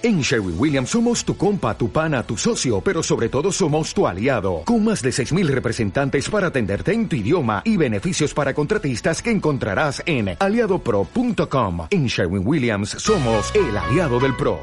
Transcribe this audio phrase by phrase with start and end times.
[0.00, 4.06] En Sherwin Williams somos tu compa, tu pana, tu socio, pero sobre todo somos tu
[4.06, 9.20] aliado, con más de 6.000 representantes para atenderte en tu idioma y beneficios para contratistas
[9.20, 11.88] que encontrarás en aliadopro.com.
[11.90, 14.60] En Sherwin Williams somos el aliado del PRO.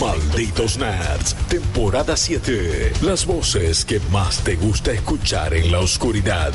[0.00, 2.92] Malditos Nerds, temporada 7.
[3.02, 6.52] Las voces que más te gusta escuchar en la oscuridad.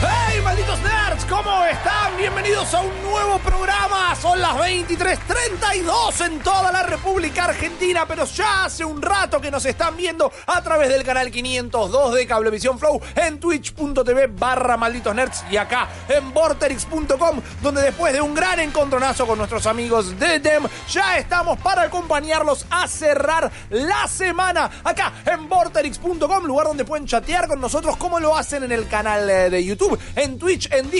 [0.00, 1.24] ¡Hey, malditos nerds!
[1.24, 2.16] ¿Cómo están?
[2.16, 4.14] Bienvenidos a un nuevo programa.
[4.14, 9.66] Son las 23:32 en toda la República Argentina, pero ya hace un rato que nos
[9.66, 15.44] están viendo a través del canal 502 de Cablevisión Flow, en twitch.tv barra malditos nerds
[15.50, 20.68] y acá en vorterix.com, donde después de un gran encontronazo con nuestros amigos de DEM,
[20.88, 27.48] ya estamos para acompañarlos a cerrar la semana acá en vorterix.com, lugar donde pueden chatear
[27.48, 30.90] con nosotros como lo hacen en el canal eh, de YouTube, en Twitch, en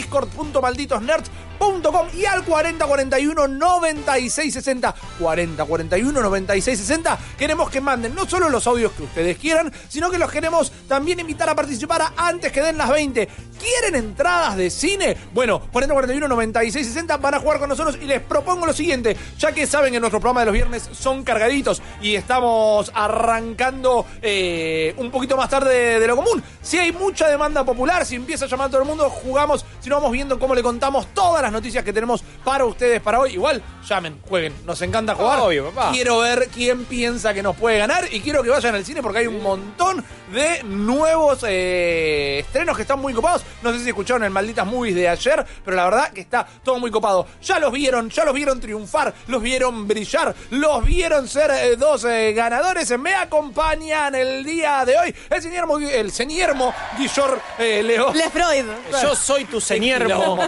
[2.12, 9.38] y al 4041 9660 4041 9660 queremos que manden no solo los audios que ustedes
[9.38, 13.94] quieran sino que los queremos también invitar a participar antes que den las 20 ¿quieren
[13.94, 15.16] entradas de cine?
[15.32, 19.16] bueno 4041 9660 van a jugar con nosotros y les propongo lo siguiente.
[19.38, 24.94] Ya que saben que nuestro programa de los viernes son cargaditos y estamos arrancando eh,
[24.98, 26.42] un poquito más tarde de lo común.
[26.62, 29.64] Si hay mucha demanda popular si empieza a llamar a todo el mundo jugamos.
[29.80, 33.20] Si no vamos viendo cómo le contamos todas las noticias que tenemos para ustedes para
[33.20, 33.34] hoy.
[33.34, 34.54] Igual, llamen, jueguen.
[34.64, 35.40] Nos encanta jugar.
[35.40, 35.92] Obvio, papá.
[35.92, 39.18] Quiero ver quién piensa que nos puede ganar y quiero que vayan al cine porque
[39.18, 43.42] hay un montón de nuevos eh, estrenos que están muy copados.
[43.62, 46.78] No sé si escucharon el Malditas Movies de ayer, pero la verdad que está todo
[46.78, 47.26] muy copado.
[47.42, 52.04] Ya los vieron, ya los vieron triunfar, los vieron brillar, los vieron ser eh, dos
[52.04, 52.98] eh, ganadores.
[52.98, 56.54] Me acompañan el día de hoy el señor, el señor
[56.98, 58.12] Guillor eh, Leo.
[58.12, 58.64] Le Freud.
[59.02, 60.38] Yo soy tu señormo.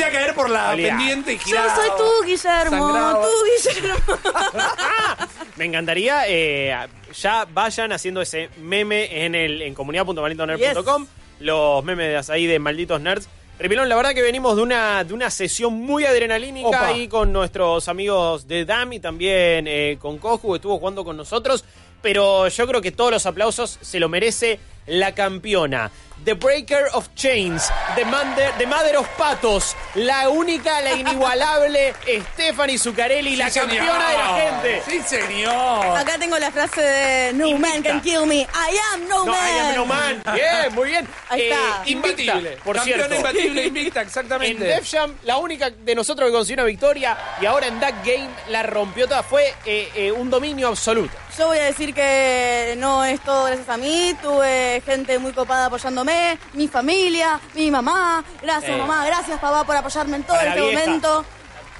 [0.00, 3.20] Empecé a caer por la pendiente y Yo soy tú, Guillermo.
[3.22, 3.94] Tú, Guillermo.
[5.56, 6.74] Me encantaría, eh,
[7.14, 11.06] ya vayan haciendo ese meme en el en comunidad.malditonerds.com,
[11.40, 13.28] los memes ahí de malditos nerds.
[13.58, 16.86] Repilón, la verdad que venimos de una, de una sesión muy adrenalínica Opa.
[16.86, 21.18] ahí con nuestros amigos de DAM y también eh, con Koju, que estuvo jugando con
[21.18, 21.62] nosotros.
[22.00, 25.90] Pero yo creo que todos los aplausos se lo merece la campeona.
[26.22, 31.94] The Breaker of Chains, The, Mother, the Mother of Patos, la única, la inigualable
[32.34, 34.06] Stephanie Zuccarelli, la campeona señor.
[34.10, 34.82] de la gente.
[34.86, 35.96] Sí, señor.
[35.96, 38.40] Acá tengo la frase de No man can kill me.
[38.42, 39.38] I am no, No, man.
[39.48, 40.22] I am no man.
[40.34, 41.08] Bien, muy bien.
[41.30, 41.82] Ahí está.
[41.86, 42.50] invicta, Imbatible.
[42.64, 43.14] por Campeona cierto.
[43.16, 44.64] imbatible, invicta, En exactamente.
[44.64, 48.28] Def Jam, la única de nosotros que consiguió una victoria y ahora en That Game
[48.50, 49.22] la rompió toda.
[49.22, 51.14] Fue eh, eh, un dominio absoluto.
[51.38, 54.14] Yo voy a decir que no es todo gracias a mí.
[54.20, 58.22] Tuve gente muy copada apoyándome, mi familia, mi mamá.
[58.42, 58.78] Gracias, Eh.
[58.78, 59.04] mamá.
[59.06, 60.80] Gracias, papá, por apoyarme en todo este vieja.
[60.80, 61.24] momento.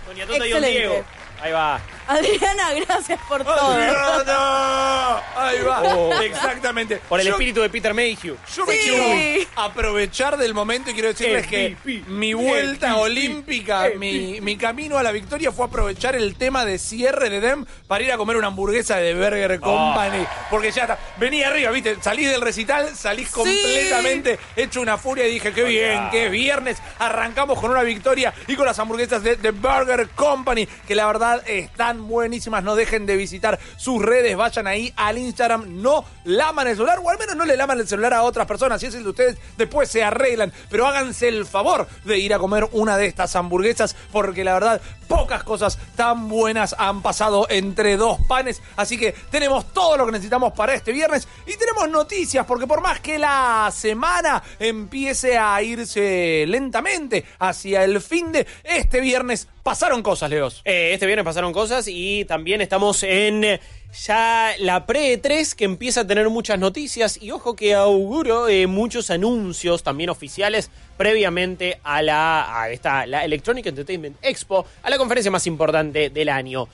[0.06, 0.70] Doña y Don Excelente.
[0.78, 1.04] Diego.
[1.42, 1.80] Ahí va.
[2.10, 3.72] Adriana, gracias por todo.
[3.72, 5.22] Adriana.
[5.36, 5.82] Ahí va.
[5.82, 6.20] Oh.
[6.20, 6.96] Exactamente.
[7.08, 8.36] Por el Yo- espíritu de Peter Mayhew.
[8.54, 8.80] Yo me Sí.
[8.90, 14.56] quiero aprovechar del momento y quiero decirles que MVP, mi vuelta MVP, olímpica, mi, mi
[14.56, 18.16] camino a la victoria fue aprovechar el tema de cierre de Dem para ir a
[18.16, 20.26] comer una hamburguesa de Burger Company.
[20.50, 20.98] Porque ya está.
[21.16, 21.96] Venía arriba, ¿viste?
[22.02, 26.78] Salís del recital, salís completamente hecho una furia y dije, qué bien, qué viernes.
[26.98, 31.42] Arrancamos con una victoria y con las hamburguesas de, de Burger Company, que la verdad
[31.46, 32.62] están buenísimas.
[32.62, 37.10] No dejen de visitar sus redes, vayan ahí al Instagram, no laman el celular, o
[37.10, 38.80] al menos no le laman el celular a otras personas.
[38.80, 40.52] Si es el de ustedes, después se arreglan.
[40.68, 44.80] Pero háganse el favor de ir a comer una de estas hamburguesas, porque la verdad,
[45.08, 48.62] pocas cosas tan buenas han pasado entre dos panes.
[48.76, 52.80] Así que tenemos todo lo que necesitamos para este viernes y tenemos noticias, porque por
[52.80, 60.02] más que la semana empiece a irse lentamente hacia el fin de este viernes, pasaron
[60.02, 60.62] cosas, Leos.
[60.64, 63.60] Eh, este viernes pasaron cosas y también estamos en eh,
[64.04, 69.10] ya la pre-3 que empieza a tener muchas noticias y ojo que auguro eh, muchos
[69.10, 75.46] anuncios también oficiales previamente a la esta la Electronic Entertainment Expo, a la conferencia más
[75.46, 76.66] importante del año.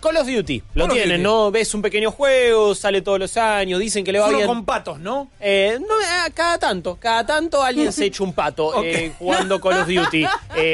[0.00, 1.22] Call of Duty, lo Call tienen.
[1.22, 1.50] ¿no?
[1.50, 4.48] Ves un pequeño juego, sale todos los años, dicen que le va Solo bien.
[4.48, 5.30] con patos, ¿no?
[5.40, 9.80] Eh, no, eh, cada tanto, cada tanto alguien se echa un pato eh, jugando Call
[9.82, 10.24] of Duty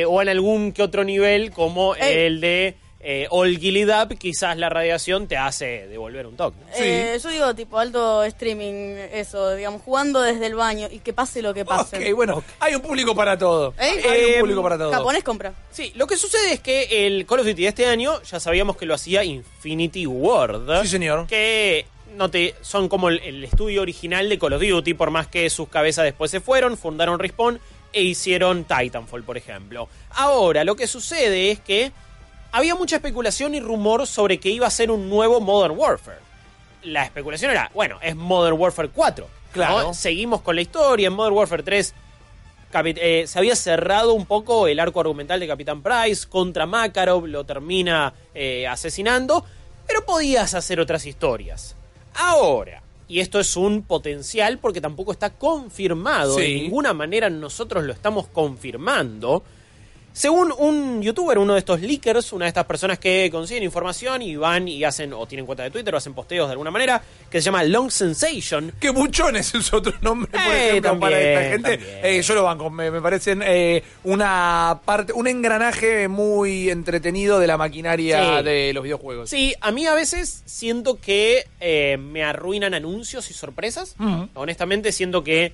[0.06, 2.26] o en algún que otro nivel como Ey.
[2.26, 6.56] el de eh, Up, quizás la radiación te hace devolver un toque.
[6.60, 6.66] ¿no?
[6.76, 6.82] Sí.
[6.84, 11.42] Eh, yo digo tipo alto streaming, eso, digamos, jugando desde el baño y que pase
[11.42, 11.96] lo que pase.
[12.10, 13.74] Ok, bueno, hay un público para todo.
[13.78, 14.02] ¿Eh?
[14.08, 14.90] Hay Eh, un público para todo.
[14.92, 15.52] Japonés compra.
[15.70, 18.76] Sí, lo que sucede es que el Call of Duty de este año ya sabíamos
[18.76, 20.82] que lo hacía Infinity Ward.
[20.82, 21.26] Sí, señor.
[21.26, 25.26] Que no te, son como el, el estudio original de Call of Duty, por más
[25.26, 27.60] que sus cabezas después se fueron, fundaron Respawn
[27.92, 29.88] e hicieron Titanfall, por ejemplo.
[30.10, 31.92] Ahora, lo que sucede es que
[32.56, 36.18] había mucha especulación y rumor sobre que iba a ser un nuevo Modern Warfare.
[36.82, 39.24] La especulación era, bueno, es Modern Warfare 4.
[39.26, 39.52] ¿no?
[39.52, 39.94] Claro.
[39.94, 41.08] Seguimos con la historia.
[41.08, 41.94] En Modern Warfare 3
[42.72, 47.26] capi- eh, se había cerrado un poco el arco argumental de Capitán Price contra Makarov,
[47.26, 49.44] lo termina eh, asesinando,
[49.86, 51.74] pero podías hacer otras historias.
[52.14, 56.54] Ahora, y esto es un potencial porque tampoco está confirmado, de Sí.
[56.62, 59.42] ninguna manera nosotros lo estamos confirmando.
[60.16, 64.34] Según un youtuber, uno de estos leakers, una de estas personas que consiguen información y
[64.34, 67.38] van y hacen, o tienen cuenta de Twitter o hacen posteos de alguna manera, que
[67.38, 71.50] se llama Long Sensation, Que buchones es otro nombre, por Eh, ejemplo, también, para esta
[71.74, 72.00] gente.
[72.18, 77.46] Eh, yo lo banco, me, me parecen eh, una parte, un engranaje muy entretenido de
[77.46, 78.44] la maquinaria Sí.
[78.44, 79.28] de los videojuegos.
[79.28, 83.94] Sí, a mí a veces siento que eh, me arruinan anuncios y sorpresas.
[84.32, 85.52] Honestamente siento que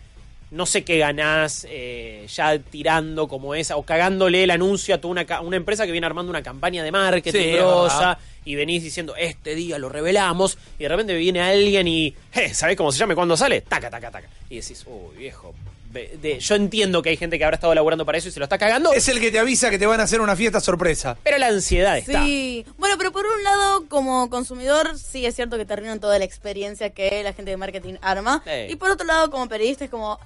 [0.53, 5.13] no sé qué ganás eh, ya tirando como esa o cagándole el anuncio a toda
[5.13, 9.15] una, una empresa que viene armando una campaña de marketing Sí, grosa y venís diciendo
[9.17, 13.15] este día lo revelamos y de repente viene alguien y eh, ¿sabés cómo se llama
[13.15, 13.63] y cuándo sale?
[13.63, 14.29] Taca, taca, taca.
[14.51, 15.55] Y decís, uy, viejo.
[15.93, 18.45] De- yo entiendo que hay gente que habrá estado laburando para eso y se lo
[18.45, 21.17] está cagando, Es el que te avisa que te van a hacer una fiesta sorpresa.
[21.23, 22.25] pero la ansiedad está.
[22.25, 26.19] Sí, bueno, pero por un lado, como consumidor, sí es cierto que te arruinan toda
[26.19, 28.43] la experiencia que la gente de marketing arma.
[28.45, 28.73] Sí.
[28.73, 30.19] Y por otro lado, como periodista, es como.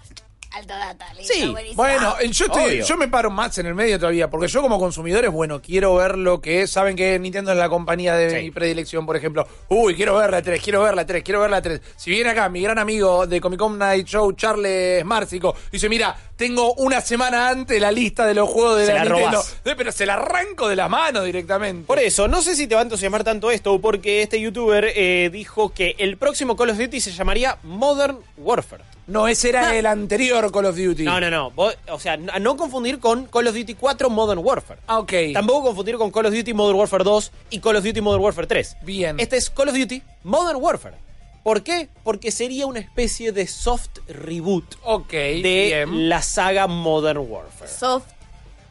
[0.57, 1.83] Alto data, listo, Sí, buenísimo.
[1.83, 2.85] Bueno, yo, estoy- Obvio.
[2.87, 5.95] yo me paro más en el medio todavía, porque yo como consumidor es bueno, quiero
[5.97, 6.71] ver lo que es.
[6.71, 8.37] Saben que Nintendo es la compañía de Sí.
[8.37, 9.47] mi predilección, por ejemplo.
[9.69, 11.81] Uy, quiero ver la 3, quiero ver la 3, quiero ver la 3.
[11.97, 16.17] Si viene acá mi gran amigo de Comic Con Night Show, Charles Márcico, dice, mira,
[16.37, 19.31] tengo una semana antes la lista de los juegos de Se la, la Nintendo.
[19.39, 19.57] robás.
[19.65, 21.87] Eh, Pero se la arranco de las manos directamente.
[21.87, 25.29] Por eso, no sé si te va a entusiasmar tanto esto, porque este youtuber eh,
[25.31, 28.83] dijo que el próximo Call of Duty se llamaría Modern Warfare.
[29.07, 31.05] No, ese era el anterior Call of Duty.
[31.05, 31.51] No, no, no.
[31.53, 34.81] vos- o sea, no, no confundir con Call of Duty 4 Modern Warfare.
[34.89, 35.13] Ah, ok.
[35.33, 38.47] Tampoco confundir con Call of Duty Modern Warfare 2 y Call of Duty Modern Warfare
[38.49, 38.77] 3.
[38.83, 39.21] Bien.
[39.21, 40.97] Este es Call of Duty Modern Warfare.
[41.45, 41.89] ¿Por qué?
[42.03, 46.09] Porque sería una especie de soft reboot Ok, de bien.
[46.09, 47.71] la saga Modern Warfare.
[47.71, 48.07] Soft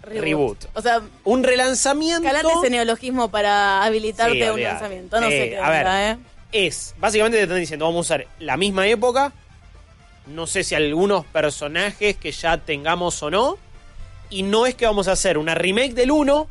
[0.02, 0.24] reboot.
[0.24, 0.66] Reboot.
[0.74, 2.24] O sea, Un relanzamiento.
[2.24, 4.74] calate ese neologismo para habilitarte Sí, un olvidate.
[4.74, 5.22] lanzamiento.
[5.22, 6.18] No Eh, sé qué a ver, ¿eh?
[6.52, 9.32] es, básicamente te están diciendo, vamos a usar la misma época,
[10.28, 13.58] no sé si algunos personajes que ya tengamos o no,
[14.30, 16.48] y no es que vamos a hacer una remake del 1,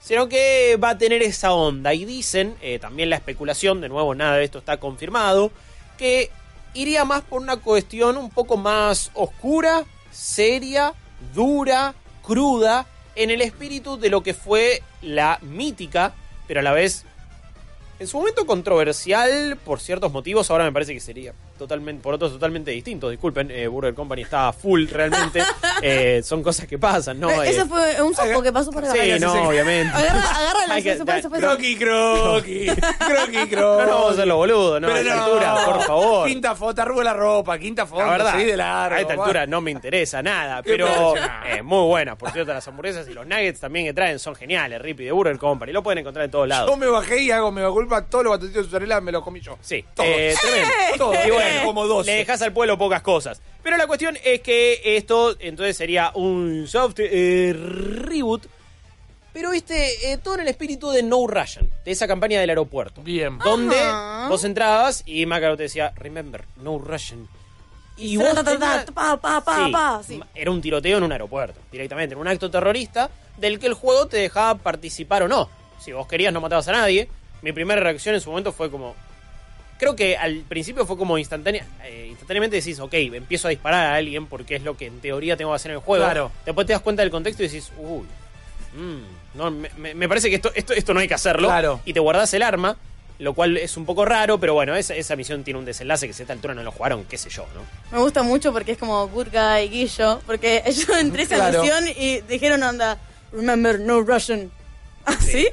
[0.00, 1.94] sino que va a tener esa onda.
[1.94, 5.50] Y dicen, eh, también la especulación, de nuevo nada de esto está confirmado,
[5.96, 6.30] que
[6.74, 10.94] iría más por una cuestión un poco más oscura, seria,
[11.34, 16.14] dura, cruda, en el espíritu de lo que fue la mítica,
[16.46, 17.04] pero a la vez
[17.98, 22.32] en su momento controversial por ciertos motivos, ahora me parece que sería totalmente, por otros
[22.32, 23.10] totalmente distintos.
[23.10, 25.42] Disculpen, eh, Burger Company está full realmente.
[25.82, 27.28] Eh, son cosas que pasan, ¿no?
[27.30, 28.94] Eh, Eh, Ese fue un sapo que pasó por acá.
[28.94, 29.38] sí, sí, no, sí.
[29.40, 29.92] obviamente.
[29.94, 30.96] Agarra, agarra la que-.
[30.96, 33.56] Croqui, croqui, croqui, croqui.
[33.56, 34.88] No, no vamos a hacer los boludos, ¿no?
[34.88, 36.28] a Pero esta altura, por favor.
[36.28, 38.96] Quinta foto, arrugo la ropa, quinta foto, La verdad, de largo.
[38.96, 39.22] a esta va.
[39.24, 41.14] altura no me interesa nada, pero
[41.46, 42.16] eh, muy buenas.
[42.16, 44.80] Por cierto, las hamburguesas y los nuggets también que traen son geniales.
[44.80, 46.70] Rippy de Burger Company, lo pueden encontrar en todos lados.
[46.70, 49.40] Yo me bajé y hago mega culpa, todos los batoncitos de mozzarella me los comí
[49.40, 49.58] yo.
[49.60, 50.08] Sí, Todos.
[50.10, 50.96] eh, tremendo.
[50.96, 51.16] Todos.
[51.26, 52.06] Y bueno, como dos.
[52.06, 53.40] le dejas al pueblo pocas cosas.
[53.62, 58.46] Pero la cuestión es que esto entonces sería un soft eh, reboot.
[59.32, 63.02] Pero viste, eh, todo en el espíritu de No Russian, de esa campaña del aeropuerto.
[63.02, 63.36] Bien.
[63.38, 64.28] Donde Ajá.
[64.28, 67.28] vos entrabas y Macaron te decía, remember, No Russian.
[67.98, 70.20] Y vos Ta, ta, ta, tenías- ta, pa, pa, pa, Sí, pa, sí.
[70.34, 74.06] Era un tiroteo en un aeropuerto, directamente, en un acto terrorista del que el juego
[74.06, 75.50] te dejaba participar o no.
[75.80, 77.08] Si vos querías no matabas a nadie.
[77.42, 78.94] Mi primera reacción en su momento fue como...
[79.78, 83.94] Creo que al principio fue como instantánea, eh, instantáneamente decís, ok, empiezo a disparar a
[83.96, 86.04] alguien porque es lo que en teoría tengo que hacer en el juego.
[86.04, 86.32] Claro.
[86.46, 88.06] Después te das cuenta del contexto y decís, uy,
[88.74, 91.48] mm, no, me, parece que esto, esto, esto no hay que hacerlo.
[91.48, 91.80] Claro.
[91.84, 92.76] Y te guardás el arma,
[93.18, 96.12] lo cual es un poco raro, pero bueno, esa, esa misión tiene un desenlace que
[96.14, 97.62] si a esta altura no lo jugaron, qué sé yo, ¿no?
[97.96, 100.20] Me gusta mucho porque es como Burka y Guillo.
[100.26, 101.60] Porque yo entré a esa Claro.
[101.62, 102.98] misión y dijeron, onda,
[103.32, 104.50] remember, no Russian.
[105.06, 105.48] ¿Ah, sí?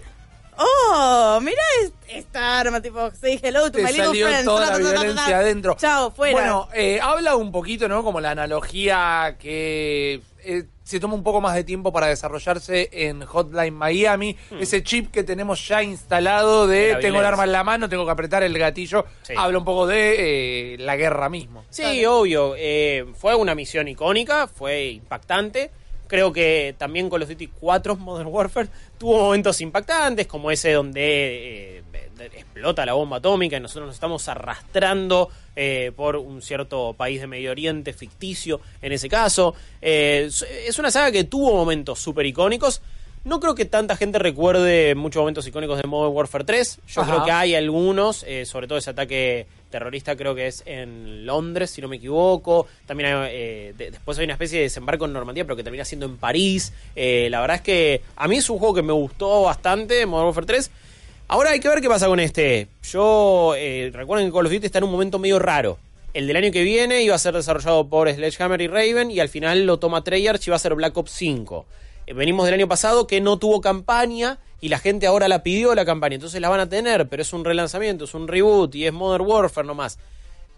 [0.58, 4.46] Oh, mira es- esta arma, tipo, say hello to Te my little salió friend.
[4.46, 5.76] toda la violencia adentro.
[5.80, 6.34] Chao, fuera.
[6.34, 8.04] Bueno, eh, habla un poquito, ¿no?
[8.04, 13.26] Como la analogía que eh, se toma un poco más de tiempo para desarrollarse en
[13.26, 14.38] Hotline Miami.
[14.60, 17.00] Ese chip que tenemos ya instalado de, Hmm.
[17.00, 19.06] Tengo el arma en la mano, tengo que apretar el gatillo.
[19.24, 19.34] Sí.
[19.38, 21.64] Habla un poco de eh, la guerra mismo.
[21.70, 22.54] Sí, obvio.
[22.58, 25.72] eh, fue una misión icónica, fue impactante.
[26.14, 28.68] Creo que también Call of Duty 4 Modern Warfare
[29.00, 31.84] tuvo momentos impactantes, como ese donde eh,
[32.36, 37.26] explota la bomba atómica y nosotros nos estamos arrastrando eh, por un cierto país de
[37.26, 39.56] Medio Oriente ficticio en ese caso.
[39.82, 42.84] Eh, es- es una saga que tuvo momentos súper icónicos,
[43.26, 46.80] No creo que tanta gente recuerde muchos momentos icónicos de Modern Warfare 3.
[46.90, 47.10] Yo Ajá.
[47.12, 51.72] creo que hay algunos, eh, sobre todo ese ataque terrorista creo que es en Londres,
[51.72, 52.68] si no me equivoco.
[52.86, 55.84] También hay, eh, de- después hay una especie de desembarco en Normandía, pero que termina
[55.84, 56.72] siendo en París.
[56.96, 60.28] Eh, la verdad es que a mí es un juego que me gustó bastante, Modern
[60.28, 60.72] Warfare 3.
[61.28, 62.68] Ahora hay que ver qué pasa con este.
[62.92, 65.78] Yo, eh, recuerden que Call of Duty está en un momento medio raro.
[66.14, 69.30] El del año que viene iba a ser desarrollado por Sledgehammer y Raven y al
[69.30, 71.66] final lo toma Treyarch y va a ser Black Ops 5.
[72.06, 75.76] Eh, venimos del año pasado que no tuvo campaña y la gente ahora la pidió
[75.76, 78.86] la campaña, entonces la van a tener, pero es un relanzamiento, es un reboot y
[78.86, 80.00] es Modern Warfare nomás.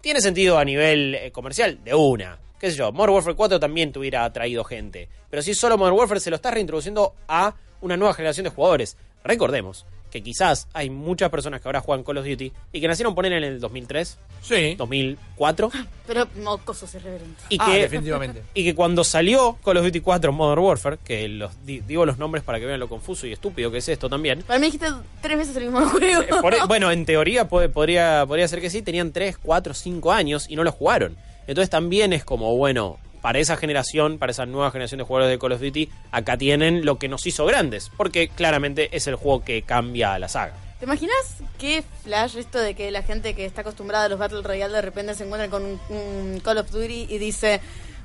[0.00, 2.38] Tiene sentido a nivel eh, comercial, de una.
[2.60, 5.08] Qué sé yo, Modern Warfare 4 también te hubiera atraído gente.
[5.28, 8.96] Pero si solo Modern Warfare se lo estás reintroduciendo a una nueva generación de jugadores.
[9.24, 9.86] Recordemos
[10.16, 13.32] que quizás hay muchas personas que ahora juegan Call of Duty y que nacieron poner
[13.34, 14.74] en el 2003, Sí.
[14.76, 15.70] 2004
[16.06, 17.44] Pero mocosos irreverentes.
[17.48, 18.42] y Ah, que definitivamente.
[18.54, 22.18] y que cuando salió Call of Duty 4 Modern Warfare, que los di- digo los
[22.18, 24.42] nombres para que vean lo confuso y estúpido que es esto también.
[24.42, 24.86] Para mí dijiste
[25.20, 26.22] tres veces el mismo juego.
[26.22, 30.12] Eh, por- bueno, en teoría puede- podría, podría ser que sí, tenían 3, 4, 5
[30.12, 31.16] años y no lo jugaron.
[31.46, 35.40] Entonces también es como, bueno, para esa generación, para esa nueva generación de jugadores de
[35.40, 39.42] Call of Duty, acá tienen lo que nos hizo grandes, porque claramente es el juego
[39.42, 40.54] que cambia la saga.
[40.78, 41.16] ¿Te imaginas
[41.58, 44.80] qué flash esto de que la gente que está acostumbrada a los Battle Royale de
[44.80, 47.60] repente se encuentra con un, un Call of Duty y dice,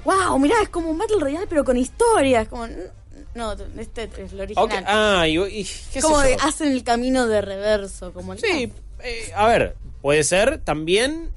[0.05, 2.41] wow, mirá, es como un Battle Royale pero con historia?
[2.41, 2.65] Es como,
[3.35, 4.83] no, este es lo original.
[4.87, 8.73] Ah, y, y- qué como hacen el camino de reverso, como Sí,
[9.03, 11.29] eh, a ver, puede ser también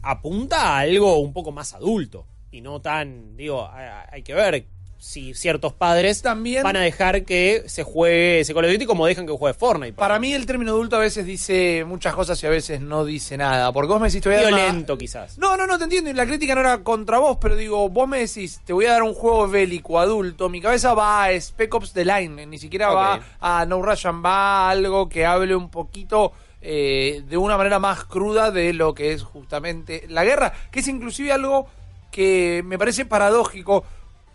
[0.00, 3.68] apunta a algo un poco más adulto y no tan, digo,
[4.10, 4.66] hay, que ver
[4.98, 9.04] si ciertos padres También- van a dejar que se juegue ese Call of Duty como
[9.06, 9.94] dejan que juegue Fortnite.
[9.94, 13.36] Para mí el término adulto a veces dice muchas cosas y a veces no dice
[13.36, 13.72] nada.
[13.72, 15.38] Porque vos me decís, te voy a una- violento quizás.
[15.38, 16.10] No, no, no, te entiendo.
[16.10, 18.92] Y la crítica no era contra vos, pero digo, vos me decís, te voy a
[18.92, 20.48] dar un juego bélico adulto.
[20.48, 24.68] Mi cabeza va a Spec Ops The Line, ni siquiera va a No Russian, va
[24.68, 29.12] a algo que hable un poquito eh, de una manera más cruda de lo que
[29.14, 31.66] es justamente la guerra, que es inclusive algo
[32.12, 33.84] que me parece paradójico.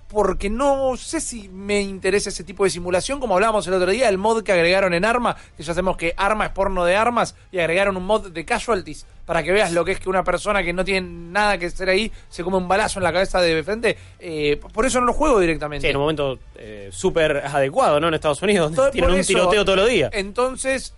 [0.10, 4.07] Porque no sé si me interesa ese tipo de simulación, como hablábamos el otro día,
[4.07, 7.36] el mod que agregaron en Arma, que ya sabemos que Arma es porno de armas,
[7.51, 10.63] y agregaron un mod de casualties, para que veas lo que es que una persona
[10.63, 13.62] que no tiene nada que hacer ahí se come un balazo en la cabeza de
[13.63, 13.98] frente.
[14.17, 15.86] Eh, por eso no lo juego directamente.
[15.86, 18.07] Sí, en un momento eh, súper adecuado, ¿no?
[18.07, 20.10] En Estados Unidos, donde tienen un eso, tiroteo todos los días.
[20.13, 20.93] Entonces,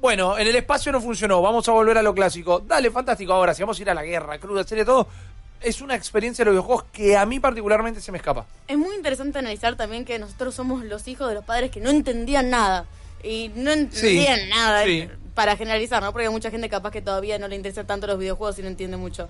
[0.00, 2.60] bueno, en el espacio no funcionó, vamos a volver a lo clásico.
[2.60, 3.34] Dale, fantástico.
[3.34, 5.06] Ahora, si vamos a ir a la guerra, cruda, serie, todo,
[5.62, 8.46] es una experiencia de los videojuegos que a mí particularmente se me escapa.
[8.66, 11.90] Es muy interesante analizar también que nosotros somos los hijos de los padres que no
[11.90, 12.86] entendían nada.
[13.22, 14.84] Y no entendían nada.
[14.84, 15.08] sí.
[15.34, 16.12] Para generalizar, ¿no?
[16.12, 18.68] Porque hay mucha gente capaz que todavía no le interesan tanto los videojuegos y no
[18.68, 19.28] entiende mucho.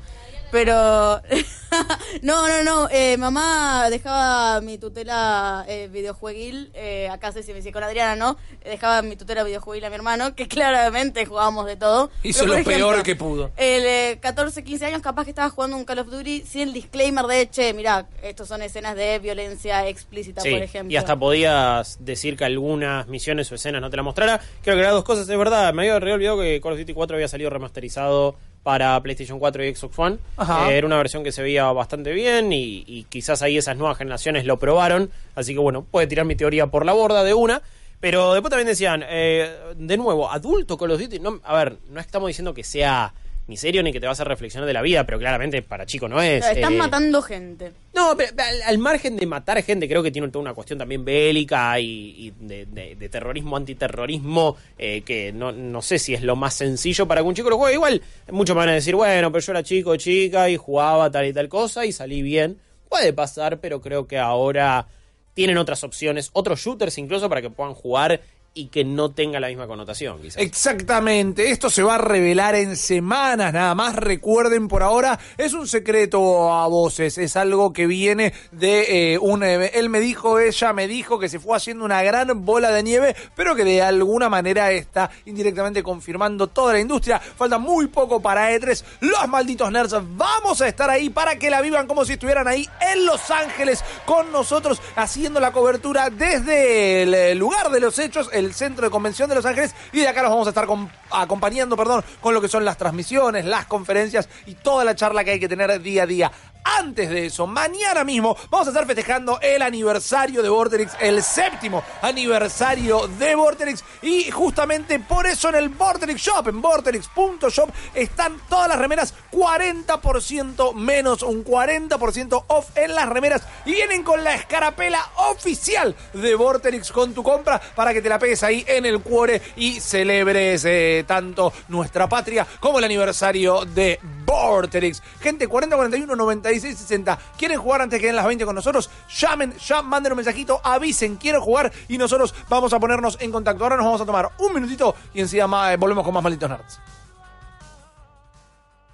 [0.50, 1.21] Pero.
[2.23, 2.88] no, no, no.
[2.90, 6.71] eh, mamá dejaba mi tutela eh, videojueguil.
[6.75, 8.37] Eh, acá sé si me dice con Adriana, ¿no?
[8.64, 12.11] Dejaba mi tutela videojueguil a mi hermano, que claramente jugábamos de todo.
[12.23, 13.50] Hizo Pero, lo peor que pudo.
[13.57, 16.73] el eh, 14, 15 años capaz que estaba jugando un Call of Duty sin el
[16.73, 20.92] disclaimer de, che, mirá, estos son escenas de violencia explícita, Sí, por ejemplo.
[20.92, 24.40] y hasta podías decir que algunas misiones o escenas no te la mostrara.
[24.62, 25.73] Creo que las dos cosas es verdad.
[25.73, 29.75] Me había olvidado que Call of Duty 4 había salido remasterizado para PlayStation 4 y
[29.75, 30.19] Xbox One.
[30.38, 33.99] Eh, era una versión que se veía bastante bien y, y quizás ahí esas nuevas
[33.99, 35.11] generaciones lo probaron.
[35.35, 37.62] Así que bueno, puede tirar mi teoría por la borda de una.
[38.00, 41.19] Pero después también decían, eh, de nuevo, adulto Call of Duty.
[41.19, 43.12] No, a ver, no estamos diciendo que sea
[43.50, 46.09] ni serio ni que te vas a reflexionar de la vida, pero claramente para chico
[46.09, 46.47] no es.
[46.47, 47.73] Están eh, matando gente.
[47.95, 51.04] no, pero al, al margen de matar gente, creo que tiene toda una cuestión también
[51.04, 56.23] bélica y, y de, de- de terrorismo, antiterrorismo, eh, que no, no sé si es
[56.23, 57.75] lo más sencillo para que un chico lo juegue.
[57.75, 61.26] Igual, muchos me van a decir, bueno, pero yo era chico, chica y jugaba tal
[61.26, 62.59] y tal cosa y salí bien.
[62.88, 64.87] Puede pasar, pero creo que ahora
[65.35, 68.21] tienen otras opciones, otros shooters incluso para que puedan jugar
[68.52, 70.42] y que no tenga la misma connotación, quizás.
[70.42, 75.69] Exactamente, esto se va a revelar en semanas, nada más recuerden por ahora, es un
[75.69, 79.45] secreto a voces, es algo que viene de eh, un...
[79.45, 82.83] eh, él me dijo, ella me dijo que se fue haciendo una gran bola de
[82.83, 87.19] nieve, pero que de alguna manera está indirectamente confirmando toda la industria.
[87.19, 91.61] Falta muy poco para E3, los malditos nerds vamos a estar ahí para que la
[91.61, 97.14] vivan como si estuvieran ahí en Los Ángeles con nosotros haciendo la cobertura desde el
[97.14, 100.23] eh, lugar de los hechos, el centro de convención de Los Ángeles y de acá
[100.23, 104.28] los vamos a estar com- acompañando, perdón, con lo que son las transmisiones, las conferencias
[104.47, 106.32] y toda la charla que hay que tener día a día.
[106.64, 111.83] Antes de eso, mañana mismo vamos a estar festejando el aniversario de Vorterix, el séptimo
[112.02, 113.85] aniversario de Vorterix.
[114.02, 120.75] Y justamente por eso en el Vorterix Shop, en vorterix.shop, están todas las remeras 40%
[120.75, 123.43] menos, un 40% off en las remeras.
[123.64, 125.00] Y vienen con la escarapela
[125.31, 129.40] oficial de Vorterix con tu compra para que te la pegues ahí en el cuore
[129.57, 135.02] y celebres eh, tanto nuestra patria como el aniversario de Vorterix.
[135.21, 137.19] Gente, 4041 96 60.
[137.37, 138.90] ¿Quieren jugar antes que den las 20 con nosotros?
[139.19, 143.62] Llamen, ya manden un mensajito, avisen, quieren jugar y nosotros vamos a ponernos en contacto.
[143.62, 146.50] Ahora nos vamos a tomar un minutito y enseguida más, eh, volvemos con más malditos
[146.50, 146.80] nerds.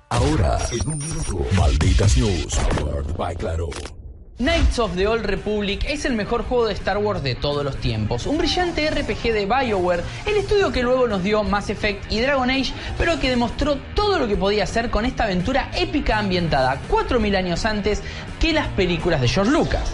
[0.08, 3.68] Ahora, en un minuto, Malditas News, powered by Claro.
[4.38, 7.78] Knights of the Old Republic es el mejor juego de Star Wars de todos los
[7.78, 12.20] tiempos, un brillante RPG de BioWare, el estudio que luego nos dio Mass Effect y
[12.20, 16.78] Dragon Age, pero que demostró todo lo que podía hacer con esta aventura épica ambientada
[16.88, 18.02] 4000 años antes
[18.38, 19.90] que las películas de George Lucas.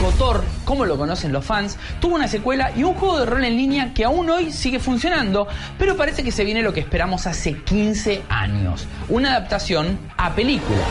[0.00, 3.56] KOTOR, como lo conocen los fans, tuvo una secuela y un juego de rol en
[3.56, 7.54] línea que aún hoy sigue funcionando, pero parece que se viene lo que esperamos hace
[7.54, 10.84] 15 años, una adaptación a película.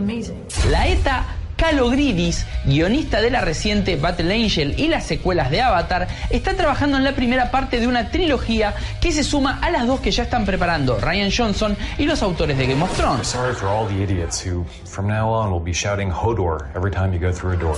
[0.00, 0.36] Amazing.
[0.70, 1.24] La ETA
[1.60, 7.04] Calogridis, guionista de la reciente Battle Angel y las secuelas de Avatar, está trabajando en
[7.04, 10.46] la primera parte de una trilogía que se suma a las dos que ya están
[10.46, 13.36] preparando Ryan Johnson y los autores de Game of Thrones.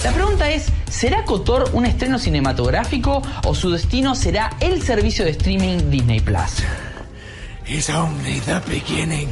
[0.05, 5.33] La pregunta es, ¿será KOTOR un estreno cinematográfico o su destino será el servicio de
[5.33, 6.63] streaming Disney Plus?
[7.67, 9.29] It's only the beginning.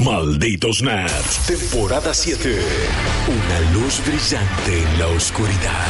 [0.00, 2.58] Malditos Nerds, temporada 7.
[3.28, 5.86] Una luz brillante en la oscuridad.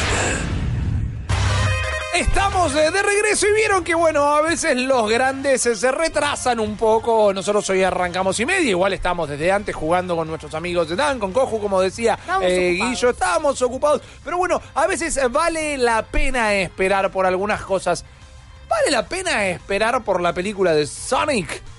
[2.13, 6.59] Estamos eh, de regreso y vieron que, bueno, a veces los grandes eh, se retrasan
[6.59, 7.33] un poco.
[7.33, 11.17] Nosotros hoy arrancamos y media, igual estamos desde antes jugando con nuestros amigos de Dan,
[11.17, 12.91] con Coju, como decía eh, ocupados.
[12.91, 14.01] Guillo, estábamos ocupados.
[14.23, 18.05] Pero bueno, a veces eh, vale la pena esperar por algunas cosas.
[18.69, 21.72] ¿Vale la pena esperar por la película de Sonic?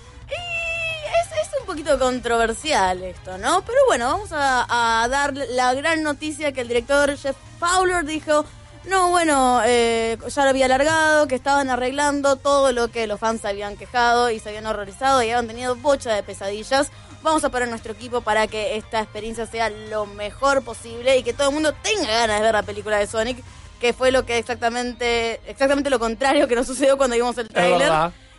[1.74, 3.62] Poquito controversial esto, ¿no?
[3.62, 8.44] Pero bueno, vamos a, a dar la gran noticia que el director Jeff Fowler dijo,
[8.84, 13.44] no, bueno, eh, ya lo había alargado, que estaban arreglando todo lo que los fans
[13.44, 16.92] habían quejado y se habían horrorizado y habían tenido bocha de pesadillas.
[17.24, 21.32] Vamos a poner nuestro equipo para que esta experiencia sea lo mejor posible y que
[21.32, 23.42] todo el mundo tenga ganas de ver la película de Sonic,
[23.80, 27.90] que fue lo que exactamente, exactamente lo contrario que nos sucedió cuando vimos el tráiler.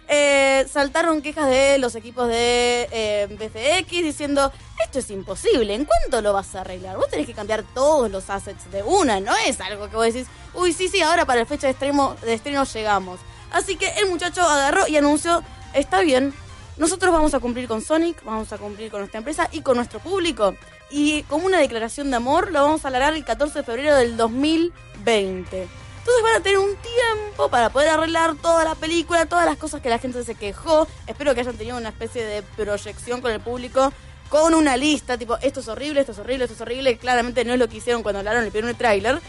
[0.08, 4.52] Eh, saltaron quejas de los equipos de eh, BFX diciendo,
[4.84, 6.98] esto es imposible, ¿en cuánto lo vas a arreglar?
[6.98, 10.28] Vos tenés que cambiar todos los assets de una, no es algo que vos decís,
[10.54, 13.20] uy, sí, sí, ahora para la fecha de estreno, de estreno llegamos.
[13.52, 15.42] Así que el muchacho agarró y anunció,
[15.74, 16.34] está bien,
[16.78, 20.00] nosotros vamos a cumplir con Sonic, vamos a cumplir con nuestra empresa y con nuestro
[20.00, 20.56] público.
[20.92, 24.18] Y como una declaración de amor, lo vamos a alargar el 14 de febrero del
[24.18, 25.68] 2020.
[26.06, 29.82] Entonces van a tener un tiempo para poder arreglar toda la película, todas las cosas
[29.82, 30.88] que la gente se quejó.
[31.08, 33.92] Espero que hayan tenido una especie de proyección con el público,
[34.30, 37.00] con una lista, tipo, esto es horrible, esto es horrible, esto es horrible.
[37.00, 39.20] Claramente no es lo que hicieron cuando hablaron el primer tráiler.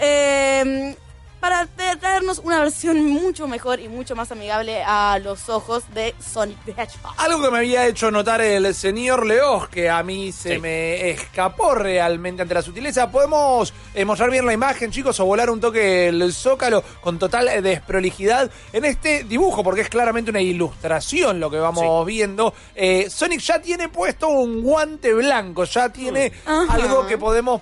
[0.00, 0.96] Eh,
[1.44, 6.14] para tra- traernos una versión mucho mejor y mucho más amigable a los ojos de
[6.18, 7.12] Sonic the Hedgehog.
[7.18, 10.58] Algo que me había hecho notar el señor Leos, que a mí se Sí.
[10.58, 13.10] me escapó realmente ante la sutileza.
[13.10, 17.62] ¿Podemos eh, mostrar bien la imagen, chicos, o volar un toque el zócalo con total
[17.62, 19.62] desprolijidad en este dibujo?
[19.62, 22.54] Porque es claramente una ilustración lo que vamos viendo.
[22.74, 27.60] Eh, Sonic ya tiene puesto un guante blanco, ya tiene algo que podemos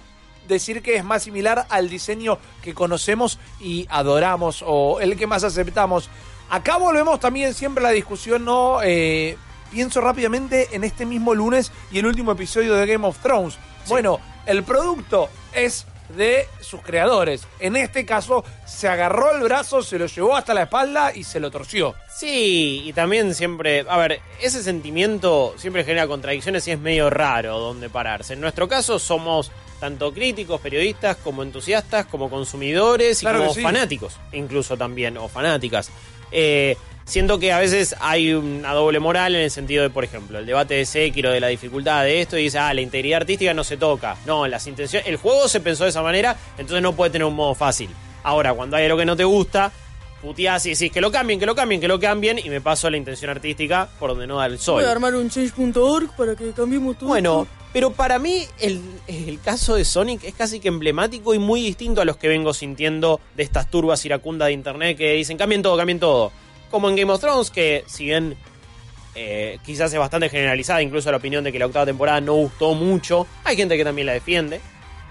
[0.49, 5.45] decir que es más similar al diseño que conocemos y adoramos o el que más
[5.45, 6.09] aceptamos.
[6.51, 8.81] Acá volvemos también siempre a la discusión, ¿no?
[8.83, 9.37] Eh,
[9.71, 13.59] pienso rápidamente en este mismo lunes y el último episodio de Game of Thrones.
[13.89, 17.47] Bueno, el producto es de sus creadores.
[17.59, 21.41] En este caso, se agarró el brazo, se lo llevó hasta la espalda y se
[21.41, 21.95] lo torció.
[22.15, 27.59] Sí, y también siempre, a ver, ese sentimiento siempre genera contradicciones y es medio raro
[27.59, 28.35] donde pararse.
[28.35, 29.51] En nuestro caso somos
[29.83, 33.63] tanto críticos, periodistas, como entusiastas, como consumidores y Claro como sí.
[33.63, 35.91] fanáticos, incluso también, o fanáticas.
[36.31, 40.39] Eh, siento que a veces hay una doble moral en el sentido de, por ejemplo,
[40.39, 43.53] el debate de Sekiro, de la dificultad de esto, y dice, ah, la integridad artística
[43.55, 44.17] no se toca.
[44.25, 47.35] No, las intenciones, el juego se pensó de esa manera, entonces no puede tener un
[47.35, 47.91] modo fácil.
[48.23, 49.73] Ahora, cuando hay algo que no te gusta,
[50.23, 52.87] puteás y decís que lo cambien, que lo cambien, que lo cambien, y me paso
[52.87, 54.77] a la intención artística por donde no da el sol.
[54.81, 57.09] Voy a armar un change.org para que cambiemos todo.
[57.09, 61.63] Bueno, pero para mí el, el caso de Sonic es casi que emblemático y muy
[61.63, 65.63] distinto a los que vengo sintiendo de estas turbas iracundas de internet que dicen cambien
[65.63, 66.33] todo, cambien todo.
[66.71, 68.37] Como en Game of Thrones, que si bien
[69.15, 72.73] Eh, quizás es bastante generalizada, incluso la opinión de que la octava temporada no gustó
[72.73, 73.27] mucho.
[73.45, 74.59] Hay gente que también la defiende.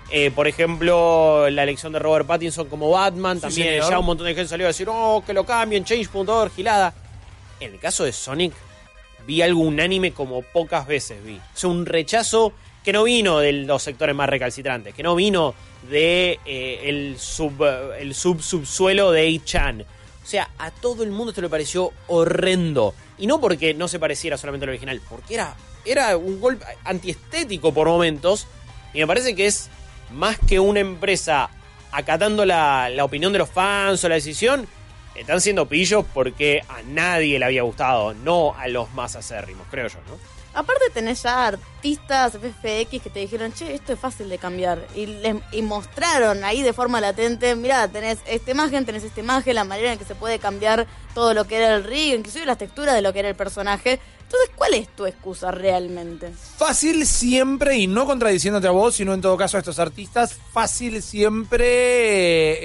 [0.10, 3.90] Eh, por ejemplo, la elección de Robert Pattinson como Batman, Sí, también señor.
[3.92, 6.96] ya un montón de gente salió a decir, oh, que lo cambien, change.org, gilada.
[7.60, 8.54] En el caso de Sonic,
[9.32, 11.38] vi algo unánime como pocas veces vi.
[11.38, 12.52] O sea, un rechazo
[12.84, 15.56] que no vino de los sectores más recalcitrantes, que no vino
[15.90, 17.64] de eh, el sub
[17.98, 19.86] el sub subsuelo de A-Chan.
[20.22, 22.94] O sea, a todo el mundo esto le pareció horrendo.
[23.18, 27.74] Y no porque no se pareciera solamente al original, porque era, era un golpe antiestético
[27.74, 28.48] por momentos.
[28.94, 29.70] Y me parece que es
[30.12, 31.50] más que una empresa
[31.94, 34.68] acatando la, la opinión de los fans o la decisión,
[35.16, 39.88] están siendo pillos porque a nadie le había gustado, no a los más acérrimos, creo
[39.88, 40.18] yo, ¿no?
[40.54, 44.86] Aparte tenés ya artistas FFX que te dijeron, che, esto es fácil de cambiar.
[44.96, 49.56] Y, les- y mostraron ahí de forma latente, mirá, tenés esta imagen, tenés esta imagen,
[49.56, 52.58] la manera en que se puede cambiar todo lo que era el rig, inclusive las
[52.58, 54.02] texturas de lo que era el personaje.
[54.24, 56.32] Entonces, ¿cuál es tu excusa realmente?
[56.58, 61.02] Fácil siempre, y no contradiciéndote a vos, sino en todo caso a estos artistas, fácil
[61.02, 61.66] siempre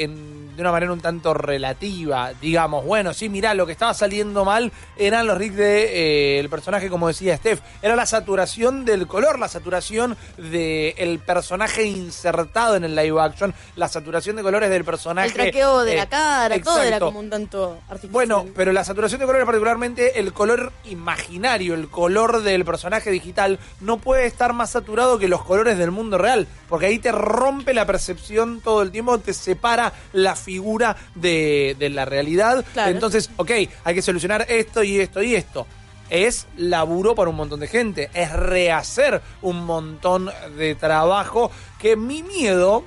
[0.01, 2.33] eh, en- de una manera un tanto relativa.
[2.41, 6.89] Digamos, bueno, sí, mirá, lo que estaba saliendo mal eran los rigs del el personaje,
[6.89, 7.61] como decía Steph.
[7.83, 13.89] Era la saturación del color, la saturación del personaje insertado en el live action, la
[13.89, 15.29] saturación de colores del personaje.
[15.29, 17.07] El traqueo de eh, la cara, todo era exacto.
[17.07, 18.13] como un tanto artificial.
[18.13, 23.59] Bueno, pero la saturación de colores, particularmente el color imaginario, el color del personaje digital,
[23.81, 27.75] no puede estar más saturado que los colores del mundo real, porque ahí te rompe
[27.75, 32.65] la percepción todo el tiempo, te separa la figura de, de la realidad.
[32.73, 32.93] Claro.
[32.93, 33.51] Entonces, ok,
[33.85, 35.67] hay que solucionar esto y esto y esto.
[36.09, 42.23] Es laburo para un montón de gente, es rehacer un montón de trabajo que mi
[42.23, 42.85] miedo,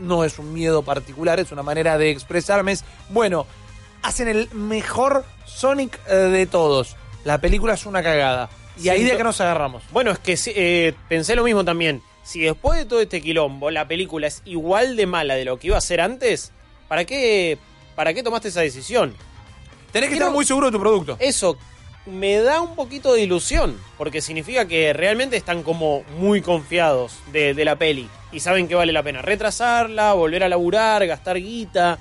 [0.00, 3.46] no es un miedo particular, es una manera de expresarme, es, bueno,
[4.02, 6.96] hacen el mejor Sonic eh, de todos.
[7.24, 8.50] La película es una cagada.
[8.82, 9.84] Y ahí de que nos agarramos.
[9.92, 12.02] Bueno, es que eh, pensé lo mismo también.
[12.24, 15.68] Si después de todo este quilombo la película es igual de mala de lo que
[15.68, 16.52] iba a ser antes,
[16.88, 17.58] ¿para qué,
[17.94, 19.14] para qué tomaste esa decisión?
[19.92, 21.16] Tenés que Quiero- estar muy seguro de tu producto.
[21.20, 21.56] Eso
[22.06, 27.52] me da un poquito de ilusión, porque significa que realmente están como muy confiados de,
[27.54, 31.98] de la peli y saben que vale la pena retrasarla, volver a laburar, gastar guita.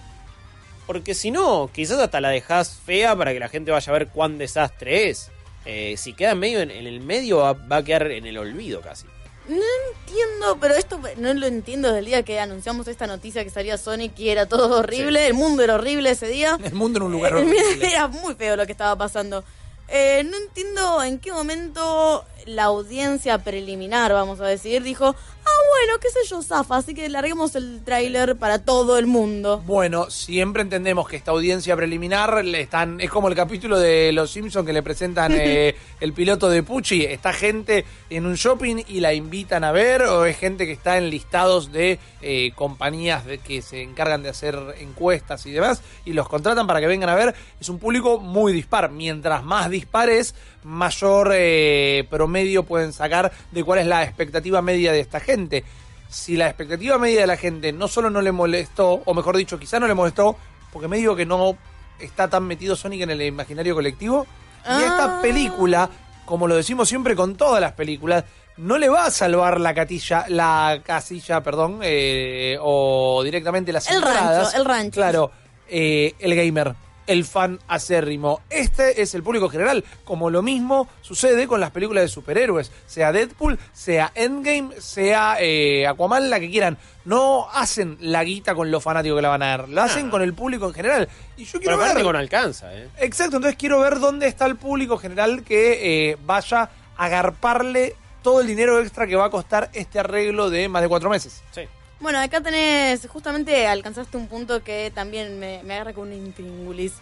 [0.85, 4.07] Porque si no, quizás hasta la dejas fea para que la gente vaya a ver
[4.09, 5.31] cuán desastre es.
[5.65, 8.81] Eh, si queda medio en, en el medio, va, va a quedar en el olvido
[8.81, 9.07] casi.
[9.47, 13.49] No entiendo, pero esto no lo entiendo desde el día que anunciamos esta noticia que
[13.49, 16.57] salía Sonic y era todo horrible, el mundo era horrible ese día.
[16.63, 17.87] El mundo en un lugar Eh, horrible.
[17.87, 19.43] Era muy feo lo que estaba pasando.
[19.87, 25.99] Eh, no entiendo en qué momento la audiencia preliminar, vamos a decir, dijo, ah, bueno,
[25.99, 29.61] qué sé yo, Zafa, así que larguemos el tráiler para todo el mundo.
[29.65, 34.31] Bueno, siempre entendemos que esta audiencia preliminar le están es como el capítulo de Los
[34.31, 37.03] Simpsons que le presentan eh, el piloto de Pucci.
[37.05, 40.97] Está gente en un shopping y la invitan a ver, o es gente que está
[40.97, 46.13] en listados de eh, compañías de, que se encargan de hacer encuestas y demás y
[46.13, 47.35] los contratan para que vengan a ver.
[47.59, 48.91] Es un público muy dispar.
[48.91, 54.99] Mientras más dispares, mayor eh, promedio pueden sacar de cuál es la expectativa media de
[54.99, 55.63] esta gente
[56.09, 59.59] si la expectativa media de la gente no solo no le molestó, o mejor dicho,
[59.59, 60.37] quizá no le molestó,
[60.71, 61.57] porque me digo que no
[61.99, 64.25] está tan metido Sonic en el imaginario colectivo,
[64.63, 64.81] y Ah.
[64.85, 65.89] esta película,
[66.25, 68.23] como lo decimos siempre con todas las películas,
[68.57, 74.01] no le va a salvar la catilla, la casilla, perdón, eh, o directamente las El
[74.01, 74.91] rancho, el rancho.
[74.95, 75.31] Claro,
[75.67, 76.73] eh, el gamer,
[77.07, 78.41] el fan acérrimo.
[78.49, 83.11] Este es el público general, como lo mismo sucede con las películas de superhéroes, sea
[83.11, 86.77] Deadpool, sea Endgame, sea eh, Aquaman, la que quieran.
[87.05, 90.21] No hacen la guita con los fanáticos que la van a ver, la hacen con
[90.21, 91.09] el público en general.
[91.37, 92.01] Y yo quiero ver...
[92.03, 92.89] con alcanza, ¿eh?
[92.97, 98.41] Exacto, entonces quiero ver dónde está el público general que eh, vaya a agarparle todo
[98.41, 101.43] el dinero extra que va a costar este arreglo de más de cuatro meses.
[101.51, 101.61] Sí.
[101.99, 106.93] Bueno, acá tenés, justamente alcanzaste un punto que también me, agarra con un intríngulis.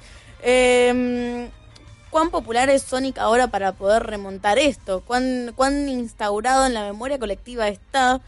[0.42, 1.50] Eh,
[2.14, 5.02] ¿Cuán popular es Sonic ahora para poder remontar esto?
[5.02, 8.22] ¿Cuán, ¿Cuán instaurado en la memoria colectiva está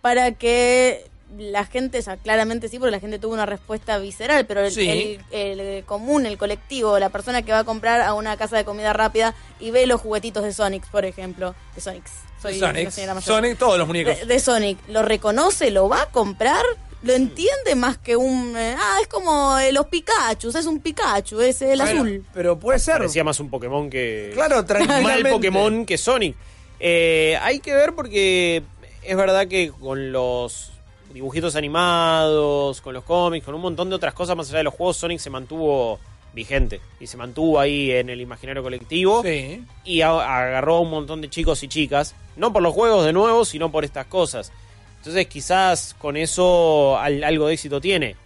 [0.00, 4.62] para que la gente, ya claramente sí, porque la gente tuvo una respuesta visceral, pero
[4.64, 5.18] el, Sí.
[5.30, 8.64] el- el común, el colectivo, la persona que va a comprar a una casa de
[8.64, 12.12] comida rápida y ve los juguetitos de Sonic, por ejemplo, de Sonics.
[12.40, 14.18] Soy Sonic, la señora mayor Sonic, todos los muñecos.
[14.20, 15.70] de, de Sonic, ¿lo reconoce?
[15.70, 16.64] ¿Lo va a comprar?
[17.02, 18.56] ¿Lo entiende más que un...
[18.56, 22.24] eh, ah, es como eh, los Pikachu, es un Pikachu, es el Bueno, azul.
[22.34, 22.94] Pero puede ser.
[22.98, 24.30] Parecía más un Pokémon que.
[24.34, 25.30] Claro, mal tranquilamente.
[25.30, 26.36] Pokémon que Sonic.
[26.80, 28.62] Eh, hay que ver porque
[29.02, 30.72] es verdad que con los
[31.12, 34.74] dibujitos animados, con los cómics, con un montón de otras cosas más allá de los
[34.74, 35.98] juegos, Sonic se mantuvo
[36.34, 39.64] vigente y se mantuvo ahí en el imaginario colectivo Sí.
[39.84, 43.44] y agarró a un montón de chicos y chicas, no por los juegos de nuevo,
[43.44, 44.52] sino por estas cosas.
[44.98, 48.16] Entonces quizás con eso al- algo de éxito tiene.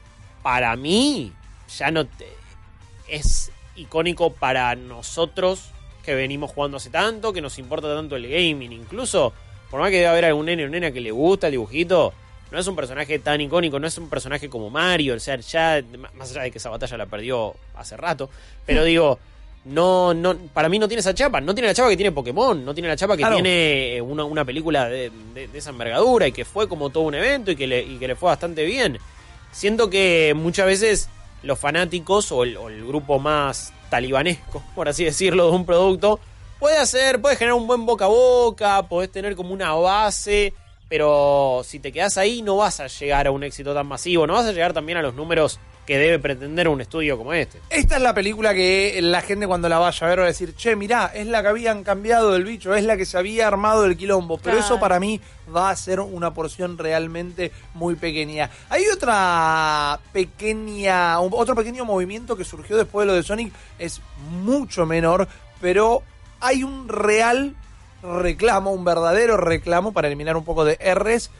[0.42, 1.32] Para mí,
[1.78, 2.32] ya no te-
[3.08, 5.70] es icónico para nosotros
[6.04, 8.72] que venimos jugando hace tanto, que nos importa tanto el gaming.
[8.72, 9.32] Incluso,
[9.70, 12.12] por más que debe haber algún nene o nena que le gusta el dibujito,
[12.52, 15.14] no es un personaje tan icónico, no es un personaje como Mario.
[15.14, 15.82] O sea, ya,
[16.14, 18.30] más allá de que esa batalla la perdió hace rato,
[18.66, 19.18] pero digo,
[19.64, 22.64] no, no, para mí no tiene esa chapa, no tiene la chapa que tiene Pokémon,
[22.64, 23.36] no tiene la chapa que Claro.
[23.36, 27.04] tiene eh, una, una película de, de- de esa envergadura y que fue como todo
[27.04, 28.98] un evento y que le, y que le fue bastante bien.
[29.52, 31.08] Siento que muchas veces
[31.42, 36.18] los fanáticos o el, o el grupo más talibanesco, por así decirlo, de un producto,
[36.58, 40.52] puede hacer, puede generar un buen boca a boca, podés tener como una base,
[40.92, 44.34] pero si te quedas ahí no vas a llegar a un éxito tan masivo, no
[44.34, 47.60] vas a llegar también a los números que debe pretender un estudio como este.
[47.70, 50.54] Esta es la película que la gente cuando la vaya a ver va a decir,
[50.54, 53.86] che, mirá, es la que habían cambiado del bicho, es la que se había armado
[53.86, 54.36] el quilombo.
[54.36, 54.66] Pero Claro.
[54.66, 55.18] eso para mí
[55.56, 58.50] va a ser una porción realmente muy pequeña.
[58.68, 64.02] Hay otra pequeña, otro pequeño movimiento que surgió después de lo de Sonic, es
[64.42, 65.26] mucho menor,
[65.58, 66.02] pero
[66.38, 67.56] hay un real
[68.02, 71.30] reclamo, un verdadero reclamo para eliminar un poco de R's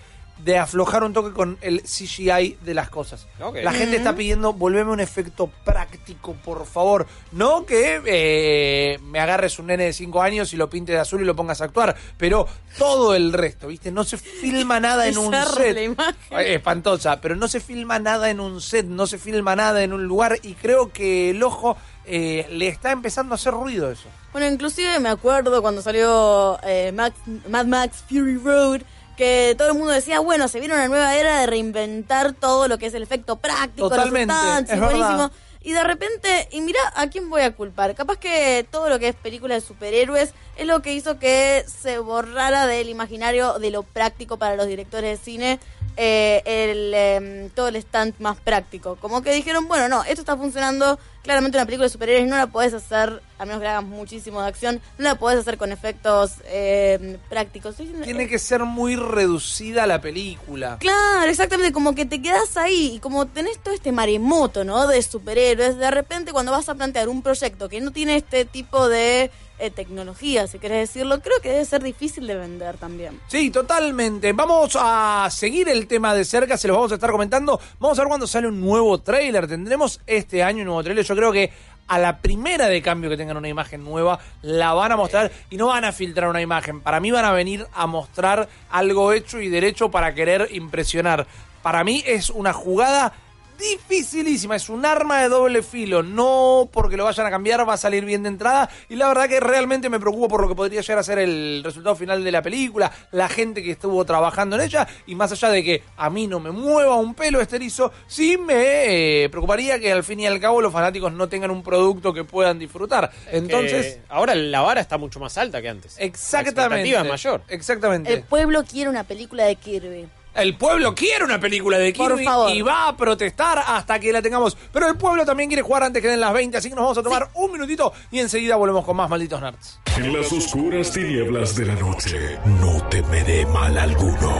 [0.45, 3.29] de aflojar un toque con el CGI de las cosas.
[3.63, 7.07] La gente está pidiendo, volveme un efecto práctico, por favor.
[7.31, 11.23] No que eh, me agarres un nene de 5 años y lo pinte de azul
[11.23, 12.47] y lo pongas a actuar, pero
[12.77, 13.93] todo el resto, ¿viste?
[13.93, 15.75] No se filma nada en un set.
[15.75, 16.17] la imagen.
[16.31, 19.93] Ay, Espantosa, pero no se filma nada en un set, no se filma nada en
[19.93, 24.09] un lugar y creo que el ojo eh, le está empezando a hacer ruido eso.
[24.33, 27.17] Bueno, inclusive me acuerdo cuando salió eh, Max-
[27.49, 28.81] Mad Max Fury Road,
[29.17, 32.79] que todo el mundo decía, bueno, se viene una nueva era de reinventar todo lo
[32.79, 35.31] que es el efecto práctico, Totalmente, los es y buenísimo.
[35.65, 37.95] Y de repente, y mira, ¿a quién voy a culpar?
[37.95, 41.99] Capaz que todo lo que es película de superhéroes es lo que hizo que se
[41.99, 45.61] borrara del imaginario de lo práctico para los directores de cine
[45.97, 48.97] eh, el, em, todo el stunt más práctico.
[48.97, 50.99] Como que dijeron, bueno, no, esto está funcionando.
[51.23, 54.43] Claramente una película de superhéroes no la podés hacer, a menos que la hagas muchísimo
[54.43, 57.77] de acción, no la podés hacer con efectos em, prácticos.
[57.77, 60.79] Tiene que ser muy reducida la película.
[60.81, 64.87] Claro, exactamente, como que te quedas ahí y como tenés todo este maremoto, ¿no?
[64.89, 68.89] De superhéroes, de repente cuando vas a plantear un proyecto que no tiene este tipo
[68.89, 69.31] de
[69.63, 73.21] eh, tecnología, si querés decirlo, creo que debe ser difícil de vender también.
[73.29, 74.33] Sí, totalmente.
[74.33, 77.61] Vamos a seguir el tema de cerca, se los vamos a estar comentando.
[77.79, 79.47] Vamos a ver cuando sale un nuevo tráiler.
[79.47, 81.05] Tendremos este año un nuevo tráiler.
[81.05, 81.53] Yo creo que
[81.89, 85.57] a la primera de cambio que tengan una imagen nueva, la van a mostrar y
[85.57, 86.81] no van a filtrar una imagen.
[86.81, 91.27] Para mí van a venir a mostrar algo hecho y derecho para querer impresionar.
[91.63, 93.13] Para mí es una jugada
[93.59, 97.77] dificilísima, es un arma de doble filo, no porque lo vayan a cambiar va a
[97.77, 100.81] salir bien de entrada y la verdad que realmente me preocupo por lo que podría
[100.81, 104.63] llegar a ser el resultado final de la película, la gente que estuvo trabajando en
[104.63, 108.37] ella y más allá de que a mí no me mueva un pelo esterizo, sí
[108.37, 112.13] me eh, preocuparía que al fin y al cabo los fanáticos no tengan un producto
[112.13, 113.11] que puedan disfrutar.
[113.31, 115.97] Entonces, Que ahora la vara está mucho más alta que antes.
[115.99, 116.89] La exactamente.
[116.89, 117.43] expectativa es mayor.
[117.49, 118.13] Exactamente.
[118.13, 120.09] El pueblo quiere una película de Kirby.
[120.35, 124.57] El pueblo quiere una película de Kirby y va a protestar hasta que la tengamos.
[124.73, 126.99] Pero el pueblo también quiere jugar antes que den las 20, así que nos vamos
[126.99, 129.79] a tomar un minutito y enseguida volvemos con más malditos nerds.
[129.97, 134.35] En las oscuras tinieblas de la noche no temeré mal alguno,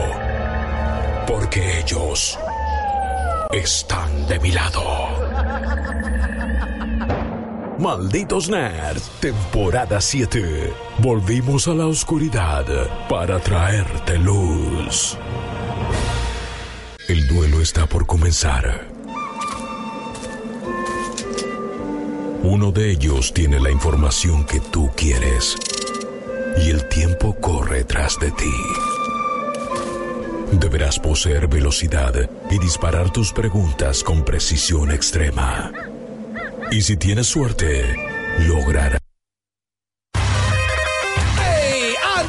[1.27, 2.39] porque ellos
[3.53, 4.83] están de mi lado.
[7.79, 10.73] Malditos Nerds, temporada 7.
[10.99, 12.65] Volvimos a la oscuridad
[13.09, 15.19] para traerte luz.
[17.13, 18.89] El duelo está por comenzar.
[22.43, 25.59] Uno de ellos tiene la información que tú quieres
[26.65, 28.55] y el tiempo corre tras de ti.
[30.53, 35.71] Deberás poseer velocidad y disparar tus preguntas con precisión extrema.
[36.71, 37.95] Y si tienes suerte,
[38.39, 39.02] lograrás.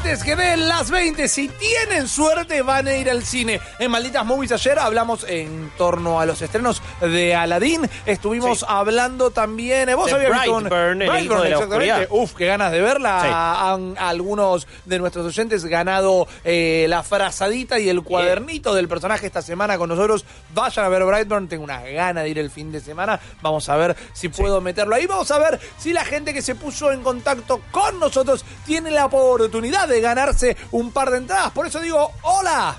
[0.03, 3.61] Antes que den las 20, si tienen suerte, van a ir al cine.
[3.79, 7.89] En Malditas Movies ayer hablamos en torno a los estrenos de Aladdin.
[8.05, 8.65] Estuvimos Sí.
[8.67, 9.87] hablando también.
[9.87, 12.07] eh, Vos De habías visto un- Brightburn, el exactamente.
[12.09, 13.21] Uf, qué ganas de verla.
[13.21, 13.29] Sí.
[13.31, 19.41] Han algunos de nuestros oyentes ganado eh, la frazadita y el cuadernito del personaje esta
[19.41, 20.25] semana con nosotros.
[20.53, 21.47] Vayan a ver Brightburn.
[21.47, 23.21] Tengo una gana de ir el fin de semana.
[23.41, 25.05] Vamos a ver si puedo meterlo ahí.
[25.07, 29.05] Vamos a ver si la gente que se puso en contacto con nosotros tiene la
[29.05, 31.51] oportunidad de ganarse un par de entradas.
[31.51, 32.75] Por eso digo, hola.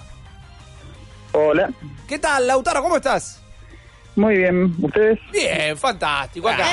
[1.33, 1.71] Hola,
[2.07, 2.83] ¿Qué tal, Lautaro?
[2.83, 3.43] ¿Cómo estás?
[4.17, 5.19] Muy bien, ¿ustedes?
[5.33, 6.49] Bien, fantástico.
[6.49, 6.65] Acá,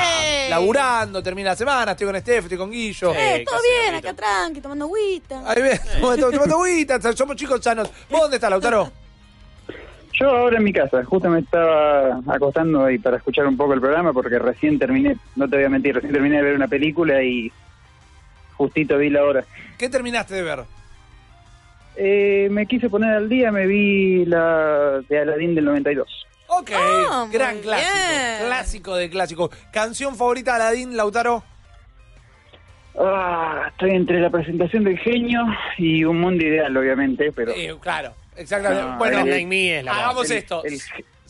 [0.49, 3.13] laburando, termina la semana, estoy con Steph, estoy con Guillo.
[3.15, 5.41] Eh, todo bien, acá tranqui, tomando agüita.
[5.49, 7.89] Ahí ves, tomando agüita, somos chicos sanos.
[8.09, 8.91] ¿Vos dónde estás, Lautaro?
[10.13, 13.81] Yo ahora en mi casa, justo me estaba acostando ahí para escuchar un poco el
[13.81, 17.23] programa porque recién terminé, no te voy a mentir, recién terminé de ver una película
[17.23, 17.51] y
[18.61, 19.43] justito vi la hora.
[19.77, 20.59] ¿Qué terminaste de ver?
[21.95, 26.07] Eh, me quise poner al día, me vi la de Aladdin del 92.
[26.47, 27.91] Ok, Ah, muy gran clásico.
[27.91, 28.45] bien.
[28.47, 29.51] Clásico de clásico.
[29.73, 31.43] ¿Canción favorita de Aladín, Lautaro?
[32.99, 35.41] Ah, estoy entre la presentación del genio
[35.77, 38.83] y un mundo ideal, obviamente, pero Eh, claro, exactamente.
[38.83, 40.63] No, bueno, el- es la hagamos el, esto.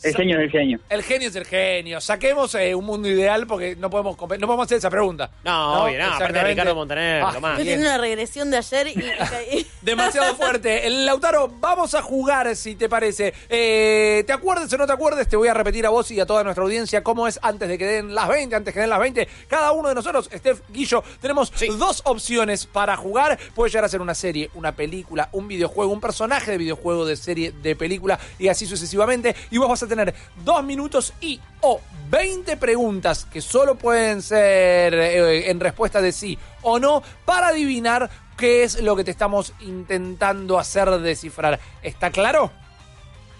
[0.02, 0.80] El- genio es el genio.
[0.88, 2.00] El genio es el genio.
[2.00, 5.30] Saquemos eh, un mundo ideal porque no podemos no podemos hacer esa pregunta.
[5.44, 6.44] No, obvio, no, aparte de.
[6.44, 7.60] Ricardo Montaner, Ah, lo más.
[7.60, 8.94] Una regresión de ayer y, y
[9.30, 9.66] caí.
[9.82, 10.86] Demasiado fuerte.
[10.86, 13.32] El Lautaro, vamos a jugar, si te parece.
[13.48, 15.28] Eh, ¿Te acuerdes o no te acuerdes?
[15.28, 17.78] Te voy a repetir a vos y a toda nuestra audiencia cómo es antes de
[17.78, 19.28] que den las 20, antes que den las 20.
[19.48, 23.38] Cada uno de nosotros, Steph, Guillo, tenemos dos opciones para jugar.
[23.54, 27.16] Puede llegar a ser una serie, una película, un videojuego, un personaje de videojuego, de
[27.16, 29.34] serie, de película y así sucesivamente.
[29.50, 34.94] Y vos vas a tener dos minutos y o 20 preguntas que solo pueden ser
[34.94, 39.52] eh, en respuesta de sí o no para adivinar qué es lo que te estamos
[39.60, 41.60] intentando hacer descifrar.
[41.82, 42.50] ¿Está claro?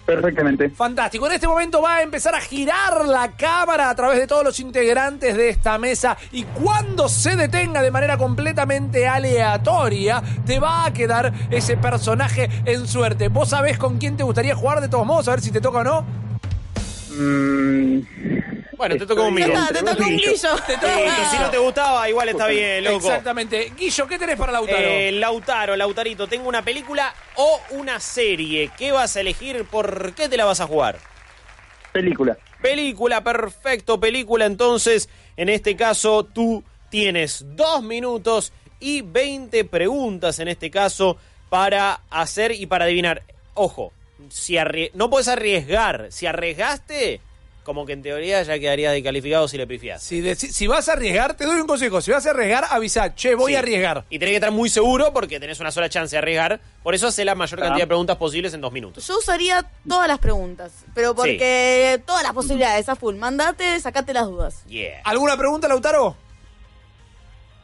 [0.05, 0.69] Perfectamente.
[0.69, 1.27] Fantástico.
[1.27, 4.59] En este momento va a empezar a girar la cámara a través de todos los
[4.59, 10.93] integrantes de esta mesa y cuando se detenga de manera completamente aleatoria, te va a
[10.93, 13.29] quedar ese personaje en suerte.
[13.29, 15.27] ¿Vos sabés con quién te gustaría jugar de todos modos?
[15.29, 16.22] A ver si te toca o no.
[17.15, 17.99] Mm,
[18.75, 19.47] Bueno, te conmigo.
[19.47, 20.55] Ya está, te vos un guillo.
[20.65, 23.07] Te un si no te gustaba, igual está bien, loco.
[23.07, 23.71] Exactamente.
[23.77, 24.77] Guillo, ¿qué tenés para Lautaro?
[24.79, 28.71] Eh, Lautaro, Lautarito, tengo una película o una serie.
[28.77, 29.65] ¿Qué vas a elegir?
[29.65, 30.97] ¿Por qué te la vas a jugar?
[31.91, 32.37] Película.
[32.61, 34.45] Película, perfecto, película.
[34.45, 41.17] Entonces, en este caso, tú tienes dos minutos y 20 preguntas en este caso
[41.49, 43.21] para hacer y para adivinar.
[43.53, 43.93] Ojo,
[44.29, 44.55] si
[44.93, 46.07] no puedes arriesgar.
[46.11, 47.21] Si arriesgaste,
[47.63, 50.03] como que en teoría ya quedaría descalificado si le pifias.
[50.03, 52.01] Si, si vas a arriesgar, te doy un consejo.
[52.01, 53.55] Si vas a arriesgar, avisa, che, voy Sí.
[53.55, 54.03] a arriesgar.
[54.09, 56.59] Y tenés que estar muy seguro porque tenés una sola chance de arriesgar.
[56.83, 57.63] Por eso hace la mayor Ah.
[57.63, 59.07] cantidad de preguntas posibles en dos minutos.
[59.07, 63.15] Yo usaría todas las preguntas, pero porque todas las posibilidades a full.
[63.15, 64.63] Mandate, sacate las dudas.
[64.67, 64.99] Yeah.
[65.05, 66.17] ¿Alguna pregunta, Lautaro?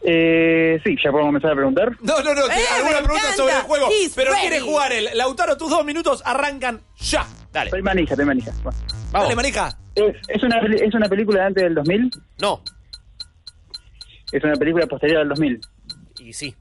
[0.02, 1.92] Eh, sí, ya podemos comenzar a preguntar.
[2.02, 2.48] No, no, no.
[2.48, 3.36] Eh, ¿Alguna pregunta encanta.
[3.36, 3.88] sobre el juego?
[3.92, 4.42] He's Pero ready.
[4.48, 5.10] quiere jugar él.
[5.14, 7.26] Lautaro, tus dos minutos arrancan ya.
[7.52, 7.70] Dale.
[7.70, 8.52] Soy manija, soy manija.
[8.64, 8.76] Vamos.
[9.12, 9.78] Dale, manija.
[9.96, 12.12] ¿Es, es, una, ¿Es una película de antes del 2000?
[12.42, 12.64] No.
[14.32, 15.60] Es una película posterior al 2000.
[16.20, 16.56] Y sí.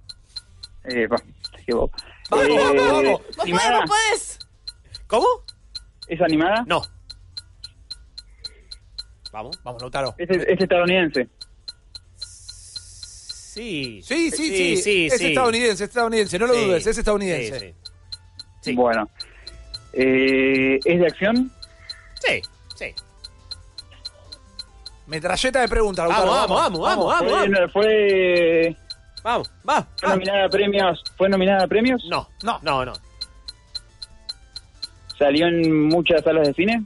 [0.85, 1.18] Eh, va,
[1.55, 1.94] se equivocó.
[2.31, 3.05] Vamos, Eh, vamos, vamos.
[3.05, 3.81] Vos podés, ¿animada?
[3.81, 4.38] vos podés.
[5.07, 5.27] ¿Cómo?
[6.09, 6.64] ¿Es animada?
[6.66, 6.83] No.
[9.33, 9.59] Vamos.
[9.62, 10.14] Vamos, Lautaro.
[10.18, 11.29] Es, es estadounidense.
[13.58, 14.00] Sí.
[14.04, 14.76] Sí, sí, sí.
[14.76, 15.26] sí, es sí.
[15.26, 16.38] estadounidense, es estadounidense.
[16.38, 16.64] No lo Sí.
[16.64, 17.58] dudes, es estadounidense.
[17.58, 17.74] Sí, sí.
[18.60, 18.72] Sí.
[18.74, 19.10] Bueno.
[19.94, 21.52] Eh, ¿Es de acción?
[22.24, 22.40] Sí,
[22.76, 22.94] sí.
[25.08, 26.54] Metralleta de preguntas, Vamos, Lautaro.
[26.54, 27.72] vamos, vamos, vamos, ¿Fue, vamos.
[27.72, 28.76] fue,
[29.24, 29.88] Vamos, va.
[29.98, 31.04] fue nominada a premios?
[31.16, 32.04] ¿Fue nominada a premios?
[32.08, 32.60] No, No.
[32.62, 32.92] no, no.
[35.18, 36.84] ¿Salió en muchas salas de cine?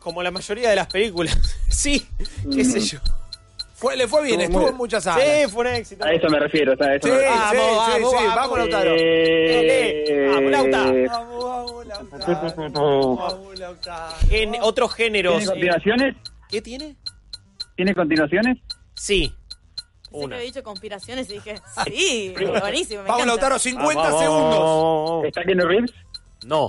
[0.00, 1.38] Como la mayoría de las películas.
[1.70, 2.06] sí,
[2.52, 2.98] qué sé yo.
[3.78, 5.24] Fue, le fue bien, Estuvo estuvo en muchas salas.
[5.24, 6.04] Sí, fue un éxito.
[6.04, 6.72] A eso me refiero.
[6.72, 7.32] a eso Sí, me refiero.
[7.32, 8.16] sí, Vamos, sí, vamos, sí.
[8.26, 8.34] vamos.
[8.36, 8.90] Vamos, Lautaro.
[8.98, 10.78] Eh, Vamos, Lauta.
[11.12, 13.16] Vamos, vamos, Lautaro.
[13.16, 14.14] Vamos, Lautaro.
[14.30, 15.36] En otros géneros.
[15.38, 16.16] ¿Tiene continuaciones?
[16.48, 16.96] ¿Qué tiene?
[17.76, 18.58] ¿Tiene continuaciones?
[18.94, 19.32] Sí.
[19.32, 20.36] Pensé que Una.
[20.36, 21.54] había dicho conspiraciones y dije,
[21.86, 23.02] sí, buenísimo.
[23.02, 23.26] Me Vamos, encanta.
[23.26, 25.24] Lautaro, 50 Vamos, segundos.
[25.26, 25.92] ¿Está Keanu Reeves?
[26.46, 26.66] No.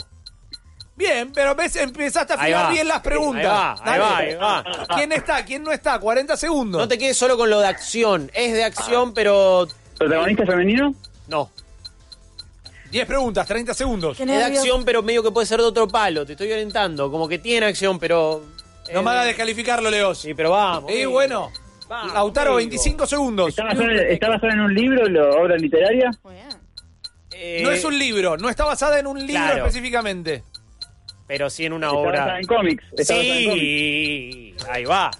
[0.99, 3.79] Bien, pero ves, empezaste a afinar bien las preguntas.
[3.81, 4.35] Ahí va, ahí Dale.
[4.35, 4.87] va, ahí va.
[4.97, 5.97] ¿Quién está?¿ Quién no está?
[5.97, 6.81] 40 segundos.
[6.81, 8.29] No te quedes solo con lo de acción.
[8.33, 9.65] Es de acción, pero.
[9.97, 10.93] ¿Protagonista femenino?
[11.29, 11.49] No.
[12.91, 14.19] 10 preguntas, 30 segundos.
[14.19, 16.25] Es de acción, pero medio que puede ser de otro palo.
[16.25, 17.09] Te estoy orientando.
[17.09, 18.43] Como que tiene acción, pero.
[18.93, 20.17] No eh, me hagas descalificarlo, Leos.
[20.19, 20.91] Sí, pero vamos.
[20.91, 21.49] Y bueno,
[21.87, 22.57] Vamos, Lautaro, amigo.
[22.69, 23.49] 25 segundos.
[23.49, 26.11] ¿Está basada, está basada en un libro, lo- obra literaria?
[27.31, 29.57] Eh, No es un libro, no está basada en un libro Claro.
[29.65, 30.43] específicamente.
[31.29, 32.39] Pero sí en una Está obra.
[32.39, 32.83] en cómics.
[32.97, 33.61] Está basada en cómics.
[33.61, 34.55] Sí.
[34.69, 35.11] Ahí va.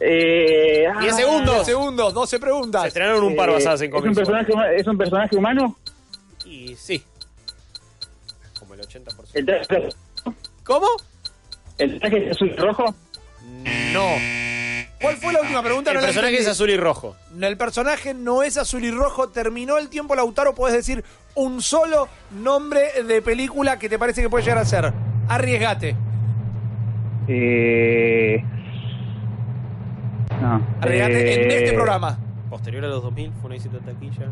[0.00, 1.54] Eh, ah, 10 segundos.
[1.54, 2.86] 10 segundos, 12 Se preguntas.
[2.86, 4.16] estrenaron un par eh, basadas en ¿es un, cómics.
[4.18, 5.76] personaje, huma- ¿Es un personaje humano?
[6.44, 7.02] Y sí.
[8.60, 9.06] Como el 80%.
[9.32, 9.88] ¿El traje,
[10.62, 10.86] ¿Cómo?
[11.78, 12.94] el traje es azul y rojo?
[13.92, 14.06] No.
[15.00, 15.90] ¿Cuál fue la última pregunta?
[15.90, 16.52] El No la personaje es entendí.
[16.56, 17.16] azul y rojo.
[17.40, 19.28] El personaje no es azul y rojo.
[19.30, 20.54] Terminó el tiempo, Lautaro.
[20.54, 21.02] Puedes decir
[21.34, 24.92] un solo nombre de película que te parece que puede llegar a ser.
[25.28, 25.96] Arriesgate.
[27.28, 28.44] Eh,
[30.40, 30.60] no.
[30.80, 32.18] Arreglate en eh, este programa.
[32.50, 34.26] Posterior a los 2000, fue un éxito de taquilla.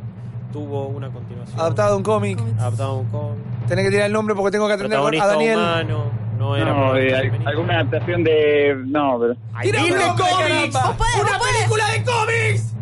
[0.52, 1.58] Tuvo una continuación.
[1.58, 2.38] Adaptado a un cómic.
[2.58, 3.38] Adaptado a un cómic.
[3.66, 5.58] Tenés que tirar el nombre porque tengo que atender a Daniel.
[5.58, 6.04] humano.
[6.38, 8.76] No era No, eh, alguna adaptación de.
[8.86, 9.34] No, pero.
[9.62, 10.76] ¡Tira un ¡Dime nombre, cómics!
[11.20, 12.74] ¡Una película de cómics!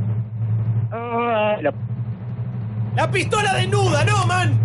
[0.90, 1.74] Ah, la-
[2.96, 4.58] ¡La pistola desnuda, no, man!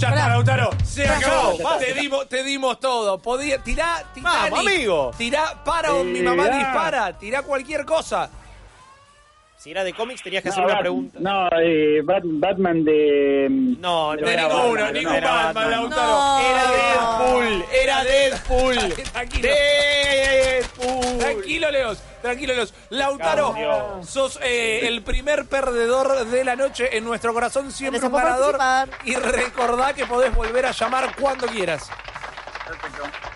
[0.00, 0.70] Ya está, Lautaro.
[0.82, 1.58] Se acabó.
[1.78, 3.18] Te dimos, te dimos todo.
[3.18, 4.50] Podía, tirá, Titanic.
[4.50, 5.10] Vamos, amigo.
[5.18, 7.18] Tirá, para o mi mamá dispara.
[7.18, 8.30] Tirá cualquier cosa.
[9.60, 11.18] Si era de cómics, tenías que no, hacer una Bat- pregunta.
[11.20, 13.46] No, eh, Bat- Batman de.
[13.78, 15.70] No, no De era ninguno, Batman, ningún no Batman, Batman.
[15.70, 16.06] Lautaro.
[16.06, 16.40] No.
[16.40, 18.94] Era Deadpool, era Deadpool.
[19.12, 19.48] Tranquilo.
[19.50, 21.18] Deadpool.
[21.18, 21.98] Tranquilo, Leos.
[22.22, 22.74] Tranquilo, Leos.
[22.88, 28.58] Lautaro, sos eh, el primer perdedor de la noche en nuestro corazón, siempre un ganador.
[29.04, 31.90] Y recordá que podés volver a llamar cuando quieras.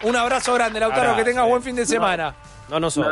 [0.05, 1.03] Un abrazo grande, Lautaro.
[1.11, 2.35] Abrazo, que tengas buen fin de semana.
[2.69, 3.05] No, no No, soy.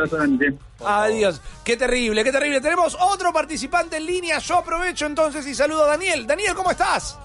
[0.84, 1.40] Adiós.
[1.64, 2.60] Qué terrible, qué terrible.
[2.60, 4.38] Tenemos otro participante en línea.
[4.38, 6.26] Yo aprovecho entonces y saludo a Daniel.
[6.26, 7.18] Daniel, ¿cómo estás?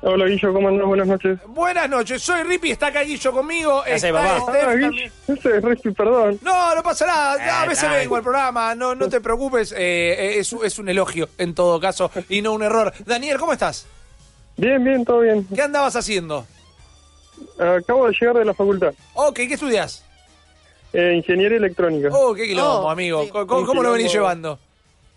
[0.00, 0.86] Hola Guillo, ¿cómo andás?
[0.86, 1.38] Buenas noches.
[1.48, 3.82] Buenas noches, soy Rippy, está acá Guillo conmigo.
[3.84, 4.40] ¿Qué hace, está papá?
[4.42, 4.90] Steph Ah, también.
[4.92, 6.38] Guillo, ese es Ricky, perdón.
[6.40, 7.32] No, no pasa nada.
[7.32, 7.98] A Eh, veces tranqui.
[8.02, 8.74] vengo al programa.
[8.76, 9.74] No, no te preocupes.
[9.76, 12.92] eh, es, es un elogio en todo caso y no un error.
[13.06, 13.86] Daniel, ¿cómo estás?
[14.56, 15.44] Bien, bien, todo bien.
[15.52, 16.46] ¿Qué andabas haciendo?
[17.58, 18.92] Acabo de llegar de la facultad.
[19.14, 20.04] Ok, ¿qué estudias?
[20.92, 22.08] Eh, ingeniería electrónica.
[22.12, 23.24] Oh, qué quilombo, Oh, amigo.
[23.24, 23.30] sí.
[23.30, 24.58] ¿Cómo, lo venís llevando?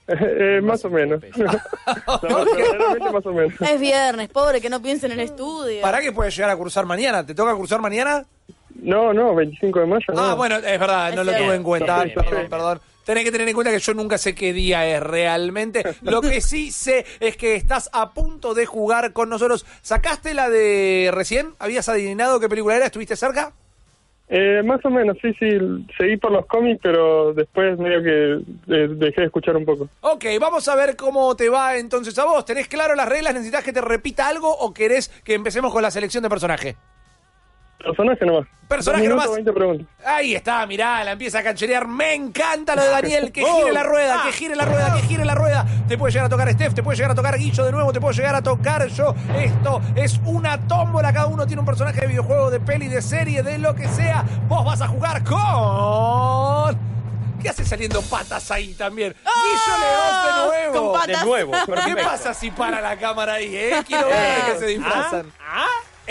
[0.07, 1.21] Eh, más o menos.
[1.39, 3.53] No, más o menos.
[3.61, 5.81] Es viernes, pobre, que no piense en el estudio.
[5.81, 7.25] ¿Para qué puedes llegar a cursar mañana?
[7.25, 8.25] ¿Te toca cursar mañana?
[8.75, 10.05] No, no, 25 de mayo.
[10.09, 10.35] Ah, no.
[10.37, 12.03] bueno, es verdad, Es no lo tuve en cuenta.
[12.03, 12.49] Bien, Perdón, bien.
[12.49, 12.81] perdón.
[13.05, 15.83] Tenés que tener en cuenta que yo nunca sé qué día es realmente.
[16.01, 19.65] Lo que sí sé es que estás a punto de jugar con nosotros.
[19.81, 21.53] ¿Sacaste la de recién?
[21.59, 22.85] ¿Habías adivinado qué película era?
[22.85, 23.53] ¿Estuviste cerca?
[24.33, 25.49] Eh, más o menos, sí, sí.
[25.97, 29.89] Seguí por los cómics, pero después medio que eh, dejé de escuchar un poco.
[29.99, 32.45] Ok, vamos a ver cómo te va entonces a vos.
[32.45, 33.33] ¿Tenés claro las reglas?
[33.33, 36.77] ¿Necesitas que te repita algo o querés que empecemos con la selección de personaje?
[37.83, 38.47] Personaje nomás.
[38.67, 39.35] Personaje minutos, nomás.
[39.35, 39.87] 20 preguntas.
[40.05, 41.87] Ahí está, mirá, la empieza a cancherear.
[41.87, 43.31] Me encanta lo de Daniel.
[43.31, 45.65] Que gire la rueda, que gire la rueda, que gire la rueda.
[45.87, 47.99] Te puede llegar a tocar Steph, te puede llegar a tocar Guillo de nuevo, te
[47.99, 49.13] puedo llegar a tocar yo.
[49.35, 51.11] Esto es una tómbola.
[51.11, 54.23] Cada uno tiene un personaje de videojuego, de peli, de serie, de lo que sea.
[54.47, 56.91] Vos vas a jugar con.
[57.41, 59.13] ¿Qué hace saliendo patas ahí también?
[59.13, 60.91] Guillo León de nuevo.
[60.91, 61.19] Con patas.
[61.19, 61.51] De nuevo.
[61.85, 63.83] ¿Qué pasa si para la cámara ahí, eh?
[63.85, 65.31] Quiero ver de qué se disfrazan.
[65.39, 65.40] ¿Ah?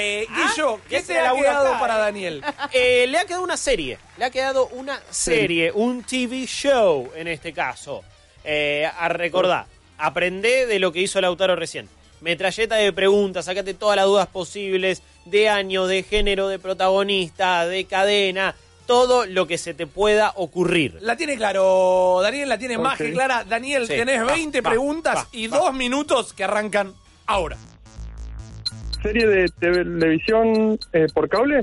[0.01, 2.01] Eh, Guillo, ¿qué te ha quedado acá, para eh.
[2.01, 2.42] Daniel?
[2.72, 3.98] Eh, le ha quedado una serie.
[4.16, 8.03] Le ha quedado una serie, un TV show en este caso.
[8.44, 9.66] Eh, a recordar,
[9.98, 11.88] aprendé de lo que hizo Lautaro recién.
[12.20, 17.84] Metralleta de preguntas, sacate todas las dudas posibles de año, de género, de protagonista, de
[17.86, 18.55] cadena,
[18.86, 20.98] todo lo que se te pueda ocurrir.
[21.01, 23.44] La tiene claro, Daniel la tiene más que clara.
[23.44, 23.94] Daniel, Sí.
[23.94, 25.59] tenés Va, 20 va, preguntas va, y va.
[25.59, 26.94] dos minutos que arrancan
[27.26, 27.57] ahora.
[29.03, 31.61] ¿Serie de televisión eh, por cable?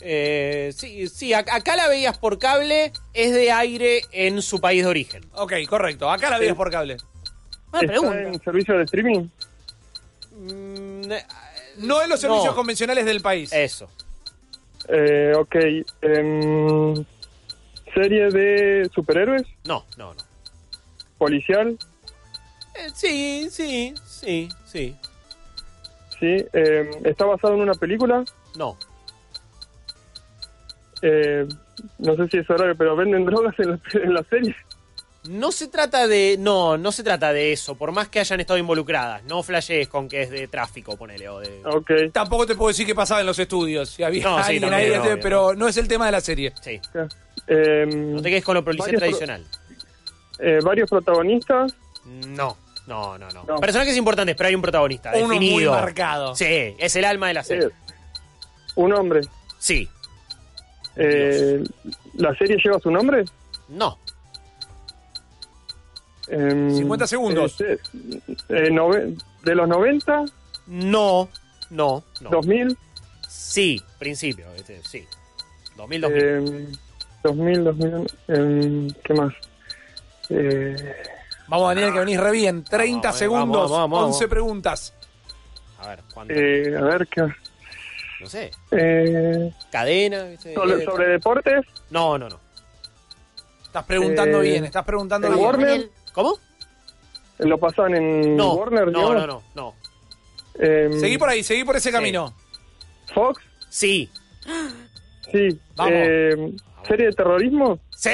[0.00, 4.82] Eh, sí, sí, ac- acá la veías por cable, es de aire en su país
[4.84, 5.24] de origen.
[5.34, 6.10] Ok, correcto.
[6.10, 6.98] Acá la veías por cable.
[7.72, 8.20] ¿Está pregunta.
[8.22, 9.28] en servicio de streaming?
[10.32, 11.24] Mm, eh,
[11.78, 12.54] No en los servicios No.
[12.54, 13.52] convencionales del país.
[13.52, 13.90] Eso.
[14.88, 15.54] Eh, ok.
[16.02, 17.04] em,
[17.94, 19.42] ¿Serie de superhéroes?
[19.64, 20.22] No, no, no.
[21.18, 21.76] ¿Policial?
[22.74, 24.94] Eh, sí, sí, sí, sí.
[26.20, 26.44] Sí.
[26.52, 28.24] em, ¿Está basado en una película?
[28.56, 28.76] No.
[31.02, 31.46] Eh,
[31.98, 34.54] no sé si es horario, pero venden drogas en la, en la serie.
[35.28, 36.36] No se trata de.
[36.38, 39.22] No, no se trata de eso, por más que hayan estado involucradas.
[39.24, 41.28] No flashees con que es de tráfico, ponele.
[41.28, 41.60] O de...
[41.66, 41.90] Ok.
[42.12, 43.90] Tampoco te puedo decir qué pasaba en los estudios.
[43.90, 45.18] Si había No, sí, alguien también, ahí, obvio.
[45.20, 46.52] pero no es el tema de la serie.
[46.62, 46.80] Sí.
[47.46, 49.44] Em, No te quedes con lo policía varios pro- tradicional.
[50.38, 51.74] eh, varios protagonistas.
[52.28, 52.56] No,
[52.88, 53.56] no, no, no, No.
[53.60, 55.12] Personajes importantes, pero hay un protagonista.
[55.14, 55.72] Uno muy definido.
[55.72, 56.34] marcado.
[56.34, 57.66] Sí, es el alma de la serie.
[57.66, 57.70] eh,
[58.76, 59.20] un hombre.
[59.58, 59.88] Sí.
[60.96, 61.62] Eh,
[62.14, 63.24] ¿La serie lleva su nombre?
[63.68, 63.98] No.
[66.28, 67.60] Em, 50 segundos.
[67.60, 67.78] eh,
[68.48, 70.24] eh, nove- ¿De los 90?
[70.66, 71.28] No.
[71.70, 72.04] No.
[72.20, 72.30] No.
[72.30, 72.76] ¿2000?
[73.28, 74.46] Sí, principio.
[74.54, 75.06] este, sí.
[75.76, 76.24] 2000, 2000.
[76.24, 76.72] em,
[77.22, 78.06] 2000, 2000.
[78.28, 79.32] em, ¿Qué más?
[80.30, 80.76] Eh,
[81.48, 82.62] Vamos, Daniel, que venís re bien.
[82.64, 84.14] 30 Vamos, eh, segundos, vamos, vamos, vamos.
[84.16, 84.94] 11 preguntas.
[85.80, 86.34] A ver, ¿cuánto?
[86.34, 87.22] eh, a ver, ¿qué?
[88.20, 88.50] no sé.
[88.72, 90.26] Eh, Cadena.
[90.54, 91.64] sobre, sobre deportes.
[91.90, 92.40] No, no, no.
[93.64, 95.44] Estás preguntando Eh, bien, estás preguntando ¿en bien.
[95.46, 95.68] Warner?
[95.68, 96.38] Daniel, ¿Cómo?
[97.38, 98.54] ¿Lo pasaban en No.
[98.54, 98.88] Warner?
[98.90, 99.74] no, no, no, no.
[100.58, 102.34] Em, Seguí por ahí, seguí por ese camino.
[103.14, 103.40] Fox.
[103.68, 104.10] Sí.
[105.30, 105.60] Sí.
[105.76, 105.92] Vamos.
[105.94, 106.52] Eh,
[106.88, 107.78] ¿Serie de terrorismo?
[107.90, 108.10] ¡Sí!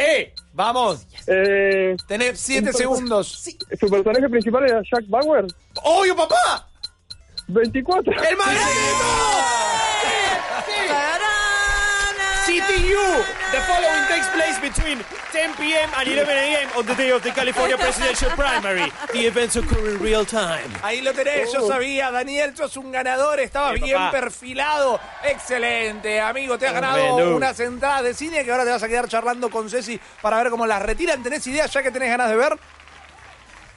[0.54, 1.04] ¡Vamos!
[1.26, 3.44] Eh, Tenés 7 un- segundos.
[3.80, 5.46] ¿Su personaje principal era Jack Bauer?
[5.82, 6.68] ¡Obvio, papá!
[7.48, 8.12] 24.
[8.12, 8.36] ¡El!
[12.44, 13.24] CTU.
[13.52, 14.98] The following takes place between
[15.32, 15.88] 10 p.m.
[15.96, 16.68] and 11 a.m.
[16.76, 18.92] on the day of the California presidential primary.
[19.12, 20.68] The events occur in real time.
[20.82, 24.10] Ahí lo tenés, yo sabía, Daniel, sos un ganador, estaba Bien, bien papá.
[24.10, 25.00] perfilado.
[25.24, 27.36] Excelente, amigo, te has ganado Bueno.
[27.36, 30.50] unas entradas de cine que ahora te vas a quedar charlando con Ceci para ver
[30.50, 31.22] cómo las retiran.
[31.22, 32.56] ¿Tenés idea ya que tenés ganas de ver?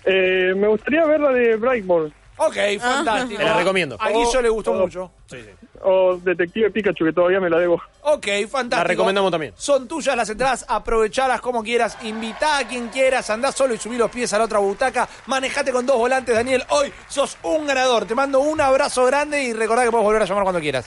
[0.05, 2.11] Eh, me gustaría ver la de Brightmore.
[2.39, 3.39] Ok, fantástico.
[3.39, 3.97] Te la recomiendo.
[3.99, 4.75] A Guillo le gustó Oh.
[4.79, 5.11] mucho.
[5.83, 7.81] O Detective Pikachu, que todavía me la debo.
[8.01, 8.77] Ok, fantástico.
[8.77, 9.53] La recomendamos también.
[9.55, 13.97] Son tuyas las entradas, aprovechalas como quieras, invitá a quien quieras, andá solo y subí
[13.97, 16.63] los pies a la otra butaca, manejate con dos volantes, Daniel.
[16.69, 18.05] Hoy sos un ganador.
[18.05, 20.85] Te mando un abrazo grande y recordá que podés volver a llamar cuando quieras.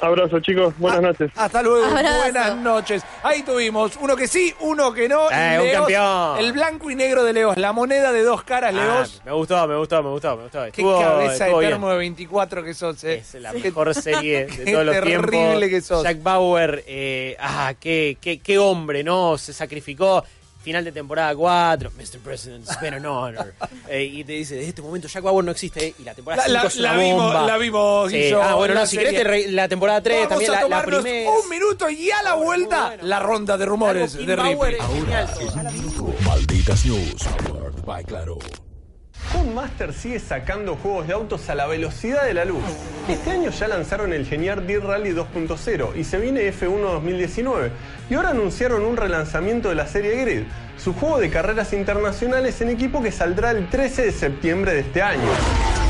[0.00, 0.74] Abrazo, chicos.
[0.78, 1.30] Buenas noches.
[1.34, 2.18] Hasta luego, Abrazo.
[2.22, 3.02] buenas noches.
[3.22, 5.30] Ahí tuvimos uno que sí, uno que no.
[5.30, 6.38] Eh, un campeón.
[6.38, 9.22] El blanco y negro de Leos, la moneda de dos caras, Ah, Leos.
[9.24, 10.62] me gustó, me gustó, me gustó, me gustó.
[10.64, 11.70] Qué Estuvo- cabeza estuvo de bien.
[11.72, 13.14] termo de 24 que sos, eh.
[13.16, 13.94] Es la mejor
[14.34, 15.30] serie de Qué todos los tiempos.
[15.30, 16.02] terrible que sos.
[16.02, 19.38] Jack Bauer, eh, ah, qué, qué, qué hombre, ¿no?
[19.38, 20.24] Se sacrificó.
[20.66, 22.18] Final de temporada 4, Mr.
[22.24, 23.54] President, it's been an honor.
[23.88, 25.86] Eh, y te dice, desde este momento Jack Bauer no existe.
[25.86, 27.46] eh, Y la temporada La- 5 la- es una la vimos, bomba.
[27.46, 28.16] la vimos, Sí.
[28.16, 30.68] Guillo, Ah, bueno, la no, si querés re- la temporada 3 Vamos también, a la,
[30.68, 31.30] la primera.
[31.30, 34.74] un minuto y a la vuelta la ronda de rumores de Ripley.
[34.74, 35.28] es genial.
[36.24, 37.22] Malditas News.
[37.46, 38.38] Powered by Claro.
[39.32, 42.62] Codemaster sigue sacando juegos de autos a la velocidad de la luz.
[43.08, 47.70] Este año ya lanzaron el genial Dirt Rally 2.0 y se viene F1 2019.
[48.10, 50.42] Y ahora anunciaron un relanzamiento de la serie Grid,
[50.76, 55.02] su juego de carreras internacionales en equipo que saldrá el 13 de septiembre de este
[55.02, 55.85] año.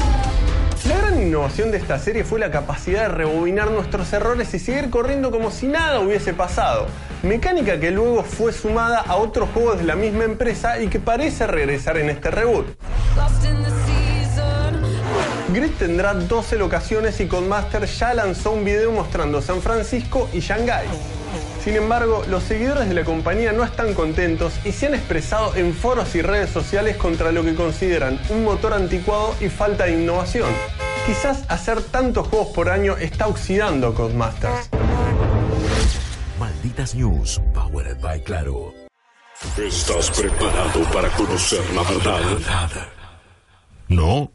[1.27, 5.51] Innovación de esta serie fue la capacidad de rebobinar nuestros errores y seguir corriendo como
[5.51, 6.87] si nada hubiese pasado.
[7.25, 11.49] Mecánica que luego fue sumada a otros juegos de la misma empresa y que parece
[11.49, 12.67] regresar en este reboot.
[15.53, 20.87] Grid tendrá 12 locaciones y Codemaster ya lanzó un video mostrando San Francisco y Shanghái.
[21.65, 25.75] Sin embargo, los seguidores de la compañía no están contentos y se han expresado en
[25.75, 30.86] foros y redes sociales contra lo que consideran un motor anticuado y falta de innovación.
[31.07, 34.69] Quizás hacer tantos juegos por año está oxidando Codemasters.
[36.39, 37.41] Malditas News.
[37.55, 38.75] Powered by Claro.
[39.57, 42.89] ¿Estás preparado para conocer la verdad?
[43.89, 44.33] ¿No?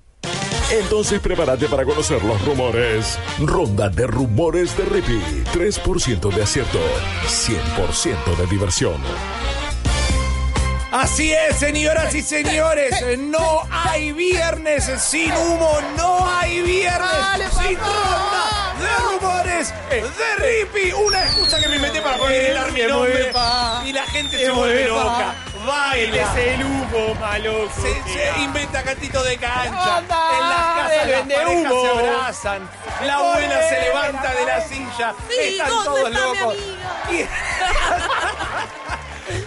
[0.71, 3.19] Entonces prepárate para conocer los rumores.
[3.39, 5.21] Ronda de rumores de Rippy.
[5.53, 6.79] 3% de acierto.
[7.27, 9.01] 100% de diversión.
[10.91, 12.93] Así es, señoras y señores.
[13.17, 20.91] No hay viernes sin humo, no hay viernes sin ronda de rumores de Rippy.
[20.91, 23.31] Una excusa que me metí para poder gritar mi nombre.
[23.85, 25.33] Y la gente se vuelve loca.
[25.65, 26.17] Baila.
[26.17, 27.69] Es el humo malo.
[27.75, 29.99] Se, se inventa cantito de cancha.
[29.99, 31.81] En las casas las parejas vendehumo.
[31.83, 32.69] se abrazan.
[33.05, 35.13] La abuela se levanta de la silla.
[35.29, 36.55] Sí, Están ¿dónde todos locos.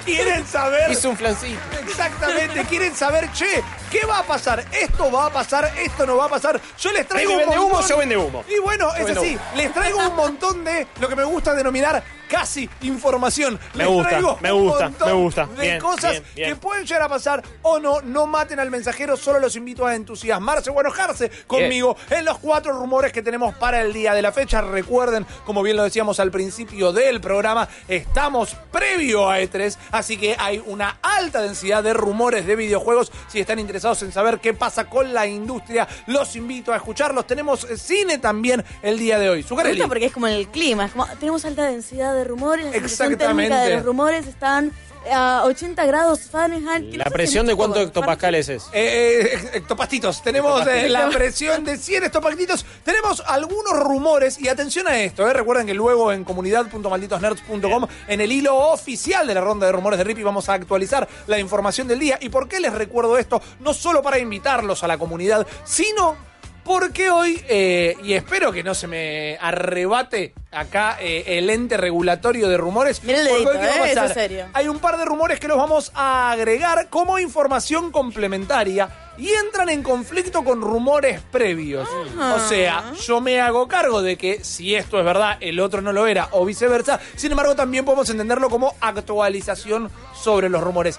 [0.04, 0.90] Quieren saber.
[0.90, 1.58] Hizo un flancito.
[1.86, 4.64] Exactamente, quieren saber, che, ¿qué va a pasar?
[4.72, 5.72] ¿Esto va a pasar?
[5.78, 6.60] ¿Esto no va a pasar?
[6.78, 8.44] Yo les traigo un vende humo, montón- yo vende humo.
[8.48, 9.44] Y bueno, Yo es así, humo.
[9.56, 13.60] les traigo un montón de lo que me gusta denominar casi información.
[13.74, 15.46] Me Les gusta, traigo me un gusta, montón me gusta.
[15.46, 16.48] De Bien, cosas bien, bien.
[16.50, 19.94] que pueden llegar a pasar o no, no maten al mensajero, solo los invito a
[19.94, 24.22] entusiasmarse o a enojarse conmigo en los cuatro rumores que tenemos para el día de
[24.22, 24.60] la fecha.
[24.62, 30.36] Recuerden, como bien lo decíamos al principio del programa, estamos previo a E3, así que
[30.38, 33.12] hay una alta densidad de rumores de videojuegos.
[33.28, 37.26] Si están interesados en saber qué pasa con la industria, los invito a escucharlos.
[37.26, 39.42] Tenemos eh, cine también el día de hoy.
[39.42, 43.54] Gusta porque es como el clima, es como, tenemos alta densidad de rumores, la Exactamente.
[43.54, 44.72] de los rumores están
[45.12, 46.94] a 80 grados Fahrenheit.
[46.96, 48.64] La no presión si de cuántos hectopascales es.
[48.72, 50.22] Eh, eh, hectopastitos.
[50.22, 52.64] Tenemos eh, la presión de 100 hectopastitos.
[52.82, 55.28] Tenemos algunos rumores y atención a esto.
[55.28, 55.32] eh.
[55.32, 60.04] Recuerden que luego en comunidad.malditosnerds.com en el hilo oficial de la ronda de rumores de
[60.04, 62.18] Rippy vamos a actualizar la información del día.
[62.20, 63.40] ¿Y por qué les recuerdo esto?
[63.60, 66.33] No solo para invitarlos a la comunidad, sino
[66.64, 72.48] porque hoy, eh, y espero que no se me arrebate acá eh, el ente regulatorio
[72.48, 73.02] de rumores.
[73.04, 74.06] Mira el porque hoy, dedito, ¿qué va a eh, eso pasar?
[74.06, 74.46] es serio.
[74.52, 79.68] Hay un par de rumores que los vamos a agregar como información complementaria y entran
[79.68, 81.88] en conflicto con rumores previos.
[81.88, 85.92] O sea, yo me hago cargo de que si esto es verdad, el otro no
[85.92, 86.98] lo era o viceversa.
[87.14, 90.98] Sin embargo, también podemos entenderlo como actualización sobre los rumores.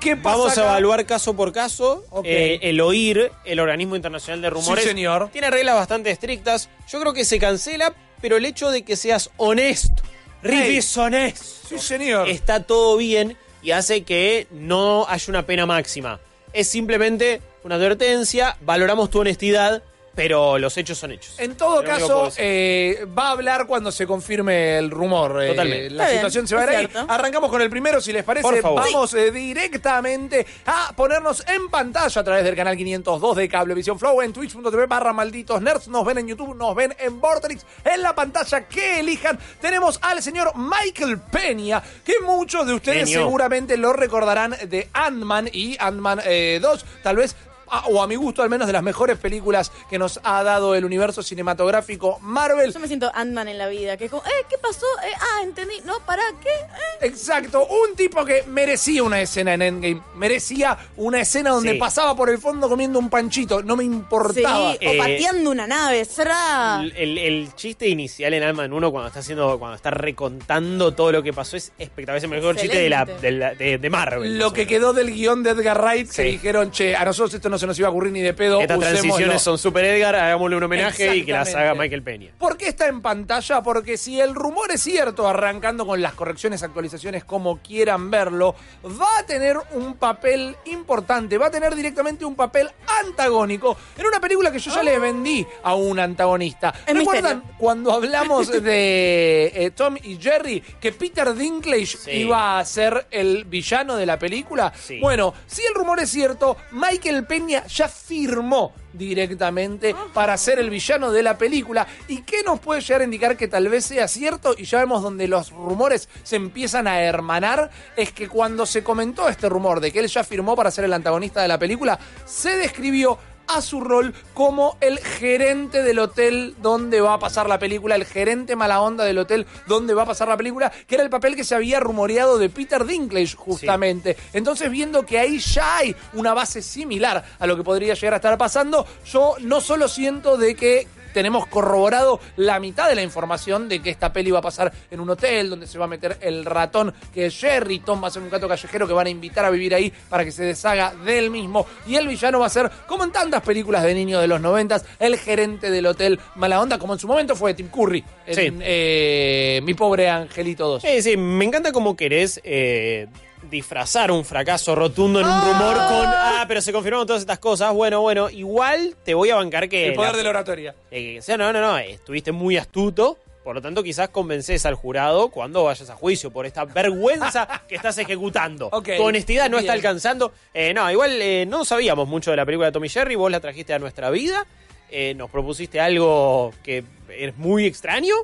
[0.00, 0.70] ¿Qué pasa Vamos a acá?
[0.70, 2.04] evaluar caso por caso.
[2.24, 5.28] Eh, el OIR, el Organismo Internacional de Rumores, Sí, señor.
[5.32, 6.68] tiene reglas bastante estrictas.
[6.88, 10.02] Yo creo que se cancela, pero el hecho de que seas honesto,
[10.42, 10.76] Rippy Ey.
[10.78, 12.28] es honesto, Sí, señor.
[12.28, 16.18] está todo bien y hace que no haya una pena máxima.
[16.54, 19.82] Es simplemente una advertencia, valoramos tu honestidad,
[20.14, 21.34] pero los hechos son hechos.
[21.38, 25.42] En todo caso, eh, va a hablar cuando se confirme el rumor.
[25.42, 25.90] eh, Totalmente.
[25.90, 26.90] la Está situación bien, se va a ir.
[27.08, 28.42] Arrancamos con el primero, si les parece.
[28.42, 28.82] Por favor.
[28.82, 34.20] Vamos eh, directamente a ponernos en pantalla a través del canal 502 de Cablevisión Flow
[34.22, 35.88] en twitch.tv barra malditos nerds.
[35.88, 37.64] Nos ven en YouTube, nos ven en Vortex.
[37.84, 43.76] En la pantalla que elijan tenemos al señor Michael Peña, que muchos de ustedes seguramente
[43.76, 46.84] lo recordarán de Ant-Man y Ant-Man eh, 2.
[47.02, 47.36] Tal vez
[47.70, 50.74] a- o a mi gusto al menos de las mejores películas que nos ha dado
[50.74, 52.72] el universo cinematográfico Marvel.
[52.72, 54.86] Yo me siento Ant-Man en la vida, que es como, eh, ¿qué pasó?
[55.04, 55.74] Eh, ah, entendí.
[55.84, 56.48] No, ¿para qué?
[56.48, 57.06] Eh.
[57.06, 61.78] Exacto, un tipo que merecía una escena en Endgame, merecía una escena donde Sí.
[61.78, 64.70] pasaba por el fondo comiendo un panchito, no me Sí, importaba.
[64.72, 66.80] o Eh, pateando una nave, será.
[66.82, 71.12] El, el- el chiste inicial en Ant-Man 1 cuando está haciendo, cuando está recontando todo
[71.12, 72.16] lo que pasó es espectacular.
[72.18, 74.38] Es el mejor chiste de, la, de, la- de- de Marvel.
[74.38, 76.22] Lo que quedó del guion de Edgar Wright, que Sí.
[76.22, 78.78] dijeron, che, a nosotros esto no se nos iba a ocurrir ni de pedo, Estas
[78.78, 79.00] usémoslo".
[79.02, 81.74] transiciones son Super Edgar, hagámosle un homenaje y que las haga.
[81.74, 82.32] Michael Peña.
[82.38, 83.62] ¿Por qué está en pantalla?
[83.62, 88.54] Porque si el rumor es cierto, arrancando con las correcciones, actualizaciones, como quieran verlo,
[88.84, 92.68] va a tener un papel importante, va a tener directamente un papel
[93.04, 96.72] antagónico en una película que yo ya le vendí a un antagonista.
[96.86, 97.56] Es ¿Recuerdan misterio.
[97.58, 102.10] cuando hablamos de eh, Tom y Jerry que Peter Dinklage Sí.
[102.12, 104.72] iba a ser el villano de la película?
[104.78, 104.98] Sí.
[105.00, 111.12] Bueno, si el rumor es cierto, Michael Peña ya firmó directamente para ser el villano
[111.12, 111.86] de la película.
[112.08, 114.54] ¿Y qué nos puede llegar a indicar que tal vez sea cierto?
[114.56, 117.70] Y ya vemos donde los rumores se empiezan a hermanar.
[117.96, 120.92] Es que cuando se comentó este rumor de que él ya firmó para ser el
[120.92, 123.18] antagonista de la película, se describió
[123.54, 128.04] a su rol como el gerente del hotel donde va a pasar la película, el
[128.04, 131.36] gerente mala onda del hotel donde va a pasar la película, que era el papel
[131.36, 134.16] que se había rumoreado de Peter Dinklage justamente.
[134.32, 138.16] Entonces, viendo que ahí ya hay una base similar a lo que podría llegar a
[138.16, 143.68] estar pasando, yo no solo siento de que tenemos corroborado la mitad de la información
[143.68, 146.18] de que esta peli va a pasar en un hotel donde se va a meter
[146.20, 149.10] el ratón que es Jerry, Tom va a ser un gato callejero que van a
[149.10, 152.50] invitar a vivir ahí para que se deshaga del mismo y el villano va a
[152.50, 156.60] ser, como en tantas películas de niños de los noventas, el gerente del hotel mala
[156.60, 158.58] onda, como en su momento fue Tim Curry en Sí.
[158.62, 160.82] eh, Mi Pobre Angelito 2.
[160.82, 163.06] Sí, sí, me encanta cómo querés eh,
[163.50, 166.06] disfrazar un fracaso rotundo en un rumor con.
[166.06, 167.72] Ah, pero se confirmaron todas estas cosas.
[167.74, 169.88] Bueno, bueno, igual te voy a bancar que.
[169.88, 170.74] el poder la- de la oratoria.
[170.90, 173.18] eh, o sea, no, no, no, estuviste muy astuto.
[173.42, 177.74] Por lo tanto, quizás convences al jurado cuando vayas a juicio por esta vergüenza que
[177.74, 178.68] estás ejecutando.
[178.70, 180.32] Ok, Tu honestidad no está alcanzando.
[180.52, 183.14] Eh, no, igual eh, no sabíamos mucho de la película de Tommy Jerry.
[183.16, 184.46] Vos la trajiste a nuestra vida.
[184.90, 186.84] eh, nos propusiste algo que
[187.16, 188.14] es muy extraño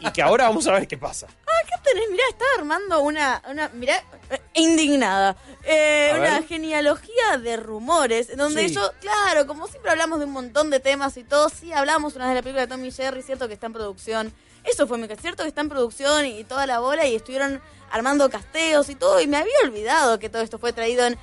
[0.00, 1.26] y que ahora vamos a ver qué pasa.
[1.66, 2.10] ¿Qué tenés?
[2.10, 3.96] Mirá, estaba armando una, una mirá,
[4.30, 5.36] eh, indignada.
[5.64, 6.46] Eh, una ver.
[6.46, 8.74] genealogía de rumores, donde Sí.
[8.74, 12.26] yo, claro, como siempre hablamos de un montón de temas y todo, sí hablamos una
[12.26, 14.32] vez de la película de Tommy Jerry, cierto que está en producción.
[14.64, 18.28] Eso fue mi cierto que está en producción y toda la bola y estuvieron armando
[18.30, 21.18] casteos y todo, y me había olvidado que todo esto fue traído en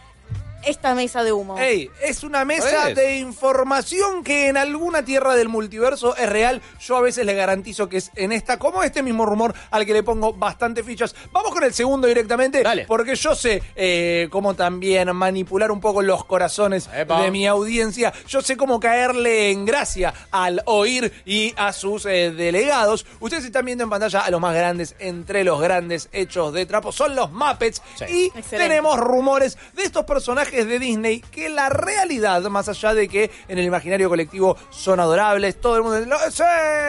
[0.64, 1.58] esta mesa de humo.
[1.58, 2.96] Ey, es una mesa Es.
[2.96, 6.62] de información que en alguna tierra del multiverso es real.
[6.80, 9.94] Yo a veces les garantizo que es en esta, como este mismo rumor al que
[9.94, 11.16] le pongo bastante fichas.
[11.32, 12.86] Vamos con el segundo directamente, Dale.
[12.88, 17.22] porque yo sé eh, cómo también manipular un poco los corazones Epa.
[17.22, 18.14] de mi audiencia.
[18.28, 23.06] Yo sé cómo caerle en gracia al oír y a sus eh, delegados.
[23.20, 26.92] Ustedes están viendo en pantalla a los más grandes entre los grandes hechos de trapo.
[26.92, 27.82] Son los Muppets.
[27.96, 28.06] Sí.
[28.10, 28.58] Y Excelente.
[28.58, 33.58] tenemos rumores de estos personajes de Disney que la realidad, más allá de que en
[33.58, 36.44] el imaginario colectivo son adorables, todo el mundo dice, "Lo- sí,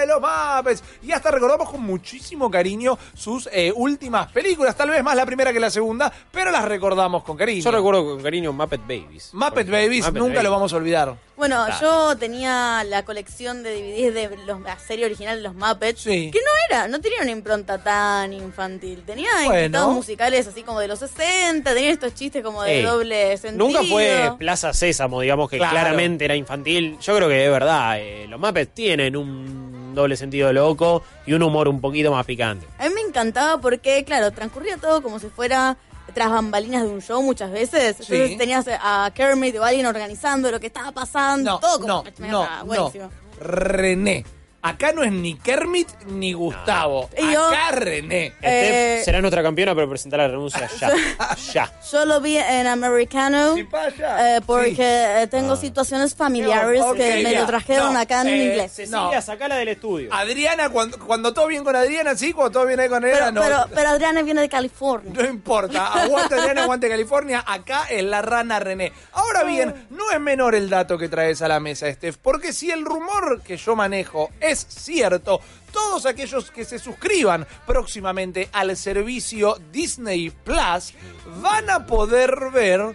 [0.06, 0.82] los Muppets.
[1.02, 5.52] Y hasta recordamos con muchísimo cariño sus eh, últimas películas, tal vez más la primera
[5.52, 7.62] que la segunda, pero las recordamos con cariño.
[7.62, 9.30] Yo recuerdo con cariño Muppet Babies.
[9.32, 10.42] Muppet Babies, Muppet nunca Babies.
[10.44, 11.16] lo vamos a olvidar.
[11.36, 16.00] Bueno, yo tenía la colección de DVDs de los- la serie original de los Muppets,
[16.02, 16.30] Sí.
[16.30, 19.02] que no era, no tenía una impronta tan infantil.
[19.04, 19.58] Tenía Bueno.
[19.60, 23.66] invitados musicales así como de los 60, tenía estos chistes como de Ey, doble sentido.
[23.66, 25.72] Nunca fue Plaza Sésamo, digamos que Claro.
[25.72, 26.98] claramente era infantil.
[27.00, 31.42] Yo creo que de verdad, eh, los Muppets tienen un doble sentido loco y un
[31.42, 32.66] humor un poquito más picante.
[32.78, 35.76] A mí me encantaba porque, claro, transcurría todo como si fuera
[36.14, 37.96] tras bambalinas de un show muchas veces.
[38.00, 38.14] Sí.
[38.14, 42.64] Entonces tenías a Kermit o alguien organizando lo que estaba pasando, No, todo como no,
[42.64, 43.10] no, no.
[43.40, 44.24] René.
[44.64, 47.10] Acá no es ni Kermit ni Gustavo.
[47.18, 48.32] Y yo- Acá René.
[48.40, 50.92] Eh, Steph será nuestra campeona, pero presentar la renuncia ya.
[51.52, 51.72] ya.
[51.90, 57.40] Yo lo vi en americano eh, porque eh, tengo situaciones familiares Ok, que me ya.
[57.40, 58.72] lo trajeron No, acá en eh, inglés.
[58.72, 60.14] Cecilia, sacala del estudio.
[60.14, 63.32] Adriana, cuando, cuando todo bien con Adriana, sí, cuando todo bien ahí con ella, Pero,
[63.32, 63.40] no.
[63.42, 65.12] pero, pero Adriana viene de California.
[65.12, 68.92] No importa, aguante Adriana, aguante California, acá es la rana René.
[69.12, 72.70] Ahora bien, no es menor el dato que traes a la mesa, Steph, porque si
[72.70, 75.40] el rumor que yo manejo es cierto,
[75.72, 80.94] todos aquellos que se suscriban próximamente al servicio Disney Plus
[81.40, 82.94] van a poder ver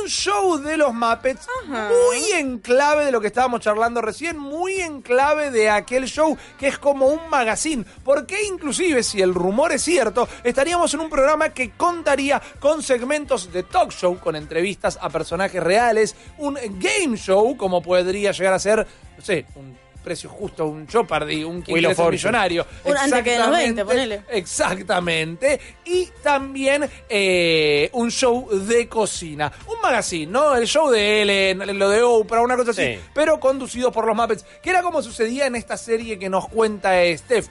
[0.00, 4.80] un show de los Muppets muy en clave de lo que estábamos charlando recién, muy
[4.80, 7.84] en clave de aquel show que es como un magazine.
[8.04, 13.52] Porque inclusive, si el rumor es cierto, estaríamos en un programa que contaría con segmentos
[13.52, 18.58] de talk show, con entrevistas a personajes reales, un game show, como podría llegar a
[18.58, 22.10] ser, no sé, un precio justo, un Jeopardy, un Fortune.
[22.12, 22.64] millonario.
[22.84, 24.22] Un antes que de los 20, Exactamente, ponele.
[24.30, 25.60] Exactamente.
[25.84, 29.50] Y también eh, un show de cocina.
[29.66, 30.54] Un magazine, ¿no?
[30.54, 32.82] El show de Ellen, lo de Oprah, una cosa así.
[32.84, 33.00] Sí.
[33.12, 34.44] Pero conducido por los Muppets.
[34.62, 37.48] Que era como sucedía en esta serie que nos cuenta Steph.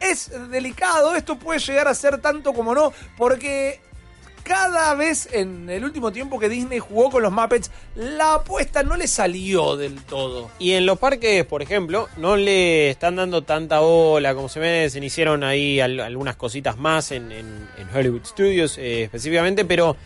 [0.00, 3.80] Es delicado, esto puede llegar a ser tanto como no, porque
[4.42, 8.96] cada vez en el último tiempo que Disney jugó con los Muppets, la apuesta no
[8.96, 10.50] le salió del todo.
[10.58, 14.90] Y en los parques, por ejemplo, no le están dando tanta bola como se ve,
[14.90, 19.96] se hicieron ahí al- algunas cositas más en, en- en Hollywood Studios eh, específicamente, pero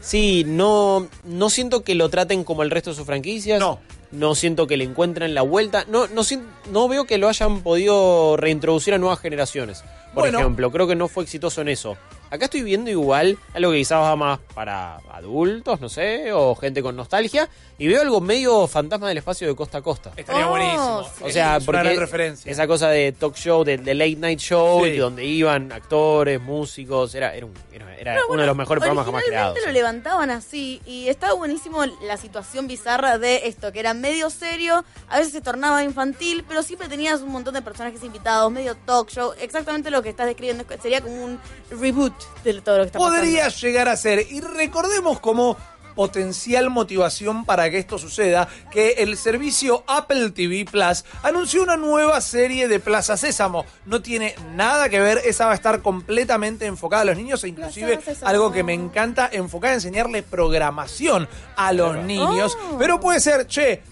[0.00, 3.60] sí, no, no siento que lo traten como el resto de sus franquicias.
[3.60, 3.80] No.
[4.12, 5.84] No siento que le encuentren la vuelta.
[5.88, 6.22] No, no,
[6.70, 9.82] no veo que lo hayan podido reintroducir a nuevas generaciones.
[10.14, 10.38] Por Bueno.
[10.38, 11.96] ejemplo, creo que no fue exitoso en eso.
[12.30, 16.82] Acá estoy viendo igual algo que quizás va más para adultos, no sé, o gente
[16.82, 17.48] con nostalgia,
[17.78, 20.12] y veo algo medio fantasma del espacio de costa a costa.
[20.16, 21.04] Estaría Oh, buenísimo.
[21.04, 21.24] sí.
[21.24, 22.50] O sea, es una porque gran referencia.
[22.52, 24.90] esa cosa de talk show, de, de late night show, Sí.
[24.92, 27.54] y donde iban actores, músicos, era, era, un-
[27.98, 29.58] era- uno bueno, de los mejores programas jamás creados.
[29.64, 34.84] lo levantaban así y estaba buenísimo la situación bizarra de esto, que era medio serio,
[35.08, 39.08] a veces se tornaba infantil, pero siempre tenías un montón de personajes invitados, medio talk
[39.10, 41.38] show, exactamente lo que estás describiendo, sería como un
[41.70, 44.26] reboot de todo lo que está Podría llegar a ser.
[44.30, 45.56] Y recordemos como
[45.96, 52.20] potencial motivación para que esto suceda, que el servicio Apple TV Plus anunció una nueva
[52.20, 53.64] serie de Plaza Sésamo.
[53.86, 57.48] No tiene nada que ver, esa va a estar completamente enfocada a los niños e
[57.48, 62.56] inclusive algo que me encanta, enfocada en enseñarle programación a los niños.
[62.70, 62.78] Oh.
[62.78, 63.82] Pero puede ser, che,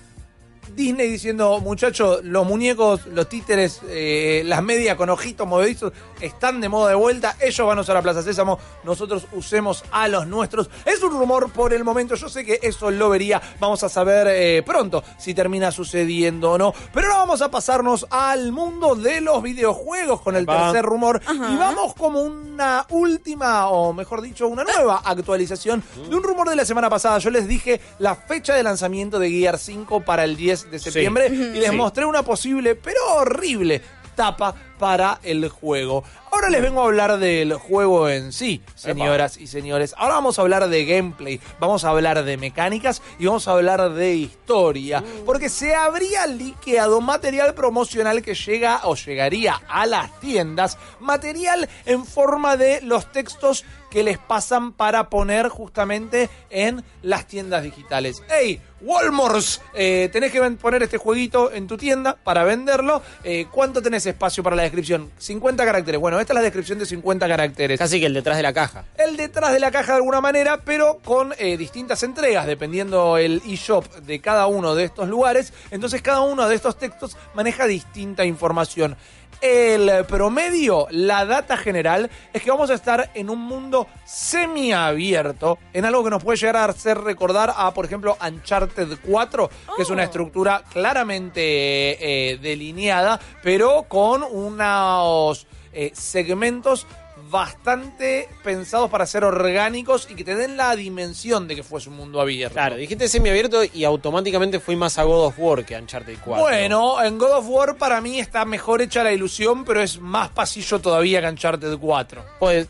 [0.74, 6.68] Disney diciendo, muchachos, los muñecos, los títeres, eh, las medias con ojitos movedizos están de
[6.68, 7.36] moda de vuelta.
[7.40, 10.70] Ellos van a usar la Plaza Sésamo, nosotros usemos a los nuestros.
[10.84, 13.40] Es un rumor por el momento, yo sé que eso lo vería.
[13.60, 16.74] Vamos a saber eh, pronto si termina sucediendo o no.
[16.92, 21.20] Pero ahora vamos a pasarnos al mundo de los videojuegos con el tercer rumor.
[21.30, 26.56] Y vamos como una última, o mejor dicho, una nueva actualización de un rumor de
[26.56, 27.18] la semana pasada.
[27.18, 31.28] Yo les dije la fecha de lanzamiento de Gear 5 para el 10 de septiembre
[31.28, 31.76] y les Sí.
[31.76, 33.82] mostré una posible, pero horrible
[34.14, 36.04] tapa para el juego.
[36.30, 39.92] Ahora les vengo a hablar del juego en sí, señoras y señores.
[39.96, 43.92] Ahora vamos a hablar de gameplay, vamos a hablar de mecánicas y vamos a hablar
[43.92, 45.02] de historia.
[45.26, 52.04] Porque se habría liqueado material promocional que llega o llegaría a las tiendas, material en
[52.04, 53.64] forma de los textos
[53.94, 58.24] que les pasan para poner justamente en las tiendas digitales.
[58.28, 58.60] ¡Hey!
[58.80, 63.02] Walmart, eh, tenés que poner este jueguito en tu tienda para venderlo.
[63.22, 65.12] Eh, ¿Cuánto tenés espacio para la descripción?
[65.16, 66.00] 50 caracteres.
[66.00, 67.78] Bueno, esta es la descripción de 50 caracteres.
[67.78, 68.84] Casi que el detrás de la caja.
[68.98, 73.40] El detrás de la caja de alguna manera, pero con eh, distintas entregas, dependiendo el
[73.46, 75.52] eShop de cada uno de estos lugares.
[75.70, 78.96] Entonces cada uno de estos textos maneja distinta información.
[79.40, 85.84] El promedio, la data general, es que vamos a estar en un mundo semiabierto, en
[85.84, 89.90] algo que nos puede llegar a hacer recordar a, por ejemplo, Uncharted 4, que es
[89.90, 96.86] una estructura claramente eh, delineada, pero con unos eh, segmentos
[97.34, 101.96] bastante pensados para ser orgánicos y que te den la dimensión de que fuese un
[101.96, 102.54] mundo abierto.
[102.54, 106.40] Claro, dijiste semiabierto y automáticamente fui más a God of War que a Uncharted 4.
[106.40, 110.28] Bueno, en God of War para mí está mejor hecha la ilusión, pero es más
[110.28, 112.24] pasillo todavía que Uncharted 4.
[112.38, 112.68] Pues.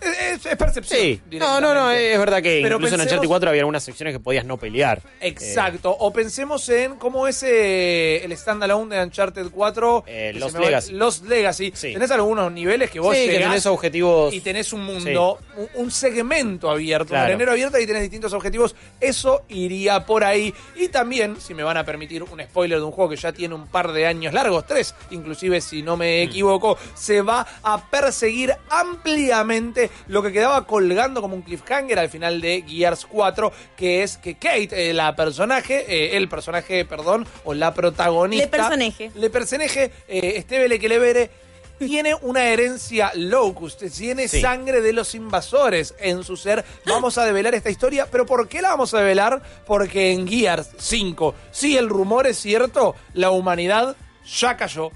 [0.00, 1.00] Es, es percepción.
[1.00, 4.14] Sí, no, no, no, es verdad que Pero incluso en Uncharted 4 había algunas secciones
[4.14, 5.02] que podías no pelear.
[5.20, 5.90] Exacto.
[5.98, 10.04] O pensemos en cómo es eh, el standalone de Uncharted 4.
[10.06, 10.92] Eh, va- Legacy.
[10.92, 11.70] Lost Legacy.
[11.72, 14.32] Tenés algunos niveles que vos Sí, que tenés objetivos.
[14.32, 17.24] y tenés un mundo, un, un segmento abierto, un Claro.
[17.26, 18.74] arenero abierto y tenés distintos objetivos.
[19.00, 20.52] Eso iría por ahí.
[20.76, 23.54] Y también, si me van a permitir un spoiler de un juego que ya tiene
[23.54, 25.98] un par de años largos, tres, inclusive si no Mm.
[25.98, 32.08] me equivoco, se va a perseguir ampliamente lo que quedaba colgando como un cliffhanger al
[32.08, 37.26] final de Gears 4, que es que Kate, eh, la personaje, eh, el personaje, perdón,
[37.44, 38.44] o la protagonista.
[38.44, 39.10] Le personaje.
[39.14, 41.30] Le personaje, eh, Esteve Lequelevere,
[41.78, 44.40] tiene una herencia locust, tiene Sí.
[44.40, 46.64] sangre de los invasores en su ser.
[46.86, 49.40] Vamos a develar esta historia, pero ¿por qué la vamos a develar?
[49.64, 53.94] Porque en Gears 5, si el rumor es cierto, la humanidad
[54.26, 54.90] ya cayó.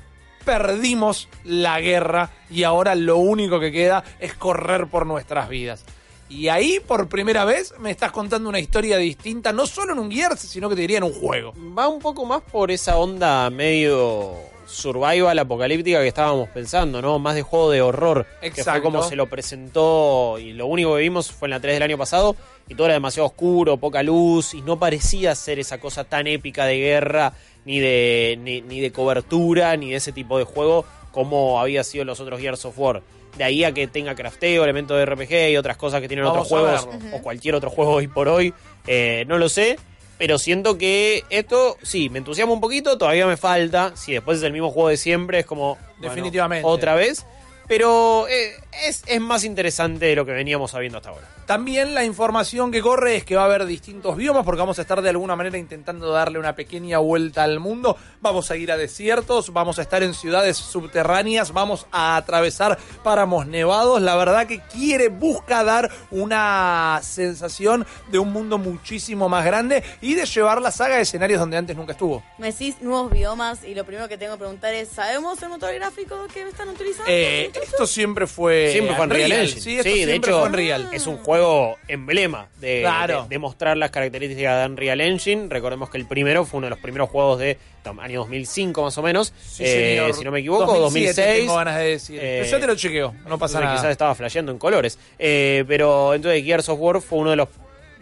[0.44, 5.84] Perdimos la guerra y ahora lo único que queda es correr por nuestras vidas.
[6.28, 10.10] Y ahí, por primera vez, me estás contando una historia distinta, no solo en un
[10.10, 11.52] Gears, sino que te diría en un juego.
[11.78, 14.34] Va un poco más por esa onda medio
[14.66, 17.18] survival apocalíptica que estábamos pensando, ¿no?
[17.18, 18.26] Más de juego de horror.
[18.40, 18.82] Que fue Exacto.
[18.82, 21.98] como se lo presentó y lo único que vimos fue en la 3 del año
[21.98, 22.34] pasado
[22.66, 26.64] y todo era demasiado oscuro, poca luz y no parecía ser esa cosa tan épica
[26.64, 27.34] de guerra
[27.64, 32.04] ni de, ni, ni de cobertura ni de ese tipo de juego como había sido
[32.04, 33.02] los otros Gears of War.
[33.36, 36.50] De ahí a que tenga crafteo, elementos de RPG y otras cosas que tienen Vamos
[36.52, 38.52] otros juegos o cualquier otro juego hoy por hoy,
[38.86, 39.78] eh, no lo sé.
[40.18, 43.96] Pero siento que esto, sí, me entusiasma un poquito, todavía me falta.
[43.96, 45.76] Si después es el mismo juego de siempre, es como.
[45.76, 46.68] bueno, Definitivamente.
[46.68, 47.26] otra vez.
[47.66, 48.52] Pero eh,
[48.86, 51.28] es, es más interesante de lo que veníamos sabiendo hasta ahora.
[51.46, 54.82] También la información que corre es que va a haber distintos biomas porque vamos a
[54.82, 57.96] estar de alguna manera intentando darle una pequeña vuelta al mundo.
[58.20, 63.46] Vamos a ir a desiertos, vamos a estar en ciudades subterráneas, vamos a atravesar páramos
[63.46, 64.00] nevados.
[64.00, 70.14] La verdad que quiere, busca dar una sensación de un mundo muchísimo más grande y
[70.14, 72.22] de llevar la saga a escenarios donde antes nunca estuvo.
[72.38, 75.74] Me decís nuevos biomas y lo primero que tengo que preguntar es, ¿sabemos el motor
[75.74, 77.10] gráfico que están utilizando?
[77.10, 78.61] Eh, esto siempre fue.
[78.70, 79.60] Siempre fue Unreal Engine.
[79.60, 80.88] Sí, esto de siempre hecho, fue Unreal.
[80.92, 83.22] es un juego emblema de, Claro.
[83.24, 85.46] de- de mostrar las características de Unreal Engine.
[85.48, 88.96] Recordemos que el primero fue uno de los primeros juegos de tam- año 2005 más
[88.98, 90.14] o menos, eh, señor.
[90.14, 91.40] si no me equivoco, 2007 2006.
[91.40, 92.20] Tengo ganas de decir.
[92.20, 93.76] Pero ya te lo chequeo, no pasa entonces nada.
[93.76, 94.98] Quizás estaba flasheando en colores.
[95.18, 97.48] Eh, pero entonces Gears of War fue uno de los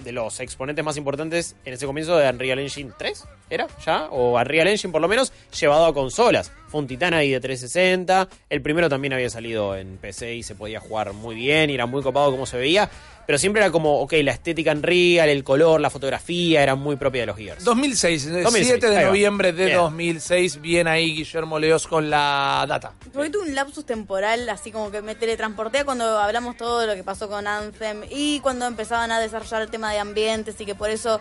[0.02, 3.66] de los exponentes más importantes en ese comienzo de Unreal Engine 3, ¿era?
[3.84, 4.06] ¿Ya?
[4.10, 6.52] O Unreal Engine por lo menos, llevado a consolas.
[6.68, 8.28] Fue un titán ahí de 360.
[8.48, 11.86] El primero también había salido en PC y se podía jugar muy bien y era
[11.86, 12.88] muy copado como se veía.
[13.30, 17.20] Pero siempre era como, ok, la estética Unreal, el color, la fotografía, era muy propia
[17.20, 17.62] de los Gears.
[17.62, 19.76] 2006, el 2006, 7 de noviembre de Bien.
[19.78, 22.92] 2006, bien ahí Guillermo Leos con la data.
[23.12, 26.88] Porque tuve un lapsus temporal, así como que me teletransporté a cuando hablamos todo de
[26.88, 30.66] lo que pasó con Anthem y cuando empezaban a desarrollar el tema de ambientes y
[30.66, 31.20] que por eso,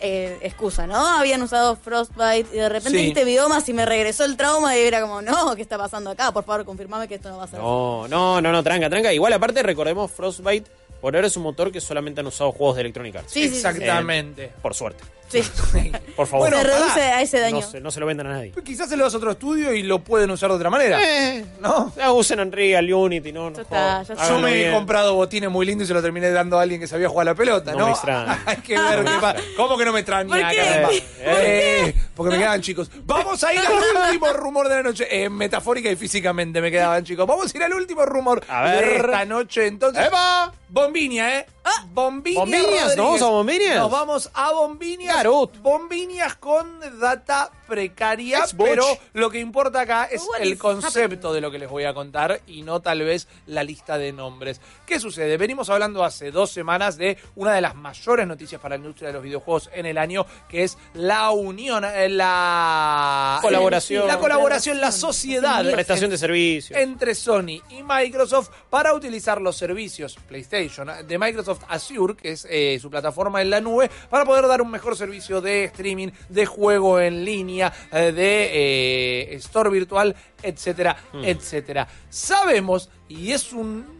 [0.00, 0.96] eh, excusa, ¿no?
[1.20, 3.04] Habían usado Frostbite y de repente Sí.
[3.04, 6.32] viste biomas y me regresó el trauma y era como, no, ¿qué está pasando acá?
[6.32, 7.60] Por favor, confirmame que esto no va a ser.
[7.60, 9.12] No, no, no, no, tranca, tranca.
[9.12, 10.68] Igual aparte recordemos Frostbite,
[11.00, 13.32] por ahora es un motor que solamente han usado juegos de Electronic Arts.
[13.32, 13.56] Sí, sí, sí.
[13.56, 14.44] Exactamente.
[14.44, 15.04] Eh, por suerte.
[15.28, 15.42] Sí.
[16.16, 16.48] Por favor.
[16.48, 17.60] se reduce a ese daño.
[17.60, 18.50] No se, no se lo vendan a nadie.
[18.64, 20.98] Quizás se lo das a otro estudio y lo pueden usar de otra manera.
[21.04, 21.92] Eh, ¿No?
[21.98, 23.60] Ya usen Unreal, Unity, no, no.
[23.60, 24.04] está.
[24.04, 26.86] Yo me he comprado botines muy lindos y se lo terminé dando a alguien que
[26.86, 27.86] sabía jugar a la pelota, No ¿no?
[27.88, 28.42] me extraña.
[28.46, 29.40] Hay que ver qué pasa.
[29.54, 31.04] ¿Cómo que no me extraña, ¿Por qué?
[31.20, 32.90] Eh, porque me quedaban chicos.
[33.04, 33.66] Vamos a ir al
[34.06, 35.06] último rumor de la noche.
[35.10, 37.26] Eh, metafórica y físicamente me quedaban chicos.
[37.26, 38.88] Vamos a ir al último rumor A ver.
[38.88, 39.66] de esta noche.
[39.66, 40.54] Entonces, ¡Eva!
[40.68, 41.46] Bombinia, ¿eh?
[41.92, 42.40] Bombinia.
[42.40, 42.96] ¿Bombiñas?
[42.96, 43.76] ¿Nos vamos a Bombiñas?
[43.76, 45.16] Nos vamos a Bombiñas.
[45.16, 45.58] Garot.
[45.58, 51.50] Bombiñas con data precaria, pero lo que importa acá es What el concepto de lo
[51.50, 54.60] que les voy a contar y no tal vez la lista de nombres.
[54.86, 55.36] ¿Qué sucede?
[55.36, 59.14] Venimos hablando hace dos semanas de una de las mayores noticias para la industria de
[59.14, 64.06] los videojuegos en el año, que es la unión, eh, la Colaboración.
[64.06, 66.78] la colaboración, la sociedad Prestación de servicios.
[66.78, 72.78] entre Sony y Microsoft para utilizar los servicios PlayStation de Microsoft Azure, que es eh,
[72.80, 77.00] su plataforma en la nube, para poder dar un mejor servicio de streaming, de juego
[77.00, 81.24] en línea, eh, de eh, store virtual, etcétera, Mm.
[81.24, 81.88] etcétera.
[82.08, 83.98] Sabemos, y es un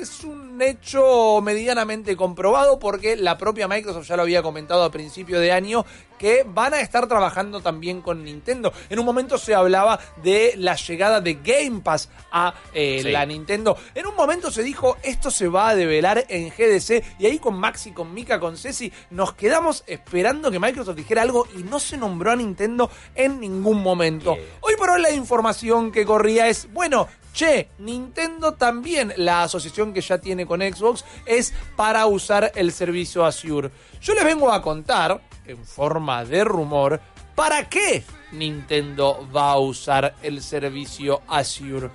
[0.00, 5.40] es un hecho medianamente comprobado porque la propia Microsoft ya lo había comentado a principio
[5.40, 5.84] de año
[6.18, 8.72] que van a estar trabajando también con Nintendo.
[8.90, 13.10] En un momento se hablaba de la llegada de Game Pass a eh, Sí.
[13.10, 13.76] la Nintendo.
[13.94, 17.54] En un momento se dijo esto se va a develar en GDC y ahí con
[17.58, 21.96] Maxi, con Mika, con Ceci nos quedamos esperando que Microsoft dijera algo y no se
[21.96, 24.36] nombró a Nintendo en ningún momento.
[24.60, 27.06] Hoy por hoy la información que corría es, bueno,
[27.38, 33.24] che, Nintendo también, la asociación que ya tiene con Xbox, es para usar el servicio
[33.24, 33.70] Azure.
[34.00, 37.00] Yo les vengo a contar, en forma de rumor,
[37.36, 41.90] ¿para qué Nintendo va a usar el servicio Azure?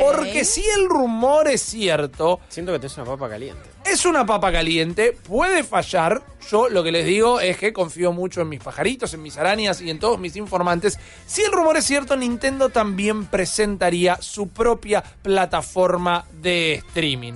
[0.00, 3.62] Porque si el rumor es cierto, Siento que te es una papa caliente.
[3.84, 6.22] es una papa caliente, puede fallar.
[6.50, 9.80] Yo lo que les digo es que confío mucho en mis pajaritos, en mis arañas
[9.80, 10.98] y en todos mis informantes.
[11.26, 17.34] Si el rumor es cierto, Nintendo también presentaría su propia plataforma de streaming.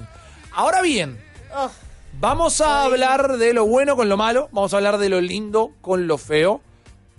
[0.53, 1.19] Ahora bien,
[1.55, 1.69] Oh,
[2.21, 5.73] vamos a hablar de lo bueno con lo malo, vamos a hablar de lo lindo
[5.81, 6.61] con lo feo.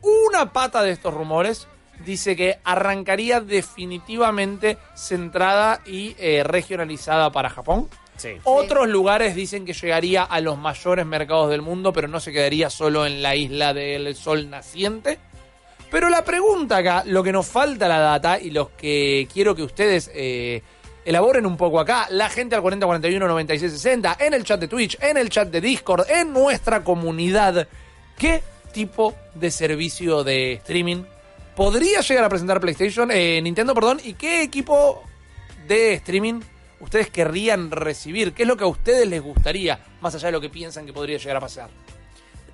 [0.02, 1.68] Una pata de estos rumores
[2.06, 7.90] dice que arrancaría definitivamente centrada y eh, regionalizada para Japón.
[8.18, 8.38] Sí.
[8.44, 12.70] Otros lugares dicen que llegaría a los mayores mercados del mundo, pero no se quedaría
[12.70, 15.18] solo en la isla del sol naciente.
[15.90, 19.64] Pero la pregunta acá, lo que nos falta la data y los que quiero que
[19.64, 20.62] ustedes eh,
[21.04, 25.18] elaboren un poco acá, la gente al 4041 9660, en el chat de Twitch, en
[25.18, 27.68] el chat de Discord, en nuestra comunidad,
[28.18, 28.42] ¿qué
[28.72, 31.04] tipo de servicio de streaming
[31.56, 35.04] podría llegar a presentar PlayStation, eh, Nintendo, perdón, y qué equipo
[35.68, 36.42] de streaming
[36.80, 38.34] ustedes querrían recibir?
[38.34, 40.94] ¿Qué es lo que a ustedes les gustaría, más allá de lo que piensan que
[40.94, 41.70] podría llegar a pasar?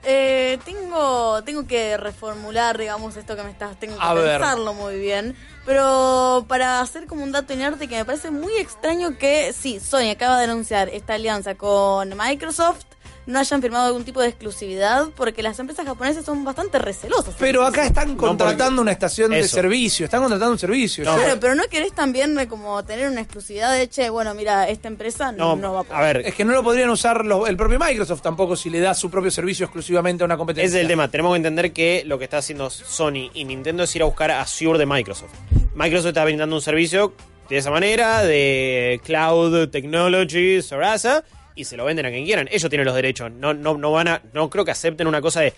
[0.10, 3.78] eh, tengo, tengo que reformular, digamos, esto que me estás.
[3.78, 4.40] Tengo que A ver.
[4.40, 5.36] pensarlo muy bien.
[5.66, 10.12] Pero para hacer como un dato inerte que me parece muy extraño que, sí, Sony
[10.12, 12.86] acaba de anunciar esta alianza con Microsoft.
[13.28, 17.36] No hayan firmado algún tipo de exclusividad porque las empresas japonesas son bastante recelosas.
[17.38, 21.04] Pero acá están contratando una estación de servicio, están contratando un servicio.
[21.04, 24.70] Yo- Claro, pero no querés también eh, como tener una exclusividad de, che, bueno, mira,
[24.70, 25.98] esta empresa no, No, va a poder.
[25.98, 28.80] a ver, Es que no lo podrían usar los- el propio Microsoft tampoco si le
[28.80, 30.66] da su propio servicio exclusivamente a una competencia.
[30.68, 31.12] Ese es el tema.
[31.12, 34.32] Tenemos que entender que lo que está haciendo Sony y Nintendo es ir a buscar
[34.32, 35.34] Azure de Microsoft.
[35.76, 37.14] Microsoft está brindando un servicio
[37.50, 41.24] de esa manera, de Cloud Technology, Sarasa,
[41.58, 42.48] y se lo venden a quien quieran.
[42.52, 43.32] Ellos tienen los derechos.
[43.32, 45.54] No, no, no van a, no creo que acepten una cosa de,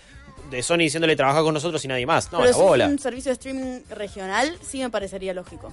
[0.50, 2.32] de Sony diciéndole trabaja con nosotros y nadie más.
[2.32, 2.84] No, pero la si bola.
[2.86, 5.72] es un servicio de streaming regional, sí me parecería lógico.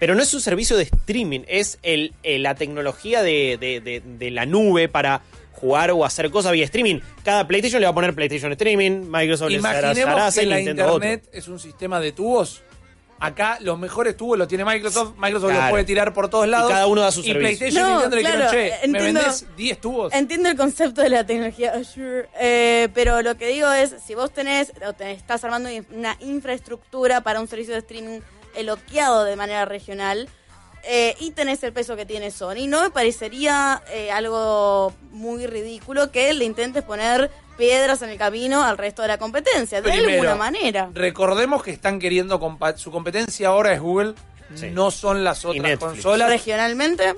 [0.00, 4.00] Pero no es un servicio de streaming, es el, el- la tecnología de, de- de-
[4.04, 5.22] de la nube para
[5.54, 7.00] jugar o hacer cosas vía streaming.
[7.24, 10.94] Cada PlayStation le va a poner PlayStation Streaming, Microsoft hará Imaginemos que la Nintendo otro.
[10.96, 12.62] internet es un sistema de tubos.
[13.20, 15.14] Acá los mejores tubos los tiene Microsoft.
[15.18, 16.70] Microsoft los puede tirar por todos lados.
[16.70, 17.58] cada uno da su Y servicio.
[17.58, 19.20] PlayStation y No, Nintendo le dijeron, claro, che, ¿me entiendo.
[19.20, 20.12] vendés 10 tubos?
[20.14, 24.30] Entiendo el concepto de la tecnología Azure, eh, pero lo que digo es, si vos
[24.32, 28.20] tenés, o te estás armando una infraestructura para un servicio de streaming
[28.54, 30.28] eloqueado de manera regional,
[30.84, 36.12] eh, y tenés el peso que tiene Sony, no me parecería eh, algo muy ridículo
[36.12, 40.12] que le intentes poner piedras en el camino al resto de la competencia, de Primero,
[40.12, 40.88] alguna manera.
[40.94, 42.40] Recordemos que están queriendo
[42.76, 44.14] su competencia ahora es Google,
[44.54, 44.70] Sí.
[44.70, 47.14] no son las otras consolas, Regionalmente,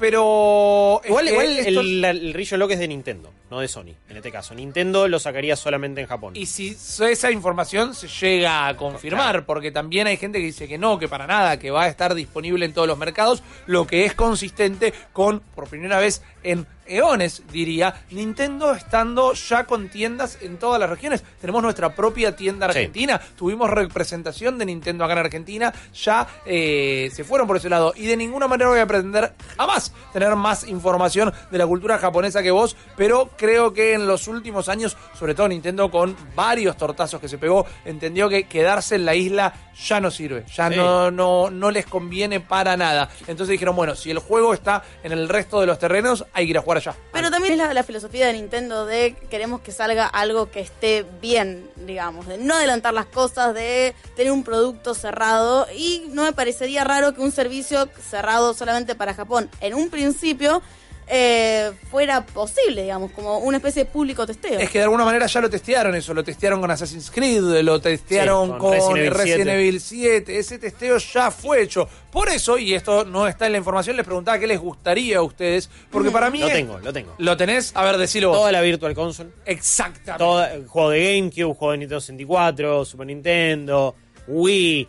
[0.00, 3.94] pero Igual, que igual esto- el, el Rillo Lock es de Nintendo, no de Sony,
[4.08, 4.54] en este caso.
[4.54, 6.34] Nintendo lo sacaría solamente en Japón.
[6.36, 6.68] Y si
[7.00, 11.08] esa información se llega a confirmar, porque también hay gente que dice que no, que
[11.08, 14.92] para nada, que va a estar disponible en todos los mercados, lo que es consistente
[15.12, 20.90] con, por primera vez en eones, diría, Nintendo estando ya con tiendas en todas las
[20.90, 21.22] regiones.
[21.40, 22.78] Tenemos nuestra propia tienda Sí.
[22.78, 27.92] argentina, tuvimos representación de Nintendo acá en Argentina, ya eh, se fueron por ese lado.
[27.96, 32.42] Y de ninguna manera voy a pretender jamás tener más información de la cultura japonesa
[32.42, 37.20] que vos, pero creo que en los últimos años, sobre todo Nintendo con varios tortazos
[37.20, 39.52] que se pegó, entendió que quedarse en la isla
[39.86, 40.76] ya no sirve, ya Sí.
[40.76, 43.08] no, no, no les conviene para nada.
[43.26, 46.50] Entonces dijeron, bueno, si el juego está en el resto de los terrenos, hay que
[46.50, 46.77] ir a jugar
[47.12, 51.04] Pero también es la, la filosofía de Nintendo de queremos que salga algo que esté
[51.20, 55.66] bien, digamos, de no adelantar las cosas, de tener un producto cerrado.
[55.74, 60.62] Y no me parecería raro que un servicio cerrado solamente para Japón en un principio
[61.10, 64.58] eh, fuera posible, digamos, como una especie de público testeo.
[64.58, 67.80] Es que de alguna manera ya lo testearon eso, lo testearon con Assassin's Creed, lo
[67.80, 69.52] testearon Sí, con, con Resident Evil Resident 7.
[69.54, 71.88] Evil 7, ese testeo ya fue hecho.
[72.10, 75.22] Por eso, y esto no está en la información, les preguntaba qué les gustaría a
[75.22, 76.40] ustedes, porque para mí...
[76.40, 77.14] Lo es- tengo, lo tengo.
[77.18, 77.72] ¿Lo tenés?
[77.74, 78.38] A ver, decilo vos.
[78.38, 79.30] Toda la Virtual Console.
[79.46, 80.18] Exactamente.
[80.18, 83.94] Todo juego de GameCube, juego de Nintendo 64, Super Nintendo,
[84.26, 84.88] Wii.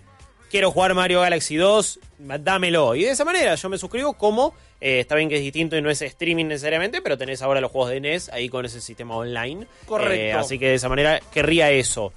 [0.49, 1.99] Quiero jugar Mario Galaxy 2,
[2.39, 2.95] dámelo.
[2.95, 5.81] Y de esa manera yo me suscribo como, eh, está bien que es distinto y
[5.81, 9.15] no es streaming necesariamente, pero tenés ahora los juegos de NES ahí con ese sistema
[9.15, 9.67] online.
[9.85, 10.15] Correcto.
[10.15, 12.13] Eh, así que de esa manera querría eso.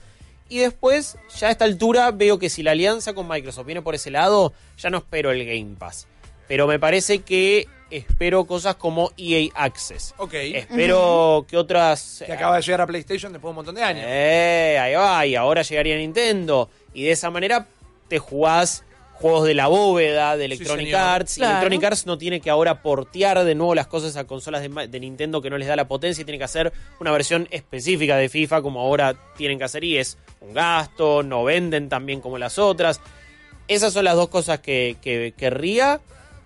[0.48, 3.94] Y después, ya a esta altura, veo que si la alianza con Microsoft viene por
[3.94, 6.06] ese lado, ya no espero el Game Pass.
[6.48, 10.14] Pero me parece que espero cosas como EA Access.
[10.16, 10.34] Ok.
[10.34, 12.22] Espero que otras...
[12.26, 14.04] Que acaba de llegar a PlayStation después de un montón de años.
[14.06, 16.70] Eh, ahí va, y ahora llegaría Nintendo.
[16.94, 17.66] Y de esa manera
[18.12, 18.84] te jugás
[19.14, 20.92] juegos de la bóveda de Electronic.
[20.92, 21.38] Arts.
[21.38, 21.42] Y.
[21.42, 25.40] Electronic Arts no tiene que ahora portear de nuevo las cosas a consolas de, Nintendo
[25.40, 28.60] que no les da la potencia y tiene que hacer una versión específica de FIFA
[28.60, 32.58] como ahora tienen que hacer y es un gasto, no venden tan bien como las
[32.58, 33.00] otras.
[33.66, 36.02] Esas son las dos cosas que, que querría.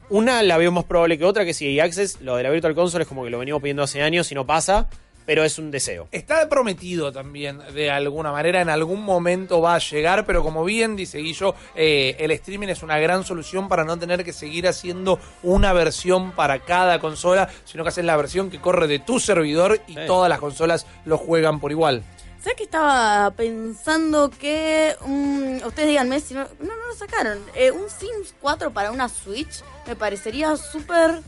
[0.09, 2.77] Una la veo más probable que otra, que si EA Access, lo de la Virtual
[2.77, 4.89] Console es como que lo venimos pidiendo hace años y no pasa,
[5.27, 6.09] pero es un deseo.
[6.13, 10.97] Está prometido también, de alguna manera, en algún momento va a llegar, pero como bien
[10.97, 15.19] dice Guillo, eh, el streaming es una gran solución para no tener que seguir haciendo
[15.43, 19.81] una versión para cada consola, sino que haces la versión que corre de tu servidor
[19.87, 20.01] y Sí.
[20.07, 22.05] todas las consolas lo juegan por igual.
[22.47, 24.95] ¿Sabes que estaba pensando que.
[25.05, 26.45] mm, ustedes díganme si no.
[26.61, 27.41] No, no lo sacaron.
[27.57, 31.23] Eh, un Sims 4 para una Switch me parecería súper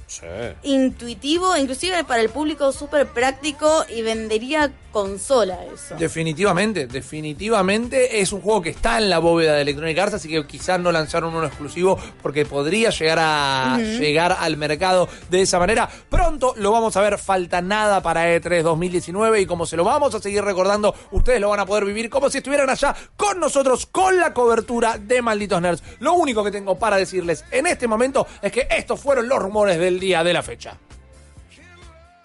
[0.63, 4.73] intuitivo, inclusive para el público súper práctico y vendería
[5.03, 5.95] consola eso.
[5.97, 10.45] Definitivamente, definitivamente es un juego que está en la bóveda de Electronic Arts, así que
[10.45, 15.89] quizás no lanzaron uno exclusivo porque podría llegar a llegar al mercado de esa manera.
[16.09, 19.85] Pronto lo vamos a ver, falta nada para E E3 2019 y como se lo
[19.85, 23.39] vamos a seguir recordando, ustedes lo van a poder vivir como si estuvieran allá con
[23.39, 25.83] nosotros con la cobertura de Malditos Nerds.
[26.01, 29.79] Lo único que tengo para decirles en este momento es que estos fueron los rumores
[29.79, 30.77] del día de la fecha.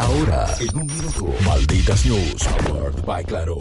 [0.04, 3.58] Ahora, en un minuto, Malditas News, powered by Claro.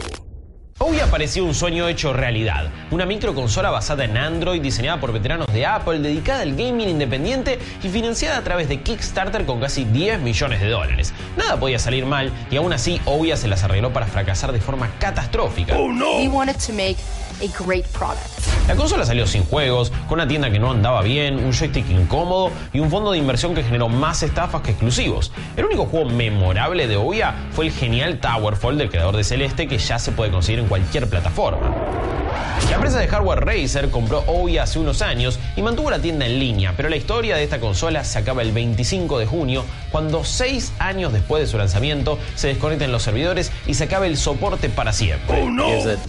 [0.79, 5.65] Hoy apareció un sueño hecho realidad, una microconsola basada en Android diseñada por veteranos de
[5.65, 10.59] Apple, dedicada al gaming independiente y financiada a través de Kickstarter con casi 10 millones
[10.59, 11.13] de dólares.
[11.37, 14.91] Nada podía salir mal y aún así Ouya se las arregló para fracasar de forma
[14.99, 15.77] catastrófica.
[15.77, 16.97] We wanted to make
[17.41, 18.43] a great product.
[18.67, 22.51] La consola salió sin juegos, con una tienda que no andaba bien, un joystick incómodo
[22.71, 25.31] y un fondo de inversión que generó más estafas que exclusivos.
[25.57, 29.77] El único juego memorable de Ouya fue el genial Towerfall del creador de Celeste que
[29.77, 31.59] ya se puede conseguir en cualquier plataforma.
[32.69, 36.39] La empresa de hardware Razer compró Ouya hace unos años y mantuvo la tienda en
[36.39, 40.71] línea, pero la historia de esta consola se acaba el 25 de junio, cuando seis
[40.79, 44.91] años después de su lanzamiento se desconecten los servidores y se acabe el soporte para
[44.91, 45.43] siempre.
[45.45, 45.99] gives it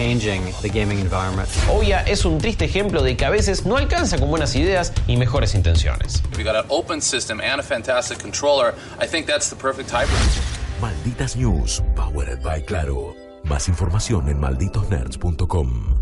[0.00, 1.48] environment.
[1.68, 5.16] Ouya es un triste ejemplo de que a veces no alcanza con buenas ideas y
[5.16, 6.22] mejores intenciones.
[6.32, 9.90] If you got an open system and a fantastic controller, I think that's the perfect
[9.90, 10.18] hybrid.
[10.80, 13.14] Malditas News, powered by Claro.
[13.44, 15.94] Más información en malditosnerds.com.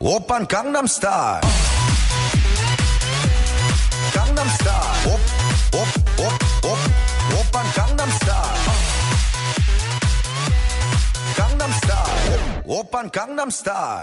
[0.00, 1.40] Open Gangnam Style.
[4.14, 5.12] Gangnam Style.
[5.12, 5.20] Op,
[5.74, 5.88] op,
[6.26, 6.47] op,
[12.88, 14.02] Open Gangnam Style.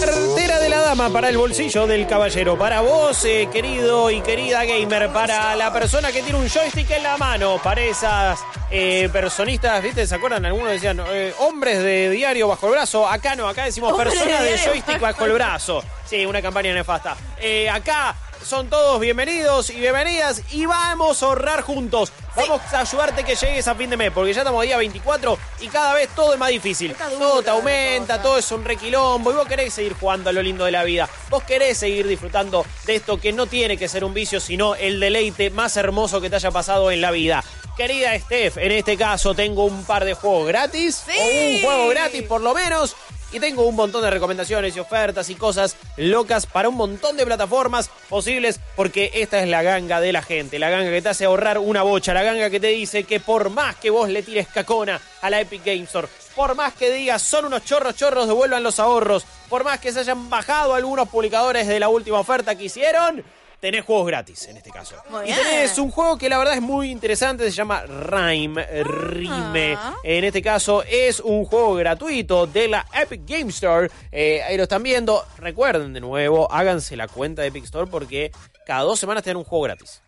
[0.00, 2.58] Cartera de la dama para el bolsillo del caballero.
[2.58, 5.12] Para vos, eh, querido y querida gamer.
[5.12, 7.60] Para la persona que tiene un joystick en la mano.
[7.62, 10.08] Para esas eh, personistas, ¿viste?
[10.08, 10.44] ¿Se acuerdan?
[10.44, 13.08] Algunos decían eh, hombres de diario bajo el brazo.
[13.08, 15.84] Acá no, acá decimos personas de joystick bajo el brazo.
[16.04, 17.16] Sí, una campaña nefasta.
[17.38, 22.12] Eh, acá son todos bienvenidos y bienvenidas y vamos a ahorrar juntos.
[22.36, 25.68] Vamos a ayudarte que llegues a fin de mes, porque ya estamos día 24 y
[25.68, 26.94] cada vez todo es más difícil.
[27.18, 30.64] Todo te aumenta, todo es un requilombo y vos querés seguir jugando a lo lindo
[30.64, 31.08] de la vida.
[31.30, 35.00] Vos querés seguir disfrutando de esto que no tiene que ser un vicio, sino el
[35.00, 37.42] deleite más hermoso que te haya pasado en la vida.
[37.76, 42.22] Querida Steph, en este caso tengo un par de juegos gratis, o un juego gratis
[42.22, 42.94] por lo menos,
[43.34, 47.26] y tengo un montón de recomendaciones y ofertas y cosas locas para un montón de
[47.26, 51.24] plataformas posibles, porque esta es la ganga de la gente, la ganga que te hace
[51.24, 54.46] ahorrar una bocha, la ganga que te dice que por más que vos le tires
[54.46, 56.06] cacona a la Epic Game Store,
[56.36, 59.98] por más que digas son unos chorros chorros, devuelvan los ahorros, por más que se
[60.00, 63.24] hayan bajado algunos publicadores de la última oferta que hicieron,
[63.64, 64.94] tenés juegos gratis en este caso.
[65.08, 65.38] Muy y bien.
[65.38, 69.78] tenés un juego que la verdad es muy interesante, se llama Rime, Rime.
[70.02, 73.90] En este caso es un juego gratuito de la Epic Game Store.
[74.12, 75.24] Eh, ahí lo están viendo.
[75.38, 78.32] Recuerden de nuevo, háganse la cuenta de Epic Store porque
[78.66, 80.02] cada dos semanas tienen un juego gratis.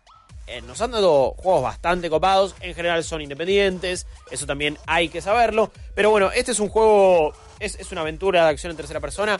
[0.45, 5.19] Eh, nos han dado juegos bastante copados, en general son independientes, eso también hay que
[5.19, 5.71] saberlo.
[5.95, 9.39] Pero bueno, este es un juego, es, es una aventura de acción en tercera persona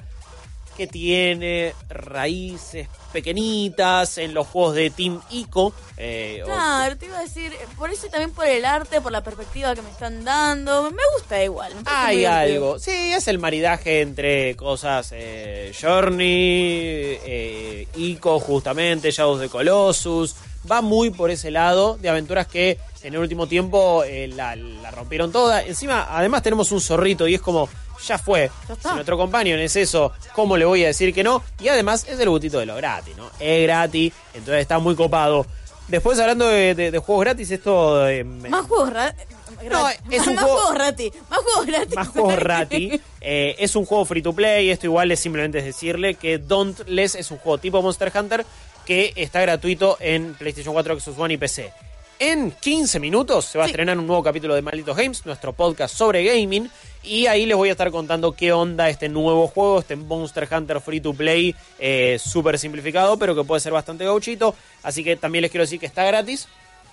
[0.77, 5.73] que tiene raíces pequeñitas en los juegos de Team Ico.
[5.97, 9.23] eh, o- Claro, te iba a decir, por eso también por el arte, por la
[9.23, 10.91] perspectiva que me están dando.
[10.91, 11.73] Me gusta igual.
[11.73, 12.77] me Hay algo.
[12.77, 20.35] Sí, es el maridaje entre cosas eh, Journey, eh, Ico, justamente, Shadows de Colossus.
[20.69, 22.77] Va muy por ese lado de aventuras que
[23.07, 25.63] en el último tiempo eh, la, la rompieron toda.
[25.63, 27.67] Encima, además, tenemos un zorrito y es como,
[28.05, 28.51] ya fue.
[28.81, 31.41] Si nuestro compañero es eso, ¿cómo le voy a decir que no?
[31.59, 33.29] Y además, es el gustito de lo gratis, ¿no?
[33.39, 35.45] Es gratis, entonces está muy copado.
[35.87, 38.07] Después, hablando de, de- de juegos gratis, esto.
[38.09, 39.15] eh, Más juegos ra-
[39.63, 40.01] No, gratis.
[40.11, 41.13] es un más juego- juegos gratis.
[41.29, 41.95] Más juegos gratis.
[41.95, 43.01] más juegos rati.
[43.21, 44.69] Eh, es un juego free to play.
[44.69, 48.45] Esto igual es simplemente decirle que Dauntless es un juego tipo Monster Hunter
[48.85, 51.71] que está gratuito en PlayStation 4, Xbox One y PC.
[52.19, 55.95] En 15 minutos se va a estrenar un nuevo capítulo de Malditos Games, nuestro podcast
[55.95, 56.67] sobre gaming.
[57.03, 60.81] Y ahí les voy a estar contando qué onda este nuevo juego, este Monster Hunter
[60.81, 64.55] Free to Play, eh, súper simplificado, pero que puede ser bastante gauchito.
[64.81, 66.47] Así que también les quiero decir que está gratis.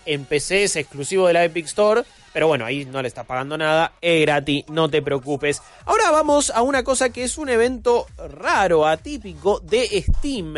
[0.05, 2.03] En PC es exclusivo de la Epic Store.
[2.35, 5.63] Pero bueno, ahí no le estás pagando nada, es gratis, no te preocupes.
[5.87, 10.57] Ahora vamos a una cosa que es un evento raro, atípico de Steam.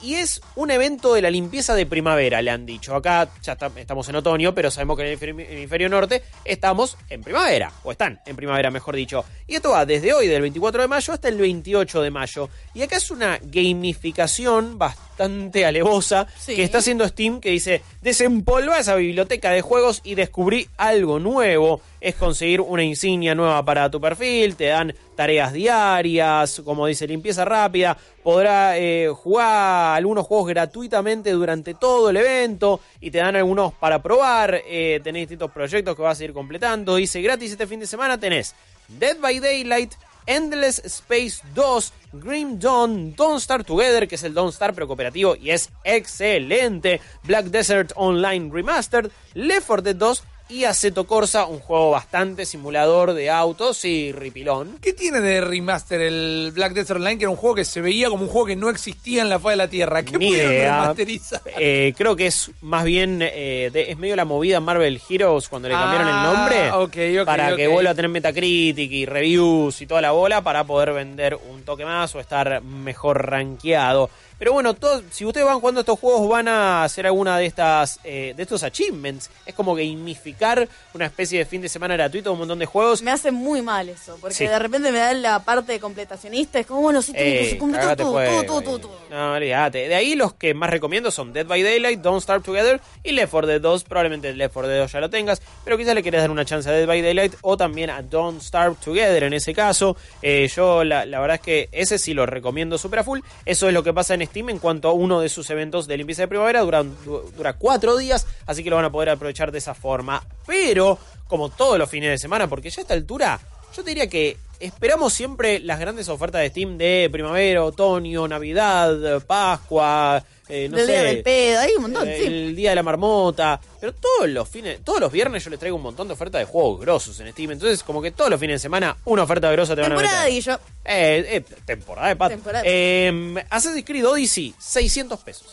[0.00, 2.94] Y es un evento de la limpieza de primavera, le han dicho.
[2.94, 7.22] Acá ya está- estamos en otoño, pero sabemos que en el hemisferio- norte estamos en
[7.22, 9.24] primavera, o están en primavera, mejor dicho.
[9.46, 12.48] Y esto va desde hoy, del 24 de mayo, hasta el 28 de mayo.
[12.74, 16.56] Y acá es una gamificación bastante alevosa Sí.
[16.56, 21.80] que está haciendo Steam, que dice, desempolva esa biblioteca de juegos y descubrí algo nuevo.
[22.06, 27.44] Es conseguir una insignia nueva para tu perfil, te dan tareas diarias, como dice, limpieza
[27.44, 33.74] rápida, podrá eh, jugar algunos juegos gratuitamente durante todo el evento y te dan algunos
[33.74, 37.80] para probar, eh, tenés distintos proyectos que vas a ir completando, dice gratis este fin
[37.80, 38.54] de semana tenés
[38.86, 39.94] Dead by Daylight,
[40.26, 45.34] Endless Space 2, Grim Dawn, Don't Start Together, que es el Don't Start pero cooperativo
[45.34, 51.58] y es excelente, Black Desert Online Remastered, Left 4 Dead 2 y Aceto Corsa, un
[51.58, 54.78] juego bastante simulador de autos y ripilón.
[54.80, 58.08] ¿Qué tiene de remaster el Black Desert Online, que era un juego que se veía
[58.08, 60.04] como un juego que no existía en la faz de la Tierra?
[60.04, 60.80] ¿Qué Ni pudieron idea.
[60.82, 61.42] remasterizar?
[61.58, 65.68] Eh, creo que es más bien, eh, de- es medio la movida Marvel Heroes cuando
[65.68, 66.70] le cambiaron Ah, el nombre.
[66.72, 70.62] ok, ok, para que vuelva a tener Metacritic y reviews y toda la bola para
[70.64, 74.10] poder vender un toque más o estar mejor rankeado.
[74.38, 77.98] Pero bueno, todo- si ustedes van jugando estos juegos van a hacer alguna de estas
[78.04, 79.30] eh, de estos achievements.
[79.46, 83.02] Es como gamificar una especie de fin de semana gratuito un montón de juegos.
[83.02, 84.46] Me hace muy mal eso, porque Sí.
[84.46, 86.58] de repente me da la parte de completacionista.
[86.58, 87.56] Es como, bueno, sí, tengo que Eh,
[87.96, 89.00] todo, todo, todo.
[89.10, 89.88] No, olvídate.
[89.88, 93.30] De ahí los que más recomiendo son Dead by Daylight, Don't Starve Together y Left
[93.30, 93.84] 4 Dead 2.
[93.84, 96.68] Probablemente Left 4 Dead 2 ya lo tengas, pero quizás le querés dar una chance
[96.68, 99.96] a Dead by Daylight o también a Don't Starve Together en ese caso.
[100.22, 103.20] Eh, yo la, la verdad es que ese sí lo recomiendo super a full.
[103.44, 105.96] Eso es lo que pasa en Steam en cuanto a uno de sus eventos de
[105.96, 106.60] limpieza de primavera.
[106.60, 110.22] Dura, du- dura cuatro días, así que lo van a poder aprovechar de esa forma.
[110.46, 113.40] Pero, como todos los fines de semana, porque ya a esta altura,
[113.76, 119.22] yo te diría que esperamos siempre las grandes ofertas de Steam de primavera, otoño, Navidad,
[119.26, 120.92] Pascua, eh, no Del sé.
[120.92, 122.24] día del pedo, hay un montón, eh, sí.
[122.26, 123.60] El día de la marmota.
[123.80, 126.44] Pero todos los fines, todos los viernes yo les traigo un montón de ofertas de
[126.44, 127.50] juegos grosos en Steam.
[127.52, 130.24] Entonces, como que todos los fines de semana, una oferta grosa te van a Temporada
[130.24, 130.38] meter.
[130.38, 130.54] y yo.
[130.84, 132.34] Eh, eh, temporada de pato.
[132.34, 132.64] Temporada.
[132.66, 135.46] Eh, Assassin's Creed Odyssey, 600 pesos.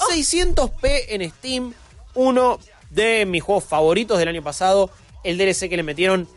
[0.00, 0.06] Oh.
[0.10, 1.74] 600p en Steam.
[2.14, 2.58] Uno
[2.90, 4.90] de mis juegos favoritos del año pasado.
[5.24, 6.28] El DLC que le metieron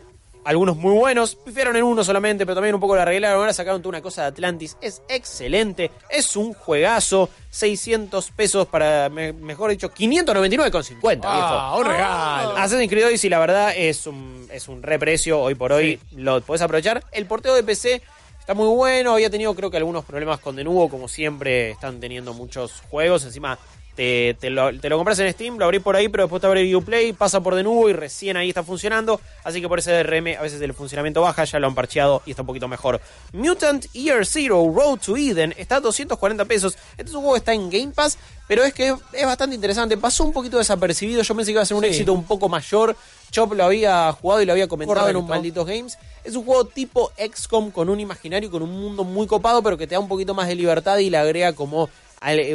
[0.46, 1.34] algunos muy buenos.
[1.34, 3.40] Pifiaron en uno solamente, pero también un poco la arreglaron.
[3.40, 4.76] Ahora sacaron toda una cosa de Atlantis.
[4.80, 5.90] Es excelente.
[6.08, 7.28] Es un juegazo.
[7.50, 11.20] 600 pesos para, me- mejor dicho, 599,50.
[11.24, 11.80] Ah, viejo.
[11.80, 12.56] un regalo.
[12.56, 15.98] Assassin's Creed Odyssey, la verdad, es un, es un reprecio hoy por hoy.
[16.12, 17.02] Lo podés aprovechar.
[17.12, 18.02] El porteo de PC
[18.38, 19.12] está muy bueno.
[19.14, 23.24] Había tenido, creo que, algunos problemas con Denuvo, como siempre están teniendo muchos juegos.
[23.24, 23.58] Encima,
[23.96, 26.46] te, te lo, te lo compras en Steam, lo abrís por ahí, pero después te
[26.46, 29.20] abre Uplay, pasa por Denuvo y recién ahí está funcionando.
[29.42, 32.30] Así que por ese DRM, a veces el funcionamiento baja, ya lo han parcheado y
[32.30, 33.00] está un poquito mejor.
[33.32, 36.76] Mutant Year Zero Road to Eden está a 240 pesos.
[36.92, 39.96] Este es un juego que está en Game Pass, pero es que es bastante interesante.
[39.96, 41.22] Pasó un poquito desapercibido.
[41.22, 41.88] Yo pensé que iba a ser un Sí.
[41.88, 42.94] éxito un poco mayor.
[43.30, 45.26] Chop lo había jugado y lo había comentado en un.
[45.26, 45.98] Malditos Games.
[46.22, 49.86] Es un juego tipo XCOM con un imaginario con un mundo muy copado, pero que
[49.86, 51.88] te da un poquito más de libertad y le agrega como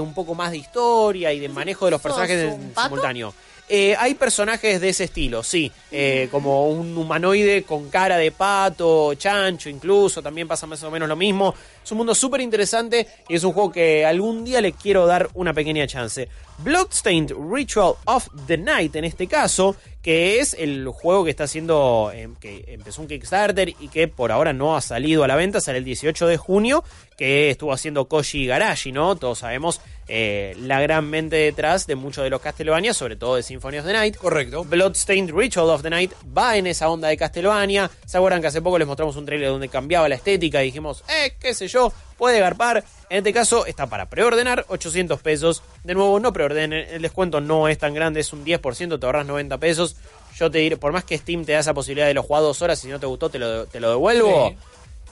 [0.01, 3.33] un poco más de historia y de manejo de los ¿Sos personajes en simultáneo.
[3.73, 5.71] Eh, hay personajes de ese estilo, sí.
[5.91, 11.07] Eh, como un humanoide con cara de pato, chancho incluso, también pasa más o menos
[11.07, 11.55] lo mismo.
[11.81, 15.29] Es un mundo súper interesante y es un juego que algún día le quiero dar
[15.35, 16.27] una pequeña chance.
[16.57, 22.11] Bloodstained Ritual of the Night, en este caso, que es el juego que está haciendo,
[22.13, 25.61] eh, que empezó un Kickstarter y que por ahora no ha salido a la venta,
[25.61, 26.83] sale el 18 de junio,
[27.17, 29.15] que estuvo haciendo Koji Garashi, ¿no?
[29.15, 29.79] Todos sabemos
[30.13, 33.85] eh, la gran mente detrás de muchos de los Castlevania, sobre todo de Symphony of
[33.85, 34.17] the Night.
[34.17, 34.65] Correcto.
[34.65, 37.89] Bloodstained Ritual of the Night va en esa onda de Castlevania.
[38.05, 41.05] ¿Se acuerdan que hace poco les mostramos un trailer donde cambiaba la estética y dijimos,
[41.07, 42.83] eh, qué sé yo, puede garpar?
[43.09, 45.63] En este caso está para preordenar, 800 pesos.
[45.85, 49.25] De nuevo, no preordenen, el descuento no es tan grande, es un 10%, te ahorras
[49.25, 49.95] 90 pesos.
[50.35, 52.61] Yo te diré, por más que Steam te da esa posibilidad de lo jugar dos
[52.61, 54.49] horas, si no te gustó te lo, te lo devuelvo.
[54.49, 54.57] Sí.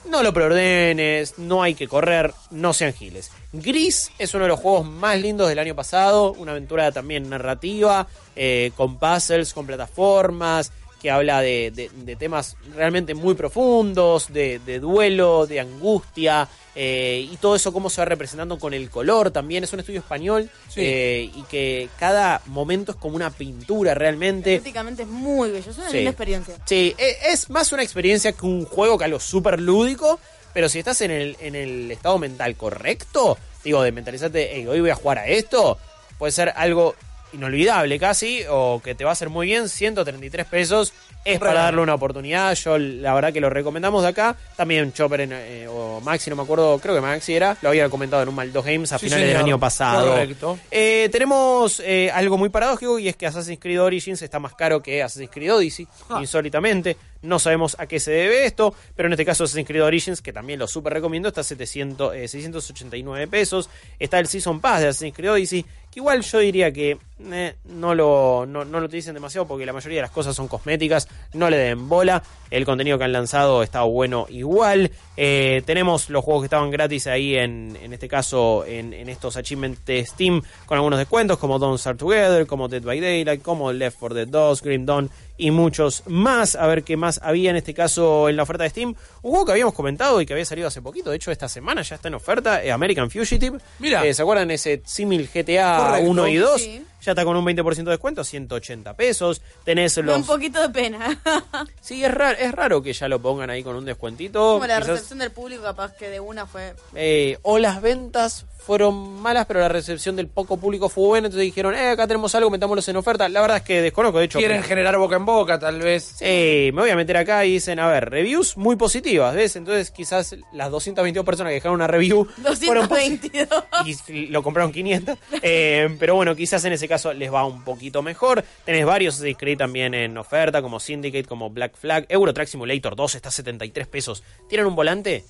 [0.08, 3.30] No lo preordenes, no hay que correr, no sean giles.
[3.52, 8.06] Gris es uno de los juegos más lindos del año pasado, una aventura también narrativa,
[8.36, 14.58] eh, con puzzles, con plataformas, que habla de, de- de temas realmente muy profundos, de,
[14.60, 19.30] de duelo, de angustia, eh, y todo eso cómo se va representando con el color
[19.30, 19.64] también.
[19.64, 20.80] Es un estudio español Sí.
[20.84, 24.54] eh, y que cada momento es como una pintura realmente.
[24.56, 25.96] Estéticamente es muy bello, es una Sí.
[25.96, 26.54] linda experiencia.
[26.66, 30.20] Sí, e- es más una experiencia que un juego que algo súper lúdico,
[30.52, 34.80] pero si estás en el, en el estado mental correcto, digo, de mentalizarte, "Ey, hoy
[34.80, 35.78] voy a jugar a esto,
[36.18, 36.94] puede ser algo
[37.32, 40.92] inolvidable casi, o que te va a hacer muy bien, 133 pesos,
[41.24, 45.20] es para darle una oportunidad, yo la verdad que lo recomendamos de acá, también Chopper
[45.20, 48.30] en, eh, o Maxi, no me acuerdo, creo que Maxi era, lo había comentado en
[48.30, 50.10] un Mal 2 Games a Sí, finales del año pasado.
[50.12, 50.58] Correcto.
[50.70, 54.82] Eh, tenemos eh, algo muy paradójico y es que Assassin's Creed Origins está más caro
[54.82, 56.18] que Assassin's Creed Odyssey, Ah.
[56.20, 56.96] insólitamente.
[57.22, 60.32] No sabemos a qué se debe esto, pero en este caso Assassin's Creed Origins, que
[60.32, 63.68] también lo súper recomiendo, está a 700, eh, 689 pesos.
[63.98, 66.98] Está el Season Pass de Assassin's Creed Odyssey, que igual yo diría que
[67.32, 70.48] eh, no, lo, no, no lo utilicen demasiado porque la mayoría de las cosas son
[70.48, 72.22] cosméticas, no le den bola.
[72.50, 74.90] El contenido que han lanzado está bueno igual.
[75.16, 79.84] Eh, tenemos los juegos que estaban gratis ahí en, en este caso en, estos achievements
[79.84, 83.98] de Steam con algunos descuentos como Don't Start Together, como Dead by Daylight, como Left
[83.98, 85.10] 4 Dead 2, Grim Dawn
[85.40, 86.54] y muchos más.
[86.56, 88.94] A ver qué más había en este caso en la oferta de Steam.
[89.22, 91.82] Un juego que habíamos comentado y que había salido hace poquito, de hecho esta semana
[91.82, 93.58] ya está en oferta, eh, American Fugitive.
[93.78, 94.04] Mira.
[94.04, 96.10] Eh, ¿Se acuerdan ese símil GTA Correcto.
[96.10, 96.60] 1 y 2?
[96.60, 96.86] Sí.
[97.02, 99.40] Ya está con un 20% de descuento, 180 pesos.
[99.64, 100.26] Tenés da un los...
[100.26, 101.18] poquito de pena.
[101.80, 104.38] Sí, es raro, es raro que ya lo pongan ahí con un descuentito.
[104.54, 106.74] Como la Quizás- recepción del público, capaz que de una fue.
[106.94, 111.44] eh, o las ventas fueron malas, pero la recepción del poco público fue buena, entonces
[111.44, 113.28] dijeron, eh, acá tenemos algo, metámoslos en oferta.
[113.28, 114.38] La verdad es que desconozco, de hecho.
[114.38, 116.04] Quieren generar boca en boca, tal vez.
[116.18, 119.56] Sí, me voy a meter acá y dicen, a ver, reviews muy positivas, ¿ves?
[119.56, 122.28] Entonces quizás las 222 personas que dejaron una review
[122.64, 124.08] fueron posi- 222.
[124.08, 125.18] y lo compraron 500.
[125.42, 128.44] Eh, pero bueno, quizás en ese caso les va un poquito mejor.
[128.64, 132.06] Tenés varios Creed también en oferta, como Syndicate, como Black Flag.
[132.08, 134.22] Euro Truck Simulator 2 está a 73 pesos.
[134.48, 135.24] ¿Tienen un volante?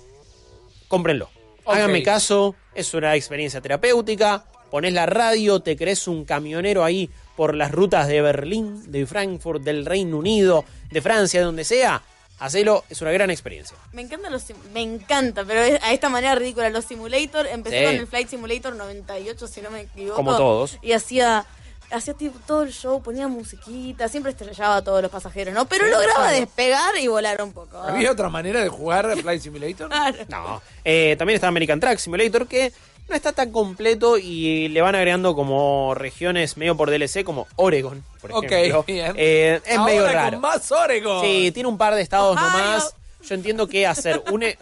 [0.89, 1.31] Cómprenlo.
[1.65, 1.75] Ok.
[1.75, 4.45] Háganme caso, es una experiencia terapéutica.
[4.71, 9.63] Pones la radio, te crees un camionero ahí por las rutas de Berlín, de Frankfurt,
[9.63, 12.03] del Reino Unido, de Francia, de donde sea.
[12.39, 13.77] Hacelo, es una gran experiencia.
[13.93, 17.47] Me encantan los me encanta, pero es- a esta manera ridícula los simulator.
[17.47, 17.85] Empecé Sí.
[17.87, 20.15] con el Flight Simulator 98, si no me equivoco.
[20.17, 20.79] Como todos.
[20.81, 21.45] Y hacía
[21.91, 25.67] hacía tipo todo el show, ponía musiquita, siempre estrellaba a todos los pasajeros, ¿no?
[25.67, 27.79] Pero lograba despegar y volar un poco.
[27.79, 29.91] ¿Había otra manera de jugar Flight Simulator?
[30.29, 30.63] No.
[30.85, 32.73] Eh, también está American Truck Simulator que
[33.09, 38.05] no está tan completo y le van agregando como regiones medio por DLC como Oregon,
[38.21, 38.85] por Ok, ejemplo.
[38.87, 39.13] bien.
[39.17, 40.39] Eh, es Ahora medio con raro.
[40.41, 41.21] más Oregon.
[41.25, 42.49] Sí, tiene un par de estados Ohio.
[42.49, 42.95] nomás.
[43.23, 44.59] Yo entiendo que hacer un, e-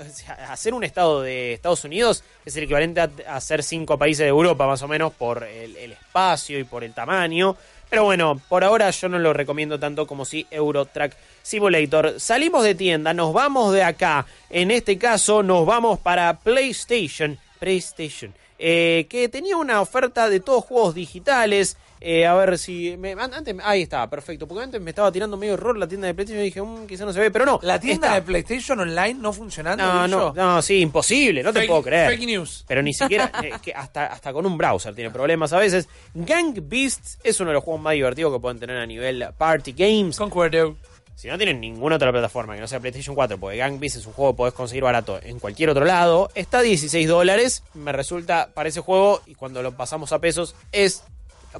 [0.48, 4.66] hacer un estado de Estados Unidos es el equivalente a, hacer cinco países de Europa,
[4.66, 7.56] más o menos, por el, el espacio y por el tamaño.
[7.88, 11.12] Pero bueno, por ahora yo no lo recomiendo tanto como si Euro Truck
[11.42, 12.20] Simulator.
[12.20, 14.26] Salimos de tienda, nos vamos de acá.
[14.50, 17.38] En este caso, nos vamos para PlayStation.
[17.58, 18.34] PlayStation.
[18.58, 21.76] eh, que tenía una oferta de todos juegos digitales.
[22.00, 22.96] Eh, a ver si.
[22.96, 24.46] me- an- antes, ahí está, perfecto.
[24.46, 27.04] Porque antes me estaba tirando medio error la tienda de PlayStation y dije, "Mm, quizá
[27.04, 27.58] no se ve, pero no.
[27.62, 28.20] ¿La tienda está.
[28.20, 29.84] de PlayStation Online no funcionando?
[29.84, 32.10] No, no, no, sí, imposible, no te puedo creer.
[32.10, 32.64] fake news.
[32.68, 35.88] Pero ni siquiera, eh, que hasta, hasta con un browser tiene problemas a veces.
[36.14, 39.72] Gang Beasts es uno de los juegos más divertidos que pueden tener a nivel Party
[39.72, 40.16] Games.
[40.16, 40.76] Concuerdo.
[41.14, 44.06] Si no tienen ninguna otra plataforma que no sea PlayStation 4, porque Gang Beasts es
[44.06, 47.64] un juego que podés conseguir barato en cualquier otro lado, está a 16 dólares.
[47.74, 51.02] Me resulta, para ese juego, y cuando lo pasamos a pesos, es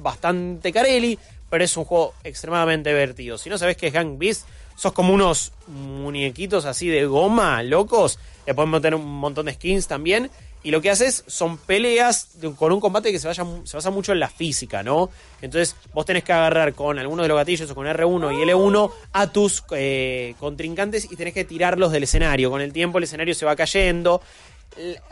[0.01, 1.17] bastante carelli,
[1.49, 3.37] pero es un juego extremadamente divertido.
[3.37, 4.45] Si no sabes qué es Gang Beasts,
[4.75, 8.19] sos como unos muñequitos así de goma, locos.
[8.45, 10.29] Le podemos meter un montón de skins también.
[10.61, 14.27] Y lo que haces son peleas con un combate que se basa mucho en la
[14.27, 15.09] física, ¿no?
[15.41, 18.91] Entonces vos tenés que agarrar con alguno de los gatillos o con R1 y L1
[19.13, 22.51] a tus eh, contrincantes y tenés que tirarlos del escenario.
[22.51, 24.21] Con el tiempo el escenario se va cayendo.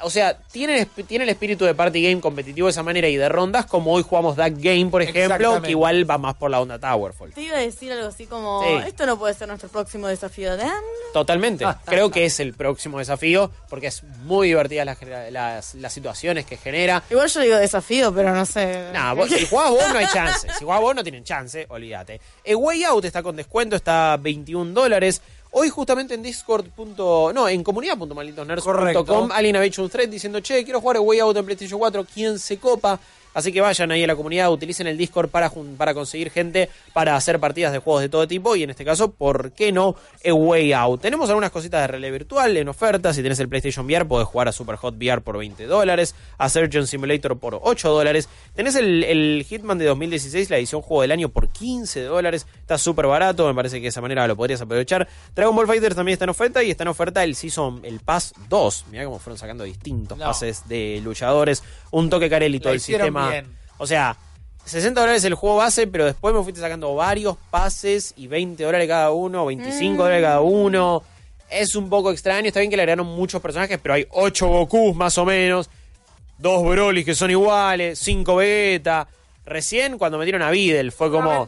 [0.02, 3.28] O sea, tiene, tiene el espíritu de party game competitivo de esa manera y de
[3.28, 6.80] rondas, como hoy jugamos Duck Game, por ejemplo, que igual va más por la onda
[6.80, 7.34] Towerfall.
[7.34, 8.88] Te iba a decir algo así como, Sí.
[8.88, 10.64] esto no puede ser nuestro próximo desafío de
[11.14, 11.66] Totalmente.
[11.86, 14.98] Creo que es el próximo desafío porque es muy divertida las,
[15.32, 17.04] las, las situaciones que genera.
[17.10, 18.90] Igual yo digo desafío, pero no sé.
[18.94, 20.48] Nah, vos- si jugás vos no hay chance.
[20.58, 22.22] Si jugás vos no tienen chance, olvídate.
[22.44, 25.22] El Way Out está con descuento, está a 21 dólares.
[25.52, 26.66] Hoy justamente en Discord.
[26.76, 31.20] punto- no, en comunidad.malditosnerds.com alguien había hecho un thread diciendo, che, quiero jugar el Way
[31.20, 33.00] Out en PlayStation 4, ¿quién se copa?
[33.38, 37.16] Así que vayan ahí a la comunidad, utilicen el Discord para, para conseguir gente para
[37.16, 39.96] hacer partidas de juegos de todo tipo y en este caso, ¿por qué no?
[40.28, 41.02] A Way Out.
[41.02, 43.14] Tenemos algunas cositas de relé virtual en oferta.
[43.14, 46.50] Si tenés el PlayStation VR, podés jugar a Super Hot VR por 20 dólares, a
[46.50, 48.28] Surgeon Simulator por 8 dólares.
[48.56, 52.48] Tenés el, el Hitman de 2016, la edición juego del año por 15 dólares.
[52.60, 55.08] Está súper barato, me parece que de esa manera lo podrías aprovechar.
[55.36, 58.34] Dragon Ball Fighter también está en oferta y está en oferta el Season, el Pass
[58.50, 58.86] 2.
[58.90, 60.26] Mirá cómo fueron sacando distintos No.
[60.26, 61.62] pases de luchadores.
[61.92, 63.30] Un toque carelito La del hicieron sistema.
[63.32, 63.58] bien.
[63.78, 64.18] O sea,
[64.66, 68.88] 60 dólares el juego base, pero después me fuiste sacando varios pases y 20 dólares
[68.88, 69.98] cada uno, 25 Mm.
[69.98, 71.04] dólares cada uno.
[71.50, 74.94] Es un poco extraño, está bien que le agregaron muchos personajes, pero hay 8 Gokus
[74.96, 75.70] más o menos,
[76.38, 79.08] dos Broly que son iguales, 5 Vegeta.
[79.46, 81.48] Recién cuando metieron a Videl fue como...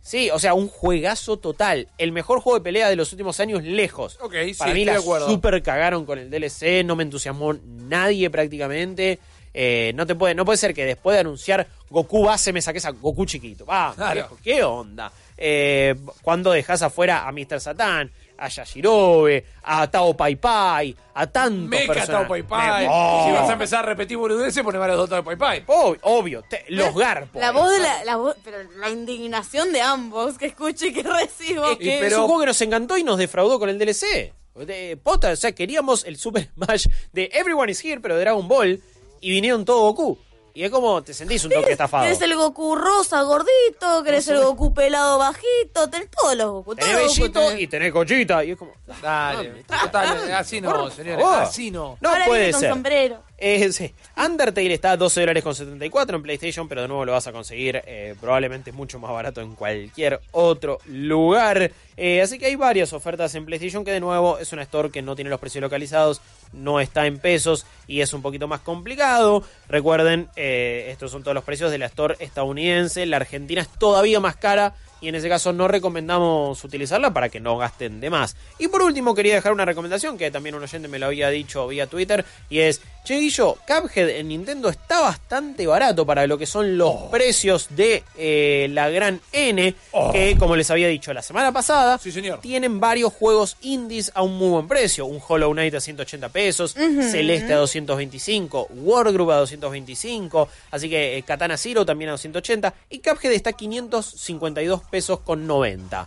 [0.00, 1.86] Sí, o sea, un juegazo total.
[1.96, 4.18] El mejor juego de pelea de los últimos años lejos.
[4.20, 5.28] Ok, sí, Para mí estoy la de acuerdo.
[5.28, 9.20] super cagaron con el DLC, no me entusiasmó nadie prácticamente.
[9.54, 12.84] Eh, no te puede, no puede ser que después de anunciar Goku base me saques
[12.86, 13.66] a Goku chiquito.
[13.66, 14.36] Va, Claro.
[14.42, 15.12] ¿qué onda?
[15.36, 17.60] Eh, cuando dejas afuera a Mr.
[17.60, 22.08] Satan, a Yashirobe, a Tao Pai Pai, a tantos personajes.
[22.08, 22.84] Tao Pai Pai.
[22.86, 23.24] Me- Oh.
[23.26, 25.64] Si vas a empezar a repetir boludeces, poneme a los dos Tao Pai Pai.
[25.66, 27.40] Obvio, obvio, te- los garpos.
[27.40, 31.02] La voz de la, la voz, pero la indignación de ambos que escucho y que
[31.02, 31.72] recibo.
[31.72, 34.32] Es que es un juego que nos encantó y nos defraudó con el DLC.
[34.54, 38.46] De pota, o sea, queríamos el Super Smash de Everyone is Here, pero de Dragon
[38.48, 38.80] Ball,
[39.22, 40.18] y vinieron todo Goku.
[40.54, 42.04] Y es como, te sentís un toque estafado.
[42.04, 46.74] Querés el Goku rosa gordito, querés el Goku pelado bajito, tenés todos los Goku.
[46.74, 47.60] Tenés todos los Goku Bellito tenés.
[47.62, 48.44] y tenés Cochita.
[48.44, 51.96] Y es como, Dale, total, así no, señores, así no.
[52.02, 52.70] No Ahora puede con ser.
[52.70, 53.22] sombrero.
[53.44, 53.92] Eh, sí.
[54.16, 57.32] Undertale está a 12 dólares con 74 en PlayStation, pero de nuevo lo vas a
[57.32, 61.72] conseguir eh, probablemente mucho más barato en cualquier otro lugar.
[61.96, 65.02] Eh, así que hay varias ofertas en PlayStation que de nuevo es una store que
[65.02, 66.20] no tiene los precios localizados,
[66.52, 69.42] no está en pesos y es un poquito más complicado.
[69.68, 73.06] Recuerden, eh, estos son todos los precios de la store estadounidense.
[73.06, 77.40] La argentina es todavía más cara y en ese caso no recomendamos utilizarla para que
[77.40, 78.36] no gasten de más.
[78.58, 81.66] Y por último quería dejar una recomendación que también un oyente me lo había dicho
[81.66, 86.46] vía Twitter y es, che Guillo, Cuphead en Nintendo está bastante barato para lo que
[86.46, 89.74] son los precios de eh, la gran N,
[90.12, 91.98] que como les había dicho la semana pasada,
[92.40, 95.06] tienen varios juegos indies a un muy buen precio.
[95.06, 96.74] Un Hollow Knight a 180 pesos.
[96.74, 103.00] Celeste a 225, Wargroup a 225, así que eh, Katana Zero también a 280 y
[103.00, 104.91] Cuphead está a 552 pesos
[105.24, 106.06] con 90.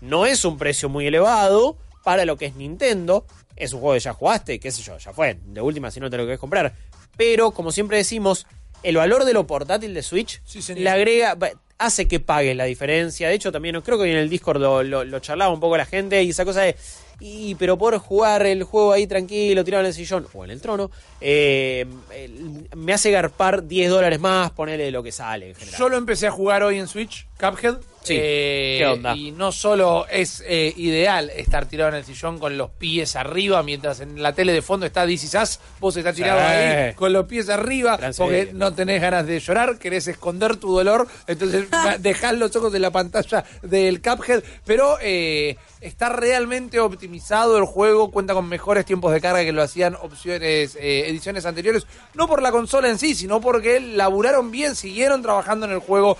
[0.00, 3.24] No es un precio muy elevado para lo que es Nintendo.
[3.56, 5.38] Es un juego que ya jugaste, qué sé yo, ya fue.
[5.44, 6.72] De última, si no te lo querés comprar.
[7.16, 8.46] Pero, como siempre decimos,
[8.82, 10.40] el valor de lo portátil de Switch
[10.82, 11.36] le agrega,
[11.78, 13.28] hace que pagues la diferencia.
[13.28, 15.84] De hecho, también creo que en el Discord lo, lo- lo charlaba un poco la
[15.86, 16.74] gente y esa cosa de.
[17.20, 20.60] Y, pero por jugar el juego ahí tranquilo, tirado en el sillón o en el
[20.60, 20.90] trono,
[21.20, 21.86] eh,
[22.74, 25.78] me hace garpar 10 dólares más, ponerle lo que sale en general.
[25.78, 27.76] Yo lo empecé a jugar hoy en Switch, Cuphead.
[28.02, 28.14] Sí.
[28.18, 29.16] Eh, ¿Qué onda?
[29.16, 33.62] Y no solo es eh, ideal estar tirado en el sillón con los pies arriba,
[33.62, 36.44] mientras en la tele de fondo está Is Us, vos estás tirado Sí.
[36.46, 41.06] ahí con los pies arriba, porque no tenés ganas de llorar, querés esconder tu dolor,
[41.28, 41.66] entonces
[42.00, 48.10] dejás los ojos en la pantalla del Cuphead, pero eh, está realmente optimizado el juego,
[48.10, 52.50] cuenta con mejores tiempos de carga que lo hacían opciones, ediciones anteriores, no por la
[52.50, 56.16] consola en sí, sino porque laburaron bien, siguieron trabajando en el juego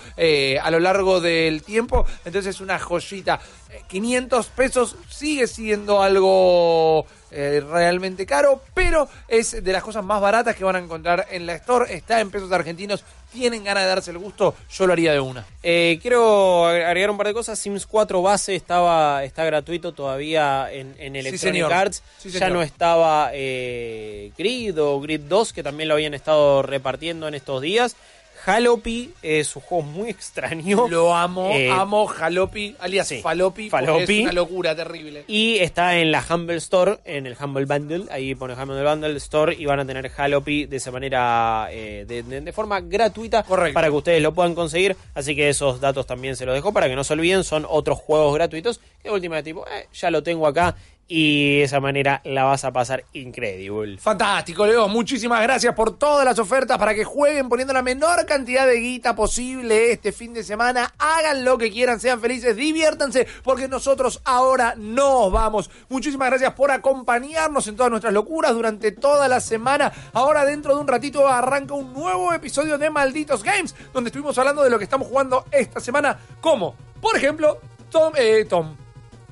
[0.63, 3.41] a lo largo del tiempo, entonces es una joyita.
[3.71, 10.21] Eh, 500 pesos sigue siendo algo eh, realmente caro, pero es de las cosas más
[10.21, 13.89] baratas que van a encontrar en la Store, está en pesos argentinos, tienen ganas de
[13.89, 15.47] darse el gusto, yo lo haría de una.
[15.63, 17.59] Eh, quiero agregar un par de cosas.
[17.59, 21.73] Sims 4 base estaba está gratuito todavía en, en Electronic señor.
[21.73, 22.03] Arts.
[22.19, 27.29] Sí, ya no estaba eh, Grid o Grid 2, que también lo habían estado repartiendo
[27.29, 27.97] en estos días.
[28.45, 30.89] Jalopy es un juego muy extraño.
[30.89, 33.69] Lo amo, Eh, amo Jalopi, alias sí, Falopi,
[34.19, 35.25] es una locura terrible.
[35.29, 38.05] Y está en la Humble Store, en el Humble Bundle.
[38.11, 42.23] Ahí pone Humble Bundle Store y van a tener Jalopy de esa manera, eh, de,
[42.25, 44.97] de- de forma gratuita, para que ustedes lo puedan conseguir.
[45.15, 47.45] Así que esos datos también se los dejo para que no se olviden.
[47.45, 50.75] Son otros juegos gratuitos que de última tipo, eh, ya lo tengo acá.
[51.15, 53.99] Y de esa manera la vas a pasar increíble.
[53.99, 54.89] Fantástico, Leo.
[54.89, 59.15] Muchísimas gracias por todas las ofertas para que jueguen poniendo la menor cantidad de guita
[59.15, 60.95] posible este fin de semana.
[60.97, 65.69] Hagan lo que quieran, sean felices, diviértanse, porque nosotros ahora nos vamos.
[65.91, 69.93] Muchísimas gracias por acompañarnos en todas nuestras locuras durante toda la semana.
[70.15, 74.63] Ahora, dentro de un ratito, arranca un nuevo episodio de Malditos Games, donde estuvimos hablando
[74.63, 77.61] de lo que estamos jugando esta semana, como, por ejemplo,
[77.91, 78.15] Tom.
[78.17, 78.82] eh, Tom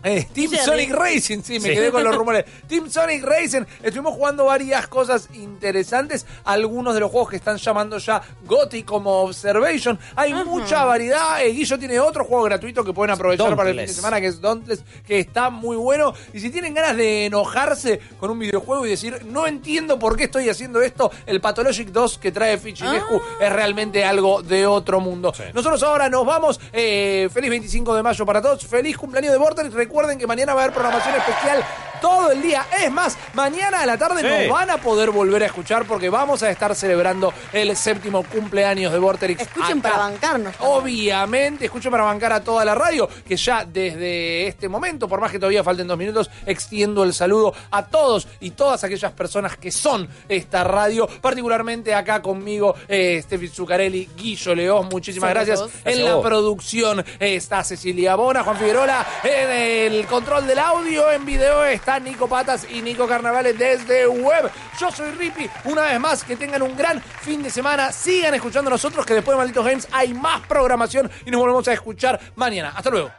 [0.02, 0.64] Eh, Team Jerry.
[0.64, 1.74] Sonic Racing, sí, me Sí.
[1.74, 2.44] quedé con los rumores.
[2.66, 6.26] Team Sonic Racing, estuvimos jugando varias cosas interesantes.
[6.44, 9.98] Algunos de los juegos que están llamando ya GOTY como Observation.
[10.16, 11.42] Hay mucha variedad.
[11.44, 14.28] Eh, Guillo tiene otro juego gratuito que pueden aprovechar para el fin de semana, que
[14.28, 16.14] es Dauntless, que está muy bueno.
[16.32, 20.24] Y si tienen ganas de enojarse con un videojuego y decir, no entiendo por qué
[20.24, 25.32] estoy haciendo esto, el Pathologic 2 que trae Fichilescu es realmente algo de otro mundo.
[25.52, 26.58] Nosotros ahora nos vamos.
[26.72, 28.66] Eh, feliz 25 de mayo para todos.
[28.66, 29.70] Feliz cumpleaños de Vortex.
[29.90, 31.64] Recuerden que mañana va a haber programación especial
[32.00, 32.66] todo el día.
[32.82, 34.48] Es más, mañana a la tarde Sí.
[34.48, 38.92] nos van a poder volver a escuchar porque vamos a estar celebrando el séptimo cumpleaños
[38.92, 39.42] de Vorterix.
[39.42, 39.90] Escuchen acá.
[39.90, 40.54] para bancarnos.
[40.60, 45.30] Obviamente, escuchen para bancar a toda la radio, que ya desde este momento, por más
[45.30, 49.70] que todavía falten dos minutos, extiendo el saludo a todos y todas aquellas personas que
[49.70, 55.60] son esta radio, particularmente acá conmigo, eh, Steffi Zuccarelli, Guillo León, muchísimas gracias.
[55.60, 61.24] Gracias En la producción está Cecilia Bona, Juan Figueroa, en el control del audio, en
[61.24, 61.64] video
[61.98, 64.50] Nico Patas y Nico Carnavales desde web.
[64.78, 68.70] Yo soy Rippy, una vez más, que tengan un gran fin de semana, sigan escuchando
[68.70, 72.72] nosotros, que después de Malditos Games hay más programación y nos volvemos a escuchar mañana.
[72.76, 73.10] Hasta luego.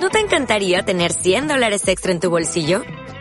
[0.00, 2.82] ¿No te encantaría tener 100 dólares extra en tu bolsillo?